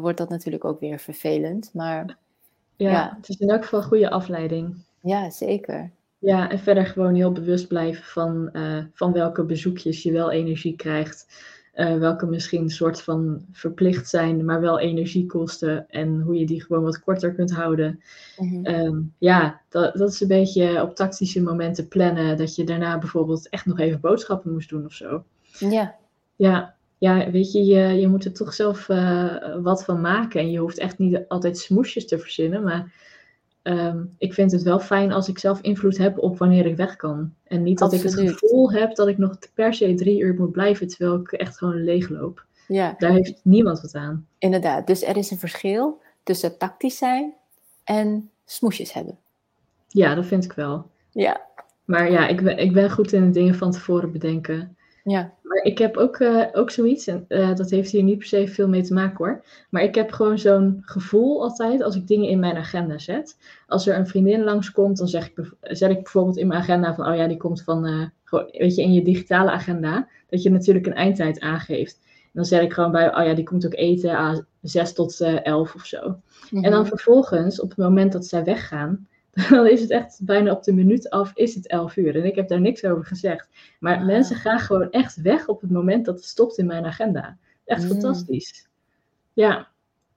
wordt 0.01 0.19
dat 0.19 0.29
natuurlijk 0.29 0.65
ook 0.65 0.81
weer 0.81 0.99
vervelend. 0.99 1.71
Maar 1.75 2.17
ja, 2.77 2.91
ja, 2.91 3.15
het 3.17 3.29
is 3.29 3.37
in 3.37 3.51
elk 3.51 3.63
geval 3.63 3.81
een 3.81 3.87
goede 3.87 4.11
afleiding. 4.11 4.85
Ja, 5.01 5.31
zeker. 5.31 5.91
Ja, 6.19 6.51
en 6.51 6.59
verder 6.59 6.87
gewoon 6.87 7.15
heel 7.15 7.33
bewust 7.33 7.69
blijven 7.69 8.05
van, 8.05 8.49
uh, 8.53 8.85
van 8.93 9.13
welke 9.13 9.45
bezoekjes 9.45 10.03
je 10.03 10.13
wel 10.13 10.31
energie 10.31 10.77
krijgt. 10.77 11.45
welke 11.77 12.27
misschien 12.27 12.63
een 12.63 12.71
soort 12.71 13.03
van 13.03 13.45
verplicht 13.53 14.09
zijn, 14.09 14.45
maar 14.45 14.61
wel 14.61 14.79
energie 14.79 15.27
kosten. 15.27 15.89
En 15.89 16.21
hoe 16.21 16.39
je 16.39 16.47
die 16.47 16.63
gewoon 16.63 16.83
wat 16.83 17.01
korter 17.01 17.35
kunt 17.35 17.53
houden. 17.53 18.01
Mhm. 18.37 18.55
Mm 18.55 18.65
-hmm. 18.65 18.75
um, 18.75 19.15
ja, 19.19 19.61
dat, 19.69 19.95
dat 19.97 20.13
is 20.13 20.21
een 20.21 20.29
beetje 20.29 20.83
op 20.83 20.95
tactische 20.95 21.43
momenten 21.43 21.89
plannen. 21.89 22.37
Dat 22.37 22.55
je 22.55 22.65
daarna 22.65 22.99
bijvoorbeeld 22.99 23.49
echt 23.49 23.67
nog 23.67 23.79
even 23.79 24.01
boodschappen 24.01 24.53
moest 24.53 24.69
doen 24.69 24.85
of 24.85 24.93
zo. 24.93 25.25
Ja. 25.43 25.97
Ja, 26.37 26.76
ja 26.99 27.31
weet 27.31 27.53
je, 27.53 27.65
je, 27.65 27.81
je 28.01 28.09
moet 28.09 28.25
er 28.25 28.33
toch 28.33 28.55
zelf 28.55 28.89
uh, 28.89 29.57
wat 29.63 29.85
van 29.85 30.01
maken. 30.01 30.41
En 30.41 30.51
je 30.51 30.59
hoeft 30.59 30.79
echt 30.79 30.99
niet 30.99 31.25
altijd 31.29 31.59
smoesjes 31.59 32.07
te 32.07 32.19
verzinnen. 32.19 32.63
Maar 32.63 32.93
um, 33.63 34.15
ik 34.19 34.35
vind 34.35 34.53
het 34.53 34.63
wel 34.63 34.81
fijn 34.81 35.13
als 35.13 35.29
ik 35.29 35.39
zelf 35.39 35.61
invloed 35.61 35.99
heb 35.99 36.19
op 36.19 36.39
wanneer 36.39 36.67
ik 36.67 36.77
weg 36.77 36.97
kan. 36.97 37.35
En 37.45 37.63
niet 37.63 37.79
dat 37.79 37.93
Absoluut. 37.93 38.19
ik 38.19 38.29
het 38.29 38.39
gevoel 38.39 38.73
heb 38.73 38.95
dat 38.95 39.09
ik 39.09 39.19
nog 39.19 39.39
per 39.55 39.75
se 39.75 39.95
drie 39.95 40.21
uur 40.21 40.35
moet 40.35 40.53
blijven. 40.53 40.89
Terwijl 40.89 41.21
ik 41.21 41.33
echt 41.33 41.59
gewoon 41.59 41.85
leegloop. 41.85 42.45
Ja. 42.69 42.95
Daar 42.99 43.13
heeft 43.13 43.41
niemand 43.43 43.81
wat 43.81 43.95
aan. 43.95 44.27
Inderdaad. 44.39 44.87
Dus 44.87 45.03
er 45.03 45.17
is 45.17 45.31
een 45.31 45.39
verschil 45.39 46.01
tussen 46.23 46.59
tactisch 46.59 46.99
zijn 46.99 47.35
en 47.85 48.31
smoesjes 48.45 48.93
hebben. 48.93 49.19
Ja, 49.89 50.15
dat 50.15 50.27
vind 50.27 50.45
ik 50.45 50.53
wel. 50.53 50.87
Ja. 51.11 51.41
Maar 51.85 52.11
ja, 52.11 52.27
ik 52.27 52.43
ben, 52.43 52.59
ik 52.59 52.73
ben 52.73 52.91
goed 52.91 53.13
in 53.13 53.23
het 53.23 53.35
dingen 53.35 53.55
van 53.55 53.71
tevoren 53.71 54.13
bedenken. 54.13 54.76
Ja. 55.07 55.33
Maar 55.43 55.63
ik 55.63 55.79
heb 55.79 55.97
ook, 55.97 56.19
uh, 56.19 56.45
ook 56.53 56.71
zoiets, 56.71 57.07
en 57.07 57.25
uh, 57.29 57.55
dat 57.55 57.71
heeft 57.71 57.91
hier 57.91 58.03
niet 58.03 58.19
per 58.19 58.27
se 58.27 58.49
veel 58.49 58.69
mee 58.69 58.83
te 58.83 58.95
maken 58.95 59.17
hoor. 59.17 59.45
Maar 59.71 59.83
ik 59.83 59.95
heb 59.95 60.13
gewoon 60.13 60.39
zo'n 60.39 60.79
gevoel 60.81 61.43
altijd 61.43 61.83
als 61.83 61.97
ik 61.97 62.07
dingen 62.07 62.29
in 62.29 62.39
mijn 62.39 62.57
agenda 62.57 62.99
zet. 62.99 63.37
Als 63.67 63.87
er 63.87 63.97
een 63.99 64.07
vriendin 64.07 64.45
langskomt, 64.45 64.99
dan 64.99 65.09
zeg 65.09 65.31
ik, 65.31 65.53
zet 65.61 65.91
ik 65.91 66.03
bijvoorbeeld 66.03 66.37
in 66.37 66.47
mijn 66.47 66.61
agenda 66.61 66.95
van, 66.95 67.09
oh 67.09 67.17
ja, 67.17 67.27
die 67.27 67.37
komt 67.37 67.63
van, 67.63 67.87
uh, 67.87 68.05
gewoon, 68.25 68.49
weet 68.53 68.75
je, 68.75 68.83
in 68.83 68.93
je 68.93 69.03
digitale 69.03 69.51
agenda. 69.51 70.09
Dat 70.29 70.43
je 70.43 70.51
natuurlijk 70.51 70.87
een 70.87 70.95
eindtijd 70.95 71.41
aangeeft. 71.41 71.99
En 72.05 72.31
dan 72.33 72.45
zet 72.45 72.63
ik 72.63 72.73
gewoon 72.73 72.93
bij, 72.93 73.17
oh 73.17 73.25
ja, 73.25 73.35
die 73.35 73.45
komt 73.45 73.67
ook 73.67 73.75
eten 73.75 74.19
aan 74.19 74.47
6 74.63 74.93
tot 74.93 75.21
11 75.21 75.75
of 75.75 75.85
zo. 75.85 76.09
Mm 76.09 76.23
-hmm. 76.51 76.65
En 76.65 76.71
dan 76.71 76.87
vervolgens, 76.87 77.61
op 77.61 77.69
het 77.69 77.79
moment 77.79 78.13
dat 78.13 78.27
zij 78.27 78.45
weggaan, 78.45 79.07
dan 79.51 79.67
is 79.67 79.81
het 79.81 79.91
echt 79.91 80.19
bijna 80.25 80.53
op 80.53 80.63
de 80.63 80.73
minuut 80.73 81.11
af, 81.11 81.33
is 81.35 81.55
het 81.55 81.67
11 81.69 81.97
uur. 81.97 82.17
En 82.17 82.25
ik 82.25 82.35
heb 82.35 82.49
daar 82.49 82.61
niks 82.61 82.85
over 82.85 83.05
gezegd. 83.05 83.49
Maar 83.81 83.97
Ah. 83.97 84.05
mensen 84.07 84.37
gaan 84.37 84.59
gewoon 84.59 84.91
echt 84.91 85.17
weg 85.23 85.49
op 85.49 85.61
het 85.61 85.71
moment 85.71 86.05
dat 86.05 86.15
het 86.15 86.25
stopt 86.25 86.59
in 86.59 86.67
mijn 86.67 86.85
agenda. 86.85 87.37
Echt 87.65 87.83
Mm. 87.83 87.89
fantastisch. 87.89 88.69
Ja, 89.33 89.69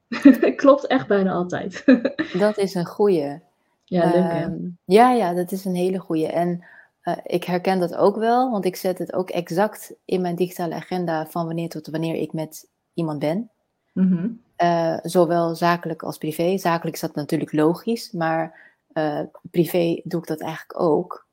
klopt 0.55 0.88
echt 0.88 1.07
bijna 1.07 1.32
altijd. 1.32 1.84
Dat 2.39 2.57
is 2.57 2.74
een 2.76 2.86
goeie. 2.86 3.39
ja, 3.86 4.05
leuk? 4.05 4.32
Ehm, 4.32 4.55
ja, 4.86 5.11
ja, 5.11 5.34
dat 5.34 5.51
is 5.51 5.65
een 5.65 5.76
hele 5.76 5.97
goeie. 5.99 6.28
En 6.28 6.63
uh, 7.03 7.15
ik 7.24 7.43
herken 7.43 7.80
dat 7.80 7.95
ook 7.95 8.15
wel, 8.17 8.51
want 8.51 8.65
ik 8.65 8.76
zet 8.76 8.97
het 8.97 9.13
ook 9.13 9.30
exact 9.30 9.93
in 10.05 10.22
mijn 10.22 10.36
digitale 10.36 10.76
agenda 10.76 11.26
van 11.26 11.45
wanneer 11.45 11.70
tot 11.70 11.88
wanneer 11.88 12.15
ik 12.15 12.34
met 12.34 12.67
iemand 12.93 13.20
ben. 13.20 13.49
Mhm. 13.93 14.28
Uh, 14.63 14.97
zowel 15.01 15.55
zakelijk 15.55 16.03
als 16.03 16.17
privé. 16.17 16.57
Zakelijk 16.57 16.95
is 16.95 17.01
dat 17.01 17.15
natuurlijk 17.15 17.51
logisch, 17.53 18.11
maar 18.11 18.57
Uh, 18.94 19.22
privé 19.52 20.02
doe 20.04 20.22
ik 20.22 20.28
dat 20.28 20.42
eigenlijk 20.42 20.80
ook. 20.80 21.28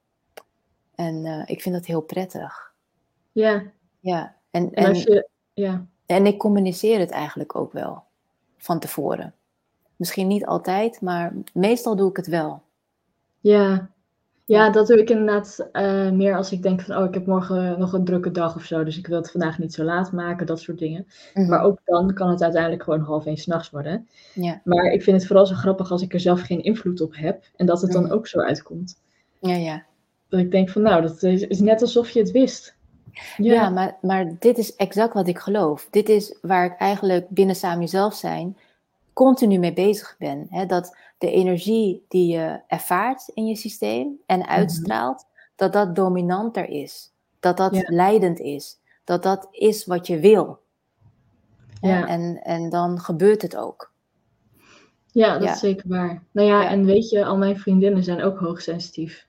En 0.94 1.24
uh, 1.24 1.42
ik 1.46 1.62
vind 1.62 1.74
dat 1.74 1.86
heel 1.86 2.00
prettig. 2.00 2.72
Ja. 3.32 3.62
Ja. 4.00 4.36
En, 4.50 4.72
En 4.72 4.74
en, 4.74 4.88
als 4.88 5.02
je, 5.02 5.28
ja. 5.52 5.86
en 6.06 6.26
ik 6.26 6.38
communiceer 6.38 6.98
het 6.98 7.10
eigenlijk 7.10 7.56
ook 7.56 7.72
wel 7.72 8.04
van 8.56 8.78
tevoren. 8.78 9.34
Misschien 9.96 10.26
niet 10.26 10.46
altijd, 10.46 11.00
maar 11.00 11.34
meestal 11.52 11.96
doe 11.96 12.10
ik 12.10 12.16
het 12.16 12.26
wel. 12.26 12.62
Ja. 13.40 13.90
Ja, 14.46 14.70
dat 14.70 14.86
doe 14.86 14.98
ik 15.00 15.10
inderdaad 15.10 15.68
eh, 15.72 16.10
meer 16.10 16.36
als 16.36 16.52
ik 16.52 16.62
denk 16.62 16.80
van, 16.80 16.96
oh, 16.96 17.04
ik 17.04 17.14
heb 17.14 17.26
morgen 17.26 17.78
nog 17.78 17.92
een 17.92 18.04
drukke 18.04 18.30
dag 18.30 18.56
of 18.56 18.64
zo, 18.64 18.84
dus 18.84 18.98
ik 18.98 19.06
wil 19.06 19.16
het 19.16 19.30
vandaag 19.30 19.58
niet 19.58 19.74
zo 19.74 19.84
laat 19.84 20.12
maken, 20.12 20.46
dat 20.46 20.60
soort 20.60 20.78
dingen. 20.78 21.06
Mhm. 21.34 21.48
Maar 21.48 21.62
ook 21.62 21.78
dan 21.84 22.14
kan 22.14 22.28
het 22.30 22.42
uiteindelijk 22.42 22.82
gewoon 22.82 23.00
half 23.00 23.26
één 23.26 23.36
s'nachts 23.36 23.70
worden. 23.70 24.08
Ja, 24.34 24.60
Maar 24.64 24.84
ik 24.84 25.02
vind 25.02 25.16
het 25.16 25.26
vooral 25.26 25.46
zo 25.46 25.54
grappig 25.54 25.90
als 25.90 26.02
ik 26.02 26.12
er 26.12 26.20
zelf 26.20 26.40
geen 26.40 26.62
invloed 26.62 27.00
op 27.00 27.16
heb 27.16 27.44
en 27.56 27.66
dat 27.66 27.80
het 27.82 27.92
dan 27.92 28.02
Mhm. 28.02 28.12
ook 28.12 28.26
zo 28.26 28.38
uitkomt. 28.40 29.00
ja, 29.40 29.54
ja. 29.56 29.84
Dat 30.28 30.40
ik 30.40 30.50
denk 30.50 30.70
van, 30.70 30.82
nou, 30.82 31.02
dat 31.02 31.22
is, 31.22 31.42
is 31.46 31.60
net 31.60 31.80
alsof 31.82 32.10
je 32.10 32.18
het 32.20 32.30
wist. 32.30 32.76
Ja, 33.36 33.68
maar, 33.68 33.96
maar 34.00 34.36
dit 34.38 34.58
is 34.58 34.76
exact 34.76 35.14
wat 35.14 35.28
ik 35.28 35.38
geloof. 35.38 35.88
Dit 35.90 36.08
is 36.08 36.38
waar 36.42 36.64
ik 36.64 36.76
eigenlijk 36.78 37.28
binnen 37.28 37.54
Samen 37.56 37.80
Jezelf 37.80 38.14
zijn 38.14 38.56
continu 39.16 39.58
mee 39.58 39.72
bezig 39.72 40.14
ben. 40.18 40.46
Hè? 40.50 40.66
Dat 40.66 40.96
de 41.18 41.30
energie 41.30 42.04
die 42.08 42.32
je 42.32 42.60
ervaart 42.66 43.28
in 43.34 43.46
je 43.46 43.56
systeem 43.56 44.20
en 44.26 44.46
uitstraalt, 44.46 45.24
dat 45.54 45.72
dat 45.72 45.96
dominanter 45.96 46.68
is. 46.68 47.12
Dat 47.40 47.56
dat 47.56 47.74
Ja. 47.74 47.82
leidend 47.86 48.40
is. 48.40 48.78
Dat 49.04 49.22
dat 49.22 49.48
is 49.50 49.84
wat 49.86 50.06
je 50.06 50.18
wil. 50.18 50.58
Ja. 51.80 52.06
En, 52.06 52.42
en 52.42 52.70
dan 52.70 53.00
gebeurt 53.00 53.42
het 53.42 53.56
ook. 53.56 53.92
Ja, 55.06 55.32
dat 55.32 55.42
Ja. 55.42 55.52
is 55.52 55.58
zeker 55.58 55.88
waar. 55.88 56.22
Nou 56.30 56.48
ja, 56.48 56.62
Ja. 56.62 56.68
en 56.70 56.84
weet 56.84 57.08
je, 57.10 57.24
al 57.24 57.36
mijn 57.36 57.58
vriendinnen 57.58 58.04
zijn 58.04 58.22
ook 58.22 58.38
hoogsensitief. 58.38 59.26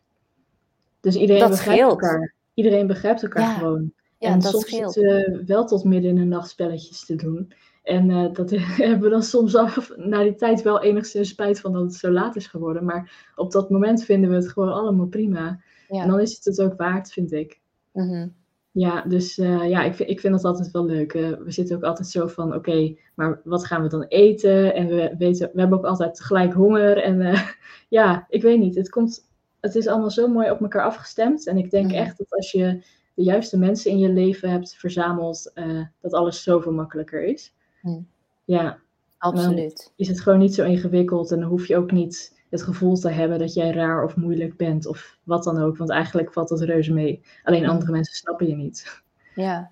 Dus 0.99 1.15
iedereen 1.15 1.41
Dat 1.41 1.49
begrijpt 1.49 1.79
scheelt. 1.81 2.01
elkaar. 2.01 2.33
Iedereen 2.53 2.87
begrijpt 2.87 3.23
elkaar 3.23 3.57
gewoon. 3.57 3.91
Ja, 4.17 4.29
en 4.29 4.39
dat 4.39 4.51
soms 4.51 4.65
scheelt. 4.65 4.93
zitten 4.93 5.31
we 5.31 5.43
wel 5.45 5.65
tot 5.65 5.83
midden 5.83 6.09
in 6.09 6.15
de 6.15 6.23
nacht 6.23 6.49
spelletjes 6.49 7.05
te 7.05 7.15
doen. 7.15 7.53
En 7.87 8.09
eh, 8.09 8.33
dat 8.33 8.49
hebben 8.81 9.01
we 9.01 9.09
dan 9.09 9.23
soms 9.23 9.55
af, 9.55 9.91
na 9.95 10.23
die 10.23 10.35
tijd 10.35 10.61
wel 10.61 10.81
enigszins 10.83 11.29
spijt 11.29 11.59
van 11.59 11.73
dat 11.73 11.81
het 11.81 11.93
zo 11.93 12.11
laat 12.11 12.35
is 12.35 12.47
geworden. 12.47 12.85
Maar 12.85 13.31
op 13.35 13.51
dat 13.51 13.69
moment 13.69 14.03
vinden 14.03 14.29
we 14.29 14.35
het 14.35 14.49
gewoon 14.51 14.73
allemaal 14.73 15.05
prima. 15.07 15.59
En 15.87 16.07
dan 16.07 16.19
is 16.19 16.35
het 16.35 16.45
het 16.45 16.61
ook 16.61 16.77
waard, 16.77 17.11
vind 17.11 17.31
ik. 17.31 17.59
Mhm. 17.93 18.27
Ja, 18.71 19.01
dus 19.01 19.37
eh, 19.37 19.69
ja, 19.69 19.83
ik, 19.83 19.93
vind- 19.95 20.09
ik 20.09 20.19
vind 20.19 20.33
dat 20.33 20.43
altijd 20.45 20.71
wel 20.71 20.85
leuk. 20.85 21.13
Eh, 21.13 21.29
we 21.29 21.51
zitten 21.51 21.75
ook 21.75 21.83
altijd 21.83 22.07
zo 22.07 22.27
van, 22.27 22.53
oké, 22.55 22.95
maar 23.15 23.41
wat 23.43 23.65
gaan 23.65 23.81
we 23.81 23.87
dan 23.89 24.03
eten? 24.03 24.73
En 24.73 24.87
we, 24.87 25.15
weten, 25.17 25.49
we 25.53 25.59
hebben 25.59 25.77
ook 25.77 25.85
altijd 25.85 26.15
tegelijk 26.15 26.53
honger. 26.53 26.97
En 27.03 27.35
ja, 27.89 28.25
ik 28.29 28.41
weet 28.41 28.59
niet, 28.59 28.75
het, 28.75 28.89
komt, 28.89 29.29
het 29.59 29.75
is 29.75 29.87
allemaal 29.87 30.11
zo 30.11 30.27
mooi 30.27 30.51
op 30.51 30.61
elkaar 30.61 30.83
afgestemd. 30.85 31.47
En 31.47 31.57
ik 31.57 31.69
denk 31.71 31.85
Mhm. 31.85 31.95
echt 31.95 32.17
dat 32.17 32.33
als 32.35 32.51
je 32.51 32.81
de 33.13 33.23
juiste 33.23 33.57
mensen 33.57 33.91
in 33.91 33.97
je 33.99 34.09
leven 34.09 34.49
hebt 34.49 34.75
verzameld, 34.75 35.51
dat 36.01 36.13
alles 36.13 36.43
zoveel 36.43 36.71
makkelijker 36.73 37.23
is. 37.23 37.55
Ja, 38.45 38.77
Absoluut. 39.17 39.91
is 39.95 40.07
het 40.07 40.21
gewoon 40.21 40.39
niet 40.39 40.53
zo 40.53 40.63
ingewikkeld 40.63 41.31
en 41.31 41.39
dan 41.39 41.49
hoef 41.49 41.67
je 41.67 41.77
ook 41.77 41.91
niet 41.91 42.35
het 42.49 42.63
gevoel 42.63 42.95
te 42.95 43.09
hebben 43.09 43.39
dat 43.39 43.53
jij 43.53 43.71
raar 43.71 44.03
of 44.03 44.15
moeilijk 44.15 44.57
bent 44.57 44.87
of 44.87 45.17
wat 45.23 45.43
dan 45.43 45.61
ook. 45.61 45.77
Want 45.77 45.89
eigenlijk 45.89 46.33
valt 46.33 46.49
dat 46.49 46.61
reuze 46.61 46.93
mee. 46.93 47.21
Alleen 47.43 47.69
andere 47.69 47.91
mensen 47.91 48.15
snappen 48.15 48.47
je 48.47 48.55
niet. 48.55 49.01
Ja. 49.35 49.71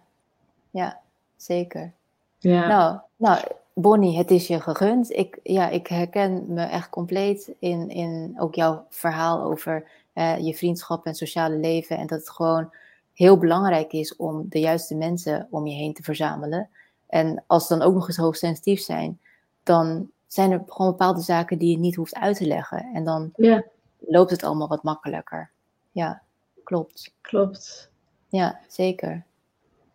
Ja, 0.72 1.00
zeker. 1.36 1.94
Ja. 2.38 2.68
Nou, 2.68 3.00
nou, 3.16 3.40
Bonnie, 3.74 4.18
het 4.18 4.32
is 4.32 4.48
je 4.48 4.62
gegund. 4.62 5.12
Ik, 5.12 5.40
ja, 5.44 5.70
ik 5.70 5.88
herken 5.88 6.54
me 6.54 6.62
echt 6.64 6.90
compleet 6.90 7.54
in, 7.60 7.90
in 7.90 8.36
ook 8.38 8.56
jouw 8.56 8.86
verhaal 8.90 9.44
over 9.44 9.90
eh, 10.14 10.38
je 10.40 10.54
vriendschap 10.54 11.06
en 11.06 11.16
sociale 11.16 11.58
leven. 11.58 11.98
En 11.98 12.08
dat 12.08 12.20
het 12.20 12.30
gewoon 12.30 12.74
heel 13.14 13.38
belangrijk 13.38 13.94
is 13.94 14.16
om 14.16 14.46
de 14.50 14.60
juiste 14.60 14.96
mensen 14.96 15.48
om 15.50 15.68
je 15.68 15.76
heen 15.76 15.94
te 15.94 16.04
verzamelen. 16.04 16.70
En 17.08 17.44
als 17.48 17.68
ze 17.68 17.78
dan 17.78 17.88
ook 17.88 17.94
nog 17.94 18.08
eens 18.08 18.18
hoogsensitief 18.18 18.82
zijn, 18.82 19.20
dan 19.64 20.10
zijn 20.28 20.52
er 20.52 20.64
gewoon 20.68 20.92
bepaalde 20.92 21.22
zaken 21.22 21.58
die 21.58 21.72
je 21.72 21.78
niet 21.78 21.96
hoeft 21.96 22.16
uit 22.16 22.38
te 22.38 22.46
leggen. 22.48 22.90
En 22.94 23.04
dan 23.04 23.30
Ja, 23.36 23.64
loopt 24.00 24.32
het 24.32 24.44
allemaal 24.44 24.68
wat 24.68 24.84
makkelijker. 24.84 25.52
Ja, 25.92 26.22
klopt. 26.64 27.14
klopt. 27.22 27.90
Ja, 28.30 28.60
zeker. 28.68 29.24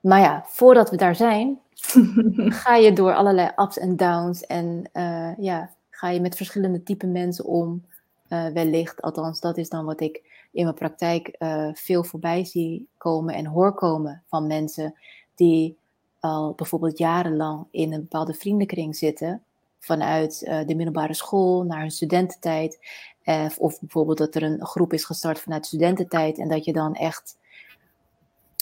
Maar 0.00 0.20
ja, 0.20 0.44
voordat 0.46 0.90
we 0.90 0.96
daar 0.96 1.16
zijn, 1.16 1.58
ga 2.62 2.76
je 2.76 2.92
door 2.92 3.14
allerlei 3.14 3.50
ups 3.56 3.78
en 3.78 3.96
downs 3.96 4.46
en 4.46 4.88
eh, 4.92 5.36
ja, 5.38 5.70
ga 5.90 6.08
je 6.08 6.20
met 6.20 6.36
verschillende 6.36 6.82
type 6.82 7.06
mensen 7.06 7.44
om. 7.44 7.84
eh, 8.28 8.46
wellicht, 8.46 9.02
althans, 9.02 9.40
dat 9.40 9.56
is 9.56 9.68
dan 9.68 9.84
wat 9.84 10.00
ik 10.00 10.46
in 10.52 10.64
mijn 10.64 10.74
praktijk 10.76 11.28
eh, 11.28 11.68
veel 11.72 12.04
voorbij 12.04 12.44
zie 12.44 12.88
komen 12.96 13.34
en 13.34 13.46
hoor 13.46 13.74
komen 13.74 14.22
van 14.28 14.46
mensen 14.46 14.94
die 15.34 15.76
al 16.20 16.52
bijvoorbeeld 16.56 16.98
jarenlang 16.98 17.66
in 17.70 17.92
een 17.92 18.00
bepaalde 18.00 18.34
vriendenkring 18.34 18.96
zitten, 18.96 19.42
vanuit 19.78 20.42
eh, 20.42 20.66
de 20.66 20.74
middelbare 20.74 21.14
school 21.14 21.62
naar 21.64 21.80
hun 21.80 21.90
studententijd. 21.90 22.78
Eh, 23.22 23.46
of 23.58 23.80
bijvoorbeeld 23.80 24.18
dat 24.18 24.34
er 24.34 24.42
een 24.42 24.66
groep 24.66 24.92
is 24.92 25.04
gestart 25.04 25.40
vanuit 25.40 25.66
studententijd 25.66 26.38
en 26.38 26.48
dat 26.48 26.64
je 26.64 26.72
dan 26.72 26.94
echt 26.94 27.38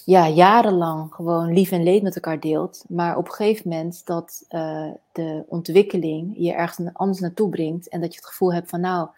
ja, 0.05 0.29
jarenlang 0.29 1.15
gewoon 1.15 1.53
lief 1.53 1.71
en 1.71 1.83
leed 1.83 2.03
met 2.03 2.15
elkaar 2.15 2.41
deelt. 2.41 2.85
Maar 2.89 3.17
op 3.17 3.25
een 3.27 3.33
gegeven 3.33 3.69
moment 3.69 4.07
dat 4.07 4.45
eh, 4.49 4.91
de 5.13 5.45
ontwikkeling 5.49 6.35
je 6.37 6.53
ergens 6.53 6.91
anders 6.93 7.21
naartoe 7.21 7.49
brengt. 7.49 7.89
En 7.89 8.01
dat 8.01 8.13
je 8.13 8.19
het 8.21 8.29
gevoel 8.29 8.53
hebt 8.53 8.69
van 8.71 8.81
nou, 8.81 9.09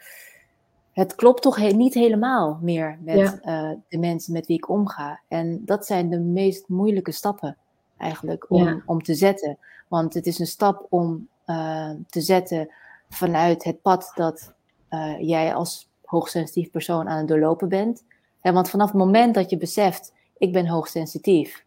het 0.93 1.15
klopt 1.15 1.43
toch 1.43 1.57
he- 1.57 1.69
niet 1.69 1.95
helemaal 1.95 2.59
meer 2.63 2.99
met 3.03 3.39
Ja. 3.43 3.77
de 3.89 3.99
mensen 3.99 4.33
met 4.33 4.47
wie 4.47 4.57
ik 4.57 4.69
omga. 4.69 5.21
En 5.29 5.63
dat 5.65 5.87
zijn 5.87 6.11
de 6.11 6.19
meest 6.19 6.69
moeilijke 6.69 7.13
stappen 7.13 7.57
eigenlijk 8.01 8.51
om, 8.51 8.65
Ja. 8.65 8.83
om 8.87 9.03
te 9.03 9.15
zetten. 9.15 9.59
Want 9.89 10.15
het 10.15 10.27
is 10.27 10.39
een 10.39 10.47
stap 10.47 10.87
om 10.89 11.29
eh, 11.45 11.91
te 12.09 12.21
zetten 12.21 12.71
vanuit 13.09 13.65
het 13.65 13.83
pad 13.83 14.13
dat 14.15 14.53
eh, 14.89 15.21
jij 15.21 15.55
als 15.55 15.89
hoogsensitief 16.05 16.71
persoon 16.71 17.09
aan 17.09 17.19
het 17.19 17.29
doorlopen 17.29 17.69
bent. 17.69 18.05
En 18.41 18.55
want 18.55 18.71
vanaf 18.71 18.89
het 18.89 18.99
moment 18.99 19.35
dat 19.35 19.51
je 19.51 19.57
beseft, 19.57 20.13
ik 20.39 20.53
ben 20.53 20.67
hoogsensitief. 20.67 21.65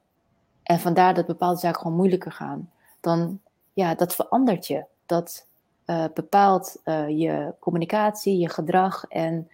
En 0.64 0.80
vandaar 0.80 1.14
dat 1.14 1.26
bepaalde 1.26 1.60
zaken 1.60 1.82
gewoon 1.82 1.98
moeilijker 1.98 2.32
gaan. 2.32 2.72
Dan, 3.00 3.40
ja, 3.74 3.96
dat 3.96 4.16
verandert 4.16 4.68
je. 4.68 4.86
Dat 5.06 5.48
eh, 5.86 6.06
bepaalt 6.14 6.82
je 7.08 7.54
communicatie, 7.60 8.38
je 8.38 8.50
gedrag. 8.50 9.06
En, 9.08 9.50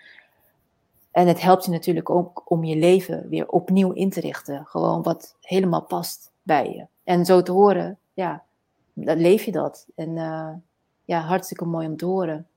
en 1.11 1.27
het 1.27 1.41
helpt 1.41 1.65
je 1.65 1.71
natuurlijk 1.71 2.09
ook 2.09 2.51
om 2.51 2.63
je 2.63 2.75
leven 2.75 3.29
weer 3.29 3.47
opnieuw 3.47 3.91
in 3.91 4.09
te 4.09 4.19
richten. 4.19 4.65
Gewoon 4.65 5.03
wat 5.03 5.35
helemaal 5.41 5.83
past 5.83 6.31
bij 6.49 6.69
je. 6.75 6.85
En 7.03 7.25
zo 7.25 7.41
te 7.41 7.51
horen, 7.51 7.97
ja, 8.13 8.43
dan 8.93 9.17
leef 9.21 9.43
je 9.43 9.51
dat. 9.51 9.87
En 9.95 10.17
eh, 10.17 10.49
ja, 11.05 11.19
hartstikke 11.19 11.65
mooi 11.65 11.87
om 11.87 11.97
te 11.97 12.05
horen. 12.05 12.47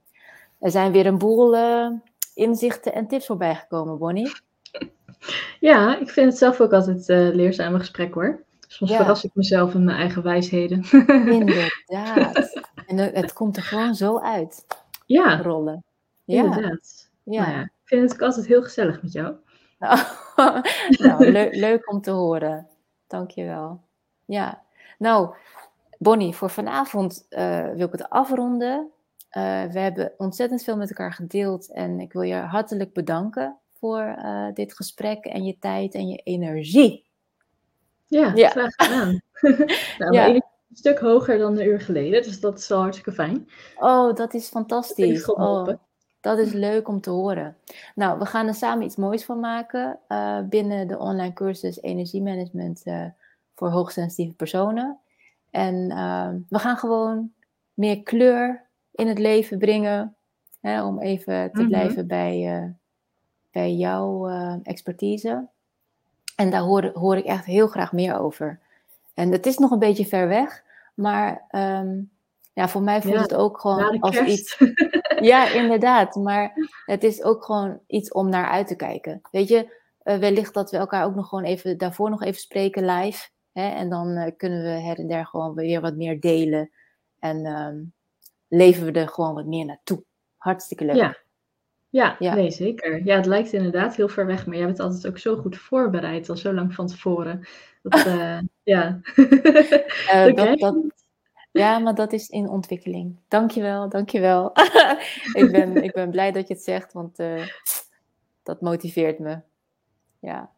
Er 0.59 0.71
zijn 0.71 0.93
weer 0.93 1.07
een 1.07 1.19
boel 1.19 1.57
eh, 1.57 1.87
inzichten 2.35 2.93
en 2.95 3.07
tips 3.07 3.27
voorbij 3.27 3.55
gekomen, 3.55 3.99
Bonnie. 3.99 4.33
Ja, 5.61 5.99
ik 5.99 6.11
vind 6.11 6.29
het 6.29 6.39
zelf 6.39 6.61
ook 6.61 6.73
altijd 6.73 7.09
eh 7.09 7.17
leerzame 7.35 7.79
gesprek 7.79 8.15
hoor. 8.15 8.43
Soms 8.69 8.91
Ja. 8.91 8.97
verras 8.97 9.25
ik 9.25 9.31
mezelf 9.35 9.75
in 9.75 9.85
mijn 9.85 9.97
eigen 9.99 10.23
wijsheden. 10.23 10.85
Inderdaad. 11.27 12.61
En 12.87 12.99
het 12.99 13.33
komt 13.33 13.57
er 13.57 13.63
gewoon 13.63 13.95
zo 13.95 14.19
uit, 14.19 14.67
ja, 15.07 15.43
rollen. 15.43 15.85
Ja, 16.25 16.43
inderdaad. 16.45 17.11
ja. 17.23 17.41
Nou 17.43 17.53
ja, 17.53 17.61
ik 17.63 17.71
vind 17.85 18.03
het 18.03 18.13
ook 18.13 18.23
altijd 18.23 18.47
heel 18.47 18.63
gezellig 18.63 19.03
met 19.03 19.13
jou. 19.13 19.35
Nou, 19.79 19.99
nou, 20.99 21.31
leu- 21.31 21.51
leuk 21.59 21.93
om 21.93 22.01
te 22.01 22.11
horen. 22.11 22.67
Dankjewel. 23.13 23.81
Ja, 24.25 24.63
nou, 24.99 25.35
Bonnie, 25.99 26.35
voor 26.35 26.51
vanavond 26.51 27.27
eh, 27.29 27.71
wil 27.71 27.87
ik 27.87 27.93
het 27.93 28.09
afronden. 28.11 28.91
Eh, 29.29 29.65
we 29.65 29.79
hebben 29.79 30.13
ontzettend 30.17 30.63
veel 30.63 30.77
met 30.77 30.89
elkaar 30.89 31.13
gedeeld 31.13 31.73
en 31.73 32.01
ik 32.01 32.13
wil 32.13 32.23
je 32.23 32.35
hartelijk 32.35 32.93
bedanken 32.93 33.57
voor 33.79 34.01
eh, 34.01 34.47
dit 34.55 34.75
gesprek 34.77 35.25
en 35.25 35.45
je 35.45 35.59
tijd 35.59 35.95
en 35.95 36.09
je 36.09 36.17
energie. 36.17 37.05
Ja, 38.07 38.33
Ja. 38.35 38.49
graag 38.49 38.75
gedaan. 38.77 39.21
nou, 39.99 40.13
Ja. 40.13 40.29
een 40.29 40.43
stuk 40.73 40.99
hoger 40.99 41.39
dan 41.39 41.59
een 41.59 41.67
uur 41.67 41.81
geleden, 41.81 42.23
dus 42.23 42.41
dat 42.41 42.59
is 42.59 42.69
wel 42.69 42.79
hartstikke 42.81 43.13
fijn. 43.13 43.49
Oh, 43.79 44.15
dat 44.15 44.29
is 44.35 44.41
heeft 44.41 44.49
fantastisch. 44.49 45.25
geholpen. 45.25 45.75
Oh, 45.75 45.81
dat 46.23 46.39
is 46.39 46.53
leuk 46.53 46.89
om 46.89 47.01
te 47.01 47.11
horen. 47.11 47.57
Nou, 47.95 48.19
we 48.19 48.27
gaan 48.27 48.47
er 48.47 48.55
samen 48.55 48.85
iets 48.85 48.97
moois 48.97 49.25
van 49.25 49.41
maken 49.41 49.99
eh, 50.09 50.41
binnen 50.41 50.89
de 50.89 50.99
online 50.99 51.33
cursus 51.33 51.83
Energiemanagement 51.83 52.83
eh, 52.85 53.05
voor 53.55 53.69
hoogsensitieve 53.71 54.35
personen. 54.35 54.99
En 55.51 55.91
eh, 55.91 56.29
we 56.49 56.59
gaan 56.59 56.77
gewoon 56.77 57.33
meer 57.75 58.03
kleur 58.03 58.67
in 58.93 59.07
het 59.07 59.19
leven 59.19 59.59
brengen, 59.59 60.15
hè, 60.61 60.85
om 60.85 61.01
even 61.01 61.53
te 61.53 61.61
Mhm. 61.61 61.69
blijven 61.69 62.07
bij, 62.07 62.75
bij 63.51 63.75
jouw 63.75 64.29
expertise. 64.63 65.49
En 66.37 66.51
daar 66.51 66.61
hoor, 66.61 66.91
hoor 66.95 67.17
ik 67.17 67.25
echt 67.25 67.45
heel 67.45 67.67
graag 67.67 67.93
meer 67.93 68.19
over. 68.19 68.61
En 69.15 69.33
het 69.33 69.47
is 69.47 69.59
nog 69.59 69.71
een 69.71 69.79
beetje 69.79 70.07
ver 70.07 70.29
weg, 70.29 70.65
maar 70.95 71.45
ehm, 71.49 72.01
ja, 72.53 72.69
voor 72.69 72.83
mij 72.83 73.03
voelt 73.03 73.15
Ja, 73.15 73.21
het 73.23 73.35
ook 73.35 73.61
gewoon 73.61 74.01
als 74.01 74.17
kerst. 74.17 74.39
iets. 74.39 74.59
Ja, 75.21 75.49
inderdaad. 75.53 76.15
Maar 76.15 76.53
het 76.85 77.05
is 77.05 77.23
ook 77.23 77.45
gewoon 77.45 77.81
iets 77.87 78.13
om 78.13 78.29
naar 78.29 78.47
uit 78.51 78.67
te 78.67 78.77
kijken. 78.77 79.21
Weet 79.31 79.49
je, 79.49 79.81
eh, 80.03 80.17
wellicht 80.19 80.55
dat 80.55 80.71
we 80.71 80.77
elkaar 80.77 81.05
ook 81.05 81.15
nog 81.15 81.29
gewoon 81.29 81.45
even 81.45 81.79
daarvoor 81.79 82.11
nog 82.11 82.23
even 82.23 82.41
spreken 82.41 82.85
live. 82.85 83.29
Hè? 83.53 83.69
En 83.69 83.89
dan 83.91 84.09
eh, 84.17 84.33
kunnen 84.37 84.63
we 84.63 84.69
her 84.69 84.99
en 84.99 85.07
der 85.09 85.27
gewoon 85.27 85.55
weer 85.55 85.81
wat 85.81 85.95
meer 85.97 86.21
delen. 86.21 86.71
En 87.19 87.45
ehm, 87.47 87.77
leven 88.49 88.85
we 88.85 88.93
er 88.93 89.09
gewoon 89.09 89.35
wat 89.35 89.47
meer 89.47 89.65
naartoe. 89.65 90.03
Hartstikke 90.37 90.85
leuk. 90.85 90.97
Ja. 90.97 91.17
Ja, 91.89 92.17
Ja. 92.19 92.35
nee, 92.35 92.51
zeker. 92.51 93.05
Ja, 93.05 93.17
het 93.17 93.27
lijkt 93.27 93.53
inderdaad 93.53 93.97
heel 93.97 94.09
ver 94.09 94.27
weg, 94.27 94.47
maar 94.47 94.57
jij 94.57 94.67
bent 94.67 94.81
altijd 94.81 95.07
ook 95.07 95.19
zo 95.19 95.37
goed 95.37 95.57
voorbereid, 95.59 96.29
al 96.29 96.37
zo 96.37 96.53
lang 96.53 96.75
van 96.75 96.87
tevoren. 96.87 97.47
Dat, 97.83 97.93
eh, 98.07 98.39
ja. 98.63 99.01
Dat, 100.35 100.59
dat. 100.59 100.77
Ja, 101.53 101.79
maar 101.79 101.95
dat 101.95 102.13
is 102.13 102.29
in 102.29 102.49
ontwikkeling. 102.49 103.19
Dankjewel, 103.29 103.89
dankjewel. 103.89 104.51
ik, 105.41 105.49
ben, 105.53 105.83
ik 105.83 105.93
ben 105.93 106.11
blij 106.11 106.33
dat 106.33 106.49
je 106.49 106.55
het 106.55 106.63
zegt, 106.63 106.93
want 106.93 107.19
eh, 107.19 107.47
dat 108.43 108.61
motiveert 108.61 109.19
me. 109.19 109.39
Ja, 110.19 110.51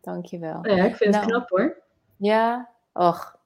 dankjewel. 0.00 0.66
Ja, 0.66 0.84
ik 0.84 0.96
vind 0.96 1.14
het 1.14 1.24
Nou, 1.24 1.26
knap 1.26 1.48
hoor. 1.48 1.76
Ja, 2.16 2.68
och, 2.92 3.36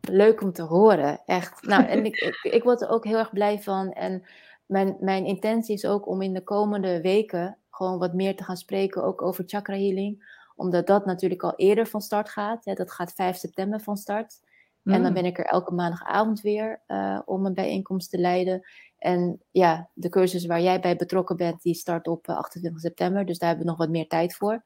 leuk 0.00 0.40
om 0.40 0.52
te 0.52 0.62
horen, 0.62 1.20
echt. 1.26 1.62
Nou, 1.62 1.84
en 1.84 2.04
ik, 2.04 2.16
ik, 2.16 2.52
ik 2.52 2.62
word 2.62 2.80
er 2.80 2.88
ook 2.88 3.04
heel 3.04 3.18
erg 3.18 3.32
blij 3.32 3.62
van. 3.62 3.92
En 3.92 4.22
mijn, 4.66 4.96
mijn 5.00 5.24
intentie 5.24 5.74
is 5.74 5.86
ook 5.86 6.06
om 6.06 6.22
in 6.22 6.34
de 6.34 6.42
komende 6.42 7.00
weken 7.00 7.58
gewoon 7.70 7.98
wat 7.98 8.14
meer 8.14 8.36
te 8.36 8.44
gaan 8.44 8.56
spreken, 8.56 9.04
ook 9.04 9.22
over 9.22 9.44
chakra 9.46 9.74
healing. 9.74 10.34
Omdat 10.56 10.86
dat 10.86 11.06
natuurlijk 11.06 11.42
al 11.42 11.54
eerder 11.56 11.86
van 11.86 12.00
start 12.00 12.28
gaat. 12.28 12.64
Hè. 12.64 12.74
Dat 12.74 12.92
gaat 12.92 13.12
5 13.12 13.36
september 13.36 13.80
van 13.80 13.96
start. 13.96 14.40
En 14.86 14.92
dan 15.02 15.08
Mm. 15.08 15.14
ben 15.14 15.24
ik 15.24 15.38
er 15.38 15.44
elke 15.44 15.72
maandagavond 15.74 16.40
weer 16.40 16.82
eh, 16.86 17.20
om 17.24 17.46
een 17.46 17.54
bijeenkomst 17.54 18.10
te 18.10 18.18
leiden. 18.18 18.62
En 18.98 19.40
ja, 19.50 19.88
de 19.94 20.08
cursus 20.08 20.46
waar 20.46 20.60
jij 20.62 20.80
bij 20.80 20.96
betrokken 20.96 21.36
bent, 21.36 21.62
die 21.62 21.74
start 21.74 22.06
op 22.08 22.28
eh, 22.28 22.36
28 22.36 22.80
september. 22.80 23.24
Dus 23.26 23.38
daar 23.38 23.48
hebben 23.48 23.66
we 23.66 23.70
nog 23.72 23.80
wat 23.80 23.90
meer 23.90 24.08
tijd 24.08 24.34
voor. 24.36 24.64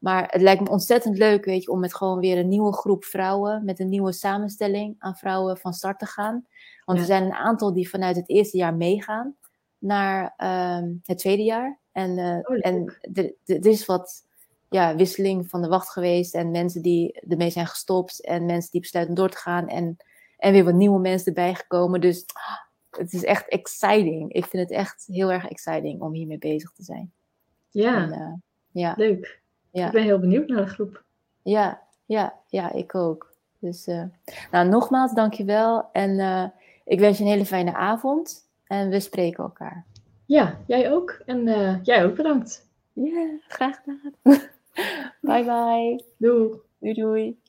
Maar 0.00 0.28
het 0.30 0.40
lijkt 0.42 0.62
me 0.62 0.68
ontzettend 0.70 1.18
leuk, 1.18 1.44
weet 1.44 1.62
je, 1.62 1.70
om 1.70 1.80
met 1.80 1.94
gewoon 1.94 2.18
weer 2.20 2.38
een 2.38 2.48
nieuwe 2.48 2.72
groep 2.72 3.04
vrouwen, 3.04 3.64
met 3.64 3.80
een 3.80 3.88
nieuwe 3.88 4.12
samenstelling 4.12 4.94
aan 4.98 5.16
vrouwen 5.16 5.56
van 5.58 5.72
start 5.72 5.98
te 5.98 6.06
gaan. 6.06 6.46
Want 6.84 6.98
Ja. 6.98 7.04
er 7.04 7.10
zijn 7.10 7.22
een 7.24 7.32
aantal 7.32 7.72
die 7.72 7.88
vanuit 7.88 8.16
het 8.16 8.28
eerste 8.28 8.56
jaar 8.56 8.74
meegaan 8.74 9.36
naar 9.78 10.34
ehm, 10.36 10.92
het 11.02 11.18
tweede 11.18 11.42
jaar. 11.42 11.80
En, 11.92 12.18
eh, 12.18 12.38
Oh, 12.42 12.56
en 12.60 12.96
er 13.44 13.66
is 13.66 13.86
wat 13.86 14.24
ja, 14.72 14.96
wisseling 14.96 15.48
van 15.48 15.62
de 15.62 15.68
wacht 15.68 15.90
geweest. 15.90 16.34
En 16.34 16.50
mensen 16.50 16.82
die 16.82 17.20
ermee 17.28 17.50
zijn 17.50 17.66
gestopt. 17.66 18.24
En 18.24 18.44
mensen 18.46 18.70
die 18.70 18.80
besluiten 18.80 19.14
door 19.14 19.28
te 19.30 19.36
gaan. 19.36 19.68
En, 19.68 19.96
en 20.36 20.52
weer 20.52 20.64
wat 20.64 20.74
nieuwe 20.74 21.00
mensen 21.00 21.26
erbij 21.26 21.54
gekomen. 21.54 22.00
Dus 22.00 22.24
het 22.90 23.12
is 23.12 23.24
echt 23.24 23.48
exciting. 23.48 24.32
Ik 24.32 24.44
vind 24.46 24.68
het 24.68 24.78
echt 24.78 25.04
heel 25.06 25.32
erg 25.32 25.48
exciting 25.48 26.00
om 26.00 26.12
hiermee 26.12 26.38
bezig 26.38 26.72
te 26.72 26.82
zijn. 26.82 27.12
Ja, 27.70 28.02
En, 28.02 28.12
eh, 28.12 28.32
ja, 28.70 28.94
leuk. 28.96 29.40
ja. 29.70 29.86
Ik 29.86 29.92
ben 29.92 30.02
heel 30.02 30.18
benieuwd 30.18 30.48
naar 30.48 30.64
de 30.64 30.70
groep. 30.70 31.04
Ja, 31.42 31.82
ja, 32.04 32.34
ja, 32.48 32.72
ik 32.72 32.94
ook. 32.94 33.32
Dus, 33.58 33.86
eh, 33.86 34.02
nou, 34.50 34.68
nogmaals, 34.68 35.12
dankjewel. 35.12 35.88
En 35.92 36.18
eh, 36.18 36.44
ik 36.84 37.00
wens 37.00 37.18
je 37.18 37.24
een 37.24 37.30
hele 37.30 37.46
fijne 37.46 37.74
avond. 37.74 38.48
En 38.66 38.88
we 38.88 39.00
spreken 39.00 39.44
elkaar. 39.44 39.84
Ja, 40.26 40.58
jij 40.66 40.92
ook. 40.92 41.22
En 41.26 41.44
jij 41.82 42.04
ook 42.04 42.14
bedankt. 42.14 42.70
Ja, 42.92 43.38
graag 43.48 43.80
gedaan. 43.82 44.12
bye 45.22 45.44
bye. 45.44 45.98
Doei. 46.20 46.60
Doei 46.80 46.94
doei. 46.94 47.41